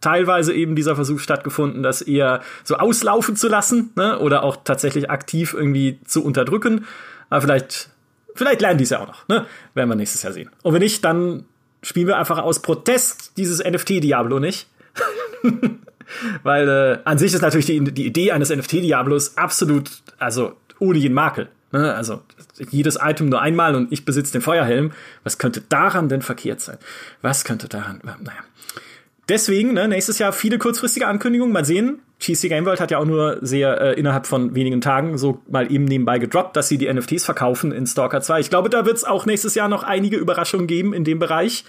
[0.00, 4.18] teilweise eben dieser Versuch stattgefunden, das eher so auslaufen zu lassen ne?
[4.18, 6.86] oder auch tatsächlich aktiv irgendwie zu unterdrücken.
[7.30, 7.90] Aber vielleicht,
[8.34, 9.28] vielleicht lernen die es ja auch noch.
[9.28, 9.46] Ne?
[9.74, 10.50] Werden wir nächstes Jahr sehen.
[10.62, 11.44] Und wenn nicht, dann
[11.82, 14.68] spielen wir einfach aus Protest dieses NFT-Diablo nicht.
[16.42, 21.14] Weil äh, an sich ist natürlich die, die Idee eines NFT-Diablos absolut, also ohne jeden
[21.14, 21.48] Makel.
[21.72, 21.94] Ne?
[21.94, 22.22] Also
[22.70, 24.92] jedes Item nur einmal und ich besitze den Feuerhelm.
[25.24, 26.78] Was könnte daran denn verkehrt sein?
[27.22, 28.38] Was könnte daran, naja.
[29.28, 31.52] Deswegen, ne, nächstes Jahr viele kurzfristige Ankündigungen.
[31.52, 32.00] Mal sehen.
[32.18, 35.70] GC Game World hat ja auch nur sehr äh, innerhalb von wenigen Tagen so mal
[35.70, 38.40] eben nebenbei gedroppt, dass sie die NFTs verkaufen in Stalker 2.
[38.40, 41.64] Ich glaube, da wird es auch nächstes Jahr noch einige Überraschungen geben in dem Bereich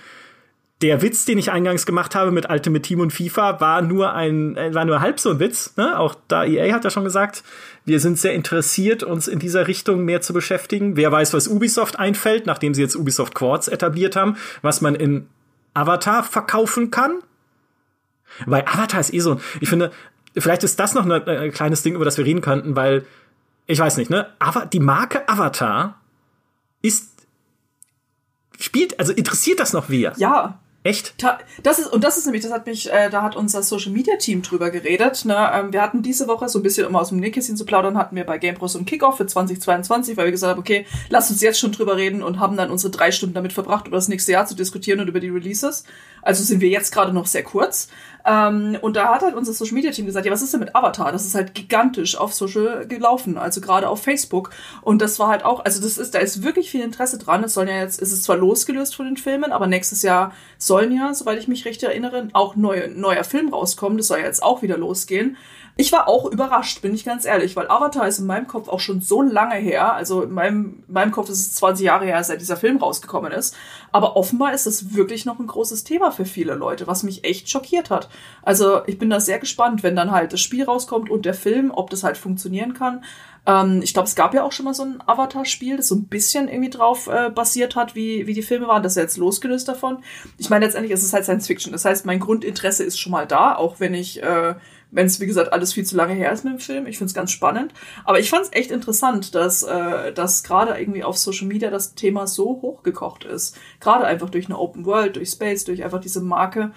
[0.82, 4.56] der Witz, den ich eingangs gemacht habe mit Ultimate Team und FIFA, war nur ein,
[4.56, 5.74] äh, war nur halb so ein Witz.
[5.76, 6.00] Ne?
[6.00, 7.44] Auch da EA hat ja schon gesagt,
[7.86, 10.96] wir sind sehr interessiert, uns in dieser Richtung mehr zu beschäftigen.
[10.96, 15.28] Wer weiß, was Ubisoft einfällt, nachdem sie jetzt Ubisoft Quartz etabliert haben, was man in
[15.74, 17.20] Avatar verkaufen kann.
[18.46, 19.92] Weil Avatar ist eh so, ich finde,
[20.38, 23.06] vielleicht ist das noch ein, ein kleines Ding, über das wir reden könnten, weil
[23.66, 24.28] ich weiß nicht, ne?
[24.40, 26.00] Aber die Marke Avatar
[26.82, 27.10] ist
[28.60, 30.14] spielt, also interessiert das noch wer?
[30.18, 30.60] Ja,
[30.90, 31.14] Echt?
[31.62, 34.16] Das ist, und das ist nämlich, das hat mich, äh, da hat unser Social Media
[34.16, 35.24] Team drüber geredet.
[35.24, 35.36] Ne?
[35.54, 38.16] Ähm, wir hatten diese Woche, so ein bisschen um aus dem Nähkästchen zu plaudern, hatten
[38.16, 41.42] wir bei GamePro so einen Kickoff für 2022, weil wir gesagt haben, okay, lass uns
[41.42, 44.32] jetzt schon drüber reden und haben dann unsere drei Stunden damit verbracht, über das nächste
[44.32, 45.84] Jahr zu diskutieren und über die Releases.
[46.22, 47.90] Also sind wir jetzt gerade noch sehr kurz.
[48.26, 50.76] Ähm, und da hat halt unser Social Media Team gesagt, ja, was ist denn mit
[50.76, 51.12] Avatar?
[51.12, 54.52] Das ist halt gigantisch auf Social gelaufen, also gerade auf Facebook.
[54.82, 57.44] Und das war halt auch, also das ist, da ist wirklich viel Interesse dran.
[57.44, 60.92] Es sollen ja jetzt, ist es zwar losgelöst von den Filmen, aber nächstes Jahr sollen
[60.96, 63.98] ja, soweit ich mich recht erinnere, auch neue, neuer Film rauskommen.
[63.98, 65.38] Das soll ja jetzt auch wieder losgehen.
[65.80, 68.82] Ich war auch überrascht, bin ich ganz ehrlich, weil Avatar ist in meinem Kopf auch
[68.82, 69.94] schon so lange her.
[69.94, 73.32] Also in meinem, in meinem Kopf ist es 20 Jahre her, seit dieser Film rausgekommen
[73.32, 73.56] ist.
[73.94, 77.50] Aber offenbar ist das wirklich noch ein großes Thema für viele Leute, was mich echt
[77.50, 78.10] schockiert hat.
[78.44, 81.72] Also ich bin da sehr gespannt, wenn dann halt das Spiel rauskommt und der Film,
[81.74, 83.06] ob das halt funktionieren kann.
[83.46, 86.08] Ähm, ich glaube, es gab ja auch schon mal so ein Avatar-Spiel, das so ein
[86.08, 88.84] bisschen irgendwie drauf äh, basiert hat, wie, wie die Filme waren.
[88.84, 90.00] Das ist ja jetzt losgelöst davon.
[90.38, 91.72] Ich meine, letztendlich ist es halt Science Fiction.
[91.72, 94.56] Das heißt, mein Grundinteresse ist schon mal da, auch wenn ich äh,
[94.92, 96.88] wenn es, wie gesagt, alles viel zu lange her ist mit dem Film.
[96.88, 97.74] Ich finde es ganz spannend.
[98.06, 101.96] Aber ich fand es echt interessant, dass, äh, dass gerade irgendwie auf Social Media das
[101.96, 103.58] Thema so hochgekocht ist.
[103.80, 106.72] Gerade einfach durch eine Open World, durch Space, durch einfach diese Marke.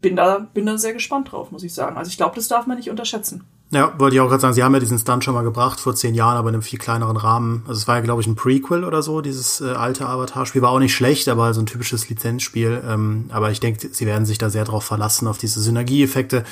[0.00, 1.96] Bin da, bin da sehr gespannt drauf, muss ich sagen.
[1.96, 3.44] Also ich glaube, das darf man nicht unterschätzen.
[3.72, 5.92] Ja, wollte ich auch gerade sagen, sie haben ja diesen Stunt schon mal gebracht, vor
[5.96, 7.64] zehn Jahren, aber in einem viel kleineren Rahmen.
[7.66, 10.62] Also es war ja, glaube ich, ein Prequel oder so, dieses äh, alte Avatar-Spiel.
[10.62, 12.80] War auch nicht schlecht, aber so ein typisches Lizenzspiel.
[12.86, 16.44] Ähm, aber ich denke, sie werden sich da sehr drauf verlassen, auf diese Synergieeffekte,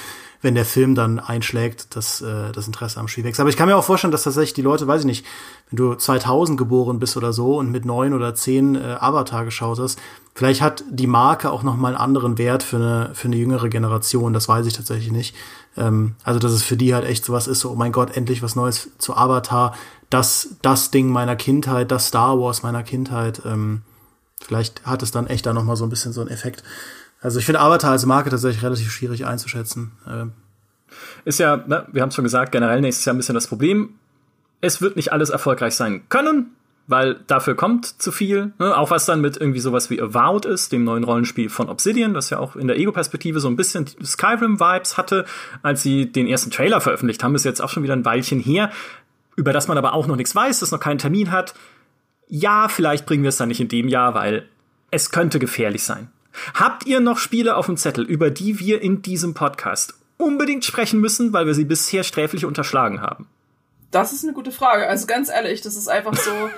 [0.43, 3.39] wenn der Film dann einschlägt, dass äh, das Interesse am Spiel wächst.
[3.39, 5.25] Aber ich kann mir auch vorstellen, dass tatsächlich die Leute, weiß ich nicht,
[5.71, 9.79] wenn du 2000 geboren bist oder so und mit neun oder zehn äh, Avatar geschaut
[9.79, 10.01] hast,
[10.35, 13.69] vielleicht hat die Marke auch noch mal einen anderen Wert für eine, für eine jüngere
[13.69, 14.33] Generation.
[14.33, 15.37] Das weiß ich tatsächlich nicht.
[15.77, 18.43] Ähm, also, dass es für die halt echt sowas ist, so, oh mein Gott, endlich
[18.43, 19.75] was Neues zu Avatar.
[20.11, 23.43] Das, das Ding meiner Kindheit, das Star Wars meiner Kindheit.
[23.45, 23.83] Ähm,
[24.41, 26.63] vielleicht hat es dann echt da noch mal so ein bisschen so einen Effekt.
[27.21, 29.93] Also ich finde Avatar als Marke tatsächlich relativ schwierig einzuschätzen.
[30.07, 30.33] Ähm.
[31.25, 33.95] Ist ja, ne, wir haben es schon gesagt, generell nächstes Jahr ein bisschen das Problem.
[34.61, 36.55] Es wird nicht alles erfolgreich sein können.
[36.87, 38.53] Weil dafür kommt zu viel.
[38.59, 38.77] Ne?
[38.77, 42.31] Auch was dann mit irgendwie sowas wie Avowed ist, dem neuen Rollenspiel von Obsidian, das
[42.31, 45.25] ja auch in der Ego-Perspektive so ein bisschen Skyrim-Vibes hatte,
[45.63, 48.71] als sie den ersten Trailer veröffentlicht haben, ist jetzt auch schon wieder ein Weilchen her,
[49.37, 51.55] über das man aber auch noch nichts weiß, das noch keinen Termin hat.
[52.29, 54.49] Ja, vielleicht bringen wir es dann nicht in dem Jahr, weil
[54.91, 56.11] es könnte gefährlich sein.
[56.55, 61.01] Habt ihr noch Spiele auf dem Zettel, über die wir in diesem Podcast unbedingt sprechen
[61.01, 63.29] müssen, weil wir sie bisher sträflich unterschlagen haben?
[63.91, 64.89] Das ist eine gute Frage.
[64.89, 66.51] Also ganz ehrlich, das ist einfach so.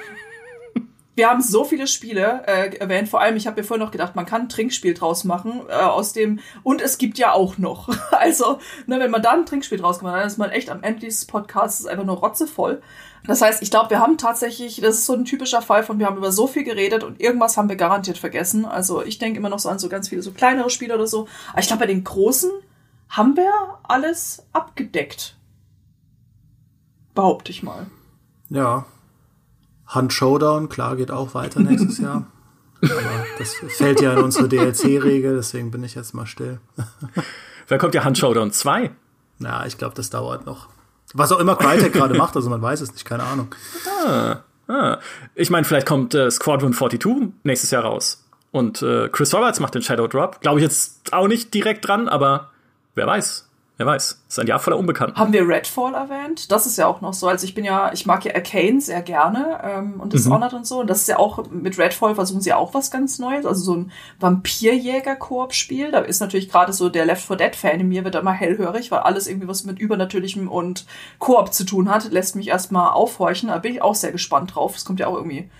[1.16, 3.08] Wir haben so viele Spiele äh, erwähnt.
[3.08, 5.72] Vor allem, ich habe mir vorhin noch gedacht, man kann ein Trinkspiel draus machen äh,
[5.72, 6.40] aus dem.
[6.62, 7.88] Und es gibt ja auch noch.
[8.12, 11.00] also, ne, wenn man da ein Trinkspiel draus macht, dann ist man echt am Ende
[11.00, 12.82] dieses Podcasts einfach nur rotzevoll.
[13.26, 16.06] Das heißt, ich glaube, wir haben tatsächlich, das ist so ein typischer Fall von, wir
[16.06, 18.64] haben über so viel geredet und irgendwas haben wir garantiert vergessen.
[18.64, 21.26] Also ich denke immer noch so an so ganz viele so kleinere Spiele oder so.
[21.50, 22.50] Aber ich glaube, bei den großen
[23.08, 23.50] haben wir
[23.82, 25.36] alles abgedeckt
[27.16, 27.86] behaupte ich mal.
[28.50, 28.84] Ja.
[29.86, 32.26] Hand Showdown, klar, geht auch weiter nächstes Jahr.
[32.82, 33.00] Aber
[33.38, 36.60] das fällt ja in unsere DLC-Regel, deswegen bin ich jetzt mal still.
[37.68, 38.90] Wer kommt ja Hand Showdown 2?
[39.38, 40.68] Ja, ich glaube, das dauert noch.
[41.14, 43.54] Was auch immer Crytek gerade macht, also man weiß es nicht, keine Ahnung.
[44.04, 44.38] Ah,
[44.68, 44.98] ah.
[45.34, 48.24] Ich meine, vielleicht kommt äh, Squadron 42 nächstes Jahr raus.
[48.50, 50.40] Und äh, Chris Roberts macht den Shadow Drop.
[50.40, 52.50] Glaube ich jetzt auch nicht direkt dran, aber
[52.94, 53.45] wer weiß.
[53.78, 55.18] Wer weiß, ist ein Jahr voller Unbekannten.
[55.18, 56.50] Haben wir Redfall erwähnt?
[56.50, 57.28] Das ist ja auch noch so.
[57.28, 60.58] Also ich bin ja, ich mag ja Arcane sehr gerne ähm, und Dishonored mhm.
[60.58, 60.80] und so.
[60.80, 63.44] Und das ist ja auch, mit Redfall versuchen sie auch was ganz Neues.
[63.44, 65.90] Also so ein Vampirjäger-Koop-Spiel.
[65.90, 69.00] Da ist natürlich gerade so der Left 4 Dead-Fan in mir wird immer hellhörig, weil
[69.00, 70.86] alles irgendwie was mit Übernatürlichem und
[71.18, 72.10] Koop zu tun hat.
[72.10, 73.50] Lässt mich erstmal aufhorchen.
[73.50, 74.74] Da bin ich auch sehr gespannt drauf.
[74.74, 75.50] Es kommt ja auch irgendwie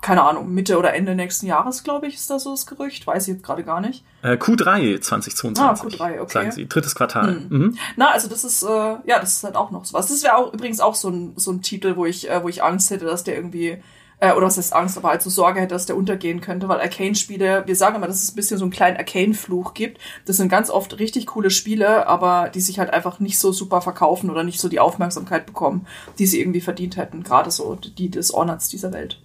[0.00, 3.06] keine Ahnung, Mitte oder Ende nächsten Jahres, glaube ich, ist da so das Gerücht.
[3.06, 4.04] Weiß ich jetzt gerade gar nicht.
[4.22, 6.00] Äh, Q3 2022.
[6.00, 6.32] Ah, Q3, okay.
[6.32, 7.32] Sagen Sie, drittes Quartal.
[7.32, 7.58] Mhm.
[7.58, 7.78] Mhm.
[7.96, 10.06] Na, also das ist, äh, ja, das ist halt auch noch sowas.
[10.06, 12.62] Das wäre auch übrigens auch so ein, so ein Titel, wo ich, äh, wo ich
[12.62, 13.82] Angst hätte, dass der irgendwie,
[14.20, 16.80] äh, oder was heißt Angst, aber halt so Sorge hätte, dass der untergehen könnte, weil
[16.80, 20.00] Arcane-Spiele, wir sagen immer, dass es ein bisschen so einen kleinen Arcane-Fluch gibt.
[20.26, 23.80] Das sind ganz oft richtig coole Spiele, aber die sich halt einfach nicht so super
[23.80, 25.88] verkaufen oder nicht so die Aufmerksamkeit bekommen,
[26.20, 27.24] die sie irgendwie verdient hätten.
[27.24, 29.20] Gerade so die des Ornats dieser Welt.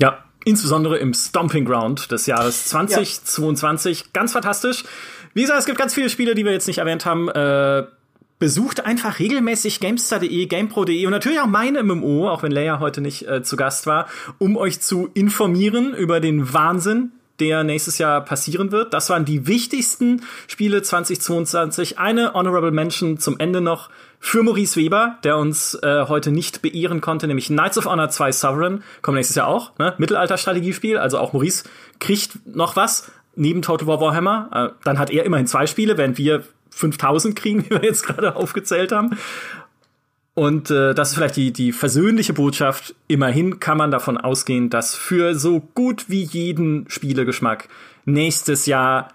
[0.00, 4.00] Ja, insbesondere im Stomping Ground des Jahres 2022.
[4.00, 4.06] Ja.
[4.12, 4.84] Ganz fantastisch.
[5.34, 7.28] Wie gesagt, es gibt ganz viele Spiele, die wir jetzt nicht erwähnt haben.
[7.28, 7.84] Äh,
[8.38, 13.28] besucht einfach regelmäßig gamestar.de, gamepro.de und natürlich auch meine MMO, auch wenn Leia heute nicht
[13.28, 14.08] äh, zu Gast war,
[14.38, 18.94] um euch zu informieren über den Wahnsinn, der nächstes Jahr passieren wird.
[18.94, 21.98] Das waren die wichtigsten Spiele 2022.
[21.98, 23.90] Eine Honorable Mention zum Ende noch
[24.22, 28.32] für Maurice Weber, der uns äh, heute nicht beehren konnte, nämlich Knights of Honor 2
[28.32, 29.94] Sovereign, kommt nächstes Jahr auch, ne?
[29.96, 31.64] Mittelalter-Strategiespiel, also auch Maurice
[31.98, 34.50] kriegt noch was neben Total War Warhammer.
[34.52, 38.36] Äh, dann hat er immerhin zwei Spiele, während wir 5000 kriegen, wie wir jetzt gerade
[38.36, 39.16] aufgezählt haben.
[40.34, 42.94] Und äh, das ist vielleicht die, die versöhnliche Botschaft.
[43.08, 47.68] Immerhin kann man davon ausgehen, dass für so gut wie jeden Spielegeschmack
[48.04, 49.08] nächstes Jahr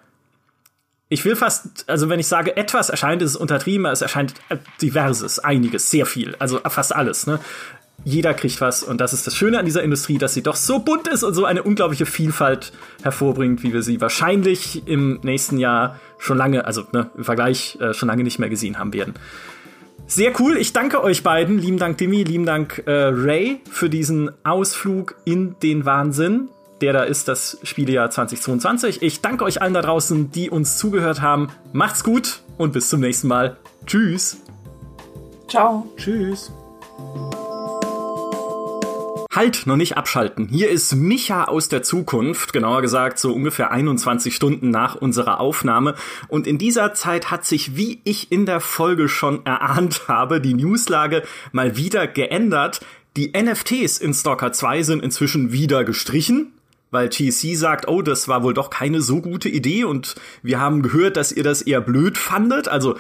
[1.15, 4.33] ich will fast, also wenn ich sage, etwas erscheint, ist es untertrieben, es erscheint
[4.81, 7.39] diverses, einiges, sehr viel, also fast alles, ne?
[8.03, 10.79] Jeder kriegt was und das ist das Schöne an dieser Industrie, dass sie doch so
[10.79, 16.01] bunt ist und so eine unglaubliche Vielfalt hervorbringt, wie wir sie wahrscheinlich im nächsten Jahr
[16.19, 19.13] schon lange, also ne, im Vergleich äh, schon lange nicht mehr gesehen haben werden.
[20.07, 20.57] Sehr cool.
[20.57, 21.57] Ich danke euch beiden.
[21.57, 22.23] Lieben Dank, Dimi.
[22.23, 26.49] Lieben Dank, äh, Ray, für diesen Ausflug in den Wahnsinn
[26.81, 29.01] der da ist das Spielejahr 2022.
[29.01, 31.49] Ich danke euch allen da draußen, die uns zugehört haben.
[31.73, 33.57] Macht's gut und bis zum nächsten Mal.
[33.85, 34.37] Tschüss.
[35.47, 35.87] Ciao.
[35.97, 36.51] Tschüss.
[39.35, 40.47] Halt, noch nicht abschalten.
[40.47, 45.95] Hier ist Micha aus der Zukunft, genauer gesagt so ungefähr 21 Stunden nach unserer Aufnahme.
[46.29, 50.53] Und in dieser Zeit hat sich, wie ich in der Folge schon erahnt habe, die
[50.53, 52.79] Newslage mal wieder geändert.
[53.17, 56.54] Die NFTs in Stalker 2 sind inzwischen wieder gestrichen
[56.95, 60.81] weil GC sagt, oh, das war wohl doch keine so gute Idee und wir haben
[60.81, 62.69] gehört, dass ihr das eher blöd fandet.
[62.69, 62.95] Also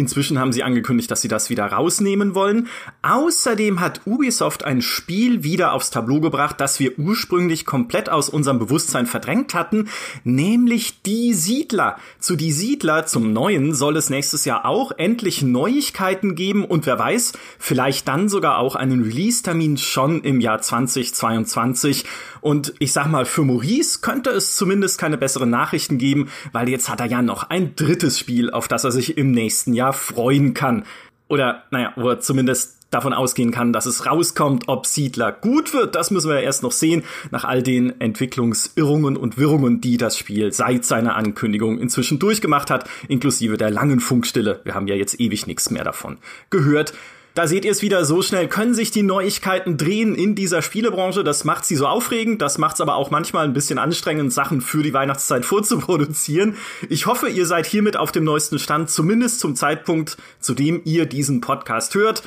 [0.00, 2.68] Inzwischen haben sie angekündigt, dass sie das wieder rausnehmen wollen.
[3.02, 8.58] Außerdem hat Ubisoft ein Spiel wieder aufs Tableau gebracht, das wir ursprünglich komplett aus unserem
[8.58, 9.90] Bewusstsein verdrängt hatten,
[10.24, 11.98] nämlich Die Siedler.
[12.18, 16.98] Zu Die Siedler, zum neuen, soll es nächstes Jahr auch endlich Neuigkeiten geben und wer
[16.98, 22.06] weiß, vielleicht dann sogar auch einen Release-Termin schon im Jahr 2022.
[22.40, 26.88] Und ich sag mal, für Maurice könnte es zumindest keine besseren Nachrichten geben, weil jetzt
[26.88, 30.54] hat er ja noch ein drittes Spiel, auf das er sich im nächsten Jahr freuen
[30.54, 30.84] kann.
[31.28, 35.94] Oder, naja, wo er zumindest davon ausgehen kann, dass es rauskommt, ob Siedler gut wird,
[35.94, 40.18] das müssen wir ja erst noch sehen, nach all den Entwicklungsirrungen und Wirrungen, die das
[40.18, 44.60] Spiel seit seiner Ankündigung inzwischen durchgemacht hat, inklusive der langen Funkstille.
[44.64, 46.18] Wir haben ja jetzt ewig nichts mehr davon
[46.50, 46.92] gehört.
[47.34, 51.22] Da seht ihr es wieder, so schnell können sich die Neuigkeiten drehen in dieser Spielebranche.
[51.22, 54.60] Das macht sie so aufregend, das macht es aber auch manchmal ein bisschen anstrengend, Sachen
[54.60, 56.56] für die Weihnachtszeit vorzuproduzieren.
[56.88, 61.06] Ich hoffe, ihr seid hiermit auf dem neuesten Stand, zumindest zum Zeitpunkt, zu dem ihr
[61.06, 62.22] diesen Podcast hört.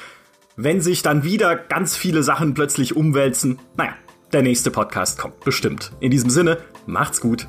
[0.56, 3.96] Wenn sich dann wieder ganz viele Sachen plötzlich umwälzen, naja,
[4.32, 5.92] der nächste Podcast kommt bestimmt.
[6.00, 7.48] In diesem Sinne, macht's gut.